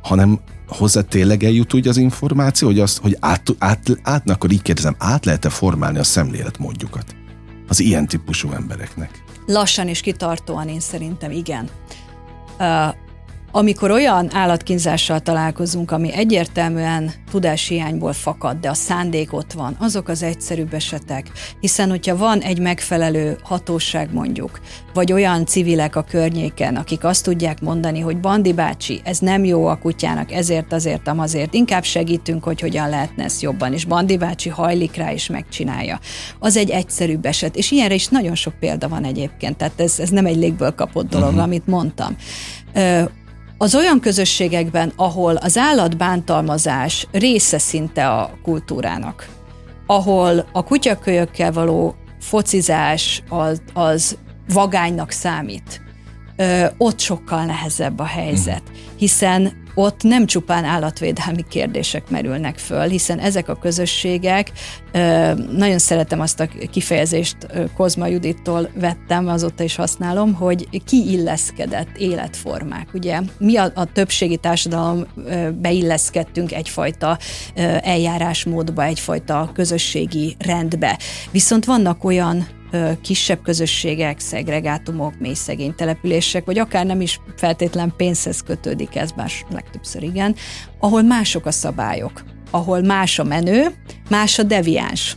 hanem 0.02 0.40
hozzá 0.66 1.00
tényleg 1.00 1.42
eljut 1.42 1.74
úgy 1.74 1.88
az 1.88 1.96
információ, 1.96 2.68
hogy, 2.68 2.80
azt, 2.80 2.98
hogy 2.98 3.16
át, 3.20 3.42
át, 3.58 3.98
át, 4.02 4.30
akkor 4.30 4.50
így 4.50 4.62
kérdezem, 4.62 4.94
át 4.98 5.24
lehet-e 5.24 5.48
formálni 5.48 5.98
a 5.98 6.04
szemléletmódjukat 6.04 7.14
az 7.68 7.80
ilyen 7.80 8.06
típusú 8.06 8.52
embereknek? 8.52 9.22
Lassan 9.46 9.88
és 9.88 10.00
kitartóan 10.00 10.68
én 10.68 10.80
szerintem 10.80 11.30
igen. 11.30 11.68
Uh, 12.58 12.94
amikor 13.52 13.90
olyan 13.90 14.34
állatkínzással 14.34 15.20
találkozunk, 15.20 15.90
ami 15.90 16.12
egyértelműen 16.12 17.12
tudáshiányból 17.30 18.12
fakad, 18.12 18.56
de 18.60 18.70
a 18.70 18.74
szándék 18.74 19.32
ott 19.32 19.52
van, 19.52 19.76
azok 19.78 20.08
az 20.08 20.22
egyszerűbb 20.22 20.74
esetek. 20.74 21.30
Hiszen, 21.60 21.90
hogyha 21.90 22.16
van 22.16 22.40
egy 22.40 22.58
megfelelő 22.58 23.38
hatóság 23.42 24.12
mondjuk, 24.12 24.60
vagy 24.94 25.12
olyan 25.12 25.46
civilek 25.46 25.96
a 25.96 26.02
környéken, 26.02 26.76
akik 26.76 27.04
azt 27.04 27.24
tudják 27.24 27.60
mondani, 27.60 28.00
hogy 28.00 28.20
Bandi 28.20 28.52
bácsi, 28.52 29.00
ez 29.04 29.18
nem 29.18 29.44
jó 29.44 29.66
a 29.66 29.78
kutyának, 29.78 30.32
ezért, 30.32 30.72
azért, 30.72 31.08
azért, 31.08 31.54
inkább 31.54 31.84
segítünk, 31.84 32.44
hogy 32.44 32.60
hogyan 32.60 32.88
lehetne 32.88 33.24
ezt 33.24 33.42
jobban, 33.42 33.72
és 33.72 33.84
Bandi 33.84 34.16
bácsi 34.16 34.48
hajlik 34.48 34.96
rá 34.96 35.12
és 35.12 35.26
megcsinálja. 35.26 36.00
Az 36.38 36.56
egy 36.56 36.70
egyszerűbb 36.70 37.24
eset, 37.24 37.56
és 37.56 37.70
ilyenre 37.70 37.94
is 37.94 38.08
nagyon 38.08 38.34
sok 38.34 38.54
példa 38.60 38.88
van 38.88 39.04
egyébként, 39.04 39.56
tehát 39.56 39.80
ez, 39.80 39.98
ez 39.98 40.08
nem 40.08 40.26
egy 40.26 40.36
légből 40.36 40.74
kapott 40.74 41.08
dolog, 41.08 41.28
uh-huh. 41.28 41.42
amit 41.42 41.66
mondtam 41.66 42.16
az 43.62 43.74
olyan 43.74 44.00
közösségekben, 44.00 44.92
ahol 44.96 45.36
az 45.36 45.56
állatbántalmazás 45.56 47.06
része 47.12 47.58
szinte 47.58 48.08
a 48.08 48.38
kultúrának, 48.42 49.28
ahol 49.86 50.48
a 50.52 50.64
kutyakölyökkel 50.64 51.52
való 51.52 51.94
focizás 52.20 53.22
az, 53.28 53.62
az 53.72 54.18
vagánynak 54.52 55.10
számít, 55.10 55.80
ö, 56.36 56.64
ott 56.78 56.98
sokkal 56.98 57.44
nehezebb 57.44 57.98
a 57.98 58.04
helyzet, 58.04 58.62
hiszen 58.96 59.61
ott 59.74 60.02
nem 60.02 60.26
csupán 60.26 60.64
állatvédelmi 60.64 61.44
kérdések 61.48 62.10
merülnek 62.10 62.58
föl, 62.58 62.88
hiszen 62.88 63.18
ezek 63.18 63.48
a 63.48 63.54
közösségek, 63.54 64.52
nagyon 65.56 65.78
szeretem 65.78 66.20
azt 66.20 66.40
a 66.40 66.48
kifejezést 66.70 67.36
Kozma 67.76 68.06
Judittól 68.06 68.70
vettem, 68.74 69.28
azóta 69.28 69.62
is 69.62 69.76
használom, 69.76 70.34
hogy 70.34 70.82
kiilleszkedett 70.84 71.96
életformák. 71.96 72.88
Ugye 72.94 73.20
mi 73.38 73.56
a, 73.56 73.70
a 73.74 73.84
többségi 73.84 74.36
társadalom 74.36 75.06
beilleszkedtünk 75.60 76.52
egyfajta 76.52 77.18
eljárásmódba, 77.82 78.84
egyfajta 78.84 79.50
közösségi 79.54 80.36
rendbe. 80.38 80.98
Viszont 81.30 81.64
vannak 81.64 82.04
olyan 82.04 82.46
kisebb 83.00 83.42
közösségek, 83.42 84.18
szegregátumok, 84.20 85.18
mély 85.18 85.34
szegény 85.34 85.74
települések, 85.74 86.44
vagy 86.44 86.58
akár 86.58 86.86
nem 86.86 87.00
is 87.00 87.20
feltétlen 87.36 87.94
pénzhez 87.96 88.40
kötődik 88.40 88.96
ez, 88.96 89.12
bár 89.12 89.30
legtöbbször 89.50 90.02
igen, 90.02 90.34
ahol 90.78 91.02
mások 91.02 91.46
a 91.46 91.50
szabályok, 91.50 92.24
ahol 92.50 92.80
más 92.80 93.18
a 93.18 93.24
menő, 93.24 93.66
más 94.08 94.38
a 94.38 94.42
deviáns. 94.42 95.16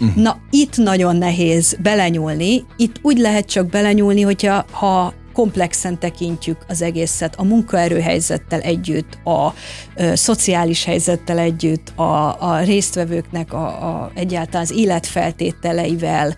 Uh-huh. 0.00 0.22
Na, 0.22 0.40
itt 0.50 0.76
nagyon 0.76 1.16
nehéz 1.16 1.76
belenyúlni, 1.82 2.64
itt 2.76 2.96
úgy 3.02 3.18
lehet 3.18 3.46
csak 3.46 3.66
belenyúlni, 3.66 4.22
hogyha 4.22 4.64
ha 4.70 5.14
komplexen 5.32 5.98
tekintjük 5.98 6.58
az 6.68 6.82
egészet, 6.82 7.34
a 7.36 7.44
munkaerőhelyzettel 7.44 8.60
együtt, 8.60 9.18
a 9.24 9.52
ö, 9.96 10.14
szociális 10.14 10.84
helyzettel 10.84 11.38
együtt, 11.38 11.92
a, 11.98 12.42
a 12.42 12.60
résztvevőknek 12.60 13.52
a, 13.52 13.66
a 13.66 14.10
egyáltalán 14.14 14.62
az 14.62 14.76
életfeltételeivel, 14.76 16.34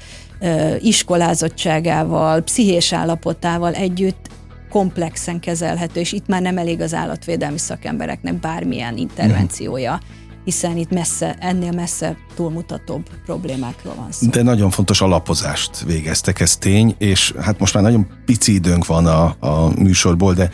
iskolázottságával, 0.80 2.40
pszichés 2.40 2.92
állapotával 2.92 3.74
együtt 3.74 4.28
komplexen 4.70 5.40
kezelhető, 5.40 6.00
és 6.00 6.12
itt 6.12 6.26
már 6.26 6.42
nem 6.42 6.58
elég 6.58 6.80
az 6.80 6.94
állatvédelmi 6.94 7.58
szakembereknek 7.58 8.40
bármilyen 8.40 8.96
intervenciója, 8.96 10.00
hiszen 10.44 10.76
itt 10.76 10.90
messze, 10.90 11.36
ennél 11.40 11.72
messze 11.72 12.16
túlmutatóbb 12.34 13.08
problémákról 13.24 13.94
van 13.94 14.12
szó. 14.12 14.26
De 14.26 14.42
nagyon 14.42 14.70
fontos 14.70 15.00
alapozást 15.00 15.80
végeztek, 15.80 16.40
ez 16.40 16.56
tény, 16.56 16.94
és 16.98 17.34
hát 17.40 17.58
most 17.58 17.74
már 17.74 17.82
nagyon 17.82 18.06
pici 18.24 18.54
időnk 18.54 18.86
van 18.86 19.06
a, 19.06 19.36
a 19.40 19.72
műsorból, 19.78 20.34
de 20.34 20.50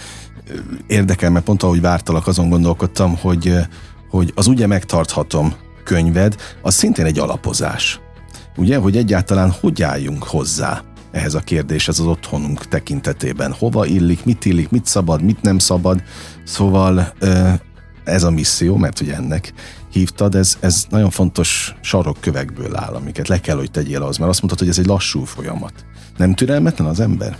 érdekel, 0.87 1.31
mert 1.31 1.45
pont 1.45 1.63
ahogy 1.63 1.81
vártalak, 1.81 2.27
azon 2.27 2.49
gondolkodtam, 2.49 3.17
hogy, 3.17 3.55
hogy 4.11 4.33
az 4.35 4.47
ugye 4.47 4.67
megtarthatom 4.67 5.55
könyved, 5.85 6.37
az 6.63 6.75
szintén 6.75 7.05
egy 7.05 7.19
alapozás 7.19 8.01
ugye, 8.57 8.77
hogy 8.77 8.97
egyáltalán 8.97 9.51
hogy 9.61 9.83
álljunk 9.83 10.25
hozzá 10.25 10.83
ehhez 11.11 11.35
a 11.35 11.41
kérdéshez 11.41 11.99
az 11.99 12.07
otthonunk 12.07 12.69
tekintetében. 12.69 13.53
Hova 13.53 13.87
illik, 13.87 14.25
mit 14.25 14.45
illik, 14.45 14.71
mit 14.71 14.87
szabad, 14.87 15.23
mit 15.23 15.43
nem 15.43 15.59
szabad. 15.59 16.03
Szóval 16.45 17.13
ez 18.05 18.23
a 18.23 18.31
misszió, 18.31 18.77
mert 18.77 19.01
ugye 19.01 19.15
ennek 19.15 19.53
hívtad, 19.91 20.35
ez, 20.35 20.57
ez 20.61 20.87
nagyon 20.91 21.11
fontos 21.11 21.75
sarokkövekből 21.81 22.77
áll, 22.77 22.95
amiket 22.95 23.29
le 23.29 23.41
kell, 23.41 23.57
hogy 23.57 23.71
tegyél 23.71 24.03
az, 24.03 24.17
mert 24.17 24.31
azt 24.31 24.43
mondtad, 24.43 24.59
hogy 24.59 24.69
ez 24.69 24.79
egy 24.79 24.87
lassú 24.87 25.25
folyamat. 25.25 25.73
Nem 26.17 26.35
türelmetlen 26.35 26.89
az 26.89 27.01
ember? 27.01 27.37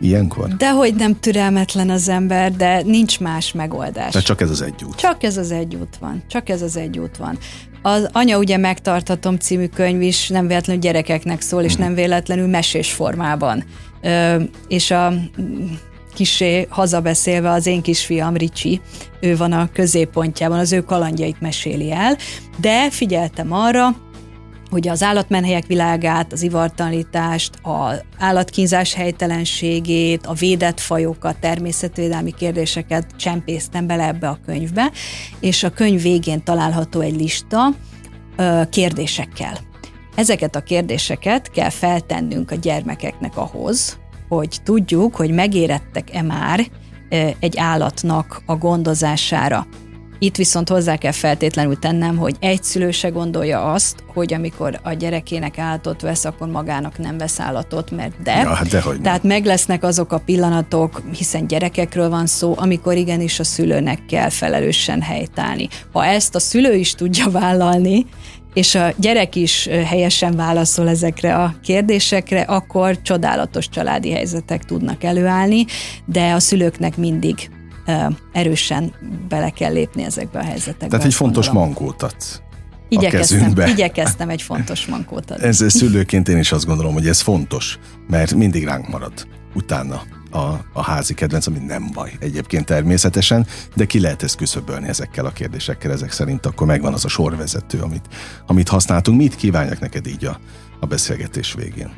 Ilyenkor? 0.00 0.56
Dehogy 0.56 0.94
nem 0.94 1.20
türelmetlen 1.20 1.90
az 1.90 2.08
ember, 2.08 2.52
de 2.52 2.82
nincs 2.82 3.20
más 3.20 3.52
megoldás. 3.52 4.12
De 4.12 4.20
csak 4.20 4.40
ez 4.40 4.50
az 4.50 4.62
egy 4.62 4.84
út. 4.84 4.94
Csak 4.94 5.22
ez 5.22 5.36
az 5.36 5.50
egy 5.50 5.74
út 5.74 5.96
van. 6.00 6.22
Csak 6.28 6.48
ez 6.48 6.62
az 6.62 6.76
egy 6.76 6.98
út 6.98 7.16
van. 7.16 7.38
Az 7.82 8.08
Anya 8.12 8.38
ugye 8.38 8.56
megtartatom 8.56 9.36
című 9.36 9.66
könyv 9.66 10.02
is 10.02 10.28
nem 10.28 10.46
véletlenül 10.46 10.82
gyerekeknek 10.82 11.40
szól, 11.40 11.62
és 11.62 11.72
mhm. 11.72 11.82
nem 11.82 11.94
véletlenül 11.94 12.46
mesés 12.46 12.92
formában. 12.92 13.64
Ö, 14.02 14.42
és 14.68 14.90
a 14.90 15.12
kisé 16.14 16.66
hazabeszélve 16.68 17.50
az 17.50 17.66
én 17.66 17.82
kisfiam 17.82 18.36
Ricsi, 18.36 18.80
ő 19.20 19.36
van 19.36 19.52
a 19.52 19.68
középpontjában, 19.72 20.58
az 20.58 20.72
ő 20.72 20.80
kalandjait 20.80 21.40
meséli 21.40 21.92
el, 21.92 22.16
de 22.60 22.90
figyeltem 22.90 23.52
arra, 23.52 23.96
hogy 24.70 24.88
az 24.88 25.02
állatmenhelyek 25.02 25.66
világát, 25.66 26.32
az 26.32 26.42
ivartalanítást, 26.42 27.58
az 27.62 28.02
állatkínzás 28.18 28.94
helytelenségét, 28.94 30.26
a 30.26 30.32
védett 30.32 30.80
fajokat, 30.80 31.40
természetvédelmi 31.40 32.34
kérdéseket 32.34 33.06
csempésztem 33.16 33.86
bele 33.86 34.06
ebbe 34.06 34.28
a 34.28 34.38
könyvbe, 34.46 34.90
és 35.40 35.62
a 35.62 35.70
könyv 35.70 36.02
végén 36.02 36.44
található 36.44 37.00
egy 37.00 37.16
lista 37.16 37.68
kérdésekkel. 38.70 39.58
Ezeket 40.14 40.56
a 40.56 40.62
kérdéseket 40.62 41.50
kell 41.50 41.70
feltennünk 41.70 42.50
a 42.50 42.54
gyermekeknek 42.54 43.36
ahhoz, 43.36 43.98
hogy 44.28 44.56
tudjuk, 44.64 45.14
hogy 45.14 45.30
megérettek-e 45.30 46.22
már 46.22 46.66
egy 47.40 47.58
állatnak 47.58 48.42
a 48.46 48.56
gondozására. 48.56 49.66
Itt 50.22 50.36
viszont 50.36 50.68
hozzá 50.68 50.96
kell 50.96 51.12
feltétlenül 51.12 51.78
tennem, 51.78 52.16
hogy 52.16 52.36
egy 52.40 52.62
szülő 52.62 52.90
se 52.90 53.08
gondolja 53.08 53.72
azt, 53.72 54.02
hogy 54.06 54.34
amikor 54.34 54.80
a 54.82 54.92
gyerekének 54.92 55.58
állatot 55.58 56.00
vesz, 56.00 56.24
akkor 56.24 56.48
magának 56.48 56.98
nem 56.98 57.18
vesz 57.18 57.40
állatot, 57.40 57.90
mert 57.90 58.22
de. 58.22 58.36
Ja, 58.36 58.54
hát 58.54 58.68
dehogy 58.68 59.00
Tehát 59.00 59.22
meg 59.22 59.44
lesznek 59.44 59.84
azok 59.84 60.12
a 60.12 60.18
pillanatok, 60.18 61.02
hiszen 61.16 61.46
gyerekekről 61.46 62.08
van 62.08 62.26
szó, 62.26 62.54
amikor 62.56 62.96
igenis 62.96 63.38
a 63.38 63.44
szülőnek 63.44 64.06
kell 64.06 64.28
felelősen 64.28 65.02
helytállni. 65.02 65.68
Ha 65.92 66.04
ezt 66.04 66.34
a 66.34 66.40
szülő 66.40 66.74
is 66.74 66.94
tudja 66.94 67.30
vállalni, 67.30 68.06
és 68.54 68.74
a 68.74 68.92
gyerek 68.96 69.36
is 69.36 69.68
helyesen 69.84 70.36
válaszol 70.36 70.88
ezekre 70.88 71.36
a 71.36 71.54
kérdésekre, 71.62 72.40
akkor 72.40 73.02
csodálatos 73.02 73.68
családi 73.68 74.10
helyzetek 74.10 74.64
tudnak 74.64 75.04
előállni, 75.04 75.64
de 76.04 76.32
a 76.32 76.40
szülőknek 76.40 76.96
mindig 76.96 77.50
erősen 78.32 78.94
bele 79.28 79.50
kell 79.50 79.72
lépni 79.72 80.02
ezekbe 80.02 80.38
a 80.38 80.42
helyzetekbe. 80.42 80.88
Tehát 80.88 81.06
egy 81.06 81.14
fontos 81.14 81.46
gondolom. 81.46 81.68
mankót 81.68 82.02
adsz. 82.02 82.40
Igyekeztem, 82.88 83.54
igyekeztem 83.66 84.28
egy 84.28 84.42
fontos 84.42 84.86
mankót 84.86 85.30
adni. 85.30 85.46
Ez 85.46 85.64
szülőként 85.68 86.28
én 86.28 86.38
is 86.38 86.52
azt 86.52 86.66
gondolom, 86.66 86.92
hogy 86.92 87.06
ez 87.06 87.20
fontos, 87.20 87.78
mert 88.08 88.34
mindig 88.34 88.64
ránk 88.64 88.88
marad 88.88 89.12
utána 89.54 90.02
a, 90.30 90.38
a 90.72 90.82
házi 90.82 91.14
kedvenc, 91.14 91.46
ami 91.46 91.58
nem 91.58 91.90
baj 91.92 92.12
egyébként 92.20 92.66
természetesen, 92.66 93.46
de 93.74 93.84
ki 93.84 94.00
lehet 94.00 94.22
ezt 94.22 94.36
küszöbölni 94.36 94.88
ezekkel 94.88 95.26
a 95.26 95.30
kérdésekkel, 95.30 95.92
ezek 95.92 96.12
szerint 96.12 96.46
akkor 96.46 96.66
megvan 96.66 96.92
az 96.92 97.04
a 97.04 97.08
sorvezető, 97.08 97.78
amit, 97.78 98.04
amit 98.46 98.68
használtunk. 98.68 99.18
Mit 99.18 99.36
kívánjak 99.36 99.80
neked 99.80 100.06
így 100.06 100.24
a, 100.24 100.40
a 100.80 100.86
beszélgetés 100.86 101.52
végén? 101.52 101.90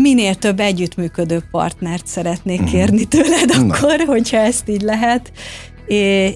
Minél 0.00 0.34
több 0.34 0.60
együttműködő 0.60 1.42
partnert 1.50 2.06
szeretnék 2.06 2.60
mhm. 2.60 2.70
kérni 2.70 3.04
tőled 3.04 3.50
akkor, 3.50 4.04
hogyha 4.06 4.36
ezt 4.36 4.68
így 4.68 4.82
lehet, 4.82 5.32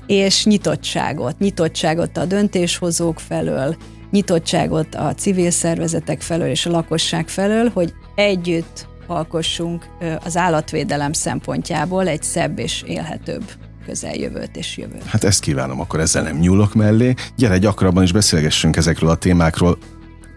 és 0.07 0.45
nyitottságot, 0.45 1.39
nyitottságot 1.39 2.17
a 2.17 2.25
döntéshozók 2.25 3.21
felől, 3.21 3.77
nyitottságot 4.11 4.95
a 4.95 5.15
civil 5.15 5.51
szervezetek 5.51 6.21
felől 6.21 6.49
és 6.49 6.67
a 6.67 6.71
lakosság 6.71 7.29
felől, 7.29 7.71
hogy 7.75 7.93
együtt 8.15 8.89
alkossunk 9.07 9.87
az 10.25 10.37
állatvédelem 10.37 11.13
szempontjából 11.13 12.09
egy 12.09 12.23
szebb 12.23 12.59
és 12.59 12.83
élhetőbb 12.87 13.45
közeljövőt 13.87 14.57
és 14.57 14.77
jövőt. 14.77 15.05
Hát 15.05 15.25
ezt 15.25 15.41
kívánom, 15.41 15.81
akkor 15.81 16.01
ezzel 16.01 16.23
nem 16.23 16.39
nyúlok 16.39 16.75
mellé. 16.75 17.15
Gyere, 17.37 17.59
gyakrabban 17.59 18.03
is 18.03 18.13
beszélgessünk 18.13 18.77
ezekről 18.77 19.11
a 19.11 19.17
témákról, 19.17 19.79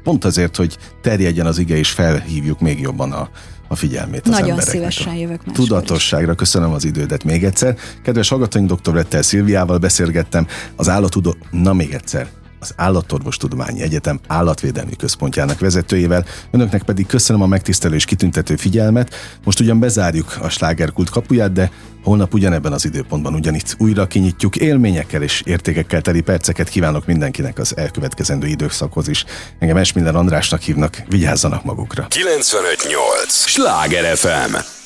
pont 0.04 0.26
azért, 0.26 0.56
hogy 0.56 0.78
terjedjen 1.02 1.46
az 1.46 1.58
ige, 1.58 1.78
és 1.78 1.90
felhívjuk 1.90 2.60
még 2.60 2.80
jobban 2.80 3.12
a, 3.12 3.30
a 3.68 3.76
figyelmét 3.76 4.28
az 4.28 4.30
Nagyon 4.30 4.60
szívesen 4.60 5.16
jövök 5.16 5.46
máskor 5.46 5.54
Tudatosságra 5.54 6.36
köszönöm 6.36 6.72
az 6.72 6.86
idődet 6.86 7.24
még 7.24 7.44
egyszer. 7.44 7.78
Kedves 8.04 8.30
hallgatóink, 8.30 8.72
dr. 8.72 8.94
Rettel 8.94 9.22
Szilviával 9.22 9.78
beszélgettem 9.78 10.48
az 10.76 10.90
állatudó... 10.90 11.36
Na 11.52 11.74
még 11.74 11.94
egyszer, 11.94 12.28
az 12.64 12.74
Állatorvostudományi 12.76 13.82
Egyetem 13.82 14.20
Állatvédelmi 14.28 14.96
Központjának 14.96 15.60
vezetőjével. 15.60 16.26
Önöknek 16.52 16.84
pedig 16.84 17.06
köszönöm 17.06 17.42
a 17.42 17.48
megtisztelő 17.48 17.96
és 17.96 18.06
kitüntető 18.06 18.56
figyelmet. 18.56 19.16
Most 19.44 19.60
ugyan 19.60 19.80
bezárjuk 19.80 20.38
a 20.42 20.50
slágerkult 20.50 21.10
kapuját, 21.10 21.52
de 21.52 21.72
holnap 22.04 22.34
ugyanebben 22.34 22.74
az 22.74 22.86
időpontban 22.86 23.34
ugyanitt 23.34 23.76
újra 23.78 24.08
kinyitjuk. 24.08 24.56
Élményekkel 24.56 25.22
és 25.22 25.42
értékekkel 25.46 26.02
teli 26.02 26.22
perceket 26.22 26.70
kívánok 26.70 27.06
mindenkinek 27.06 27.60
az 27.60 27.78
elkövetkezendő 27.78 28.48
időszakhoz 28.48 29.08
is. 29.08 29.26
Engem 29.60 29.78
Esmiller 29.78 30.16
Andrásnak 30.16 30.62
hívnak, 30.62 31.04
vigyázzanak 31.08 31.64
magukra. 31.64 32.08
958! 32.08 33.34
Sláger 33.46 34.18
FM! 34.18 34.83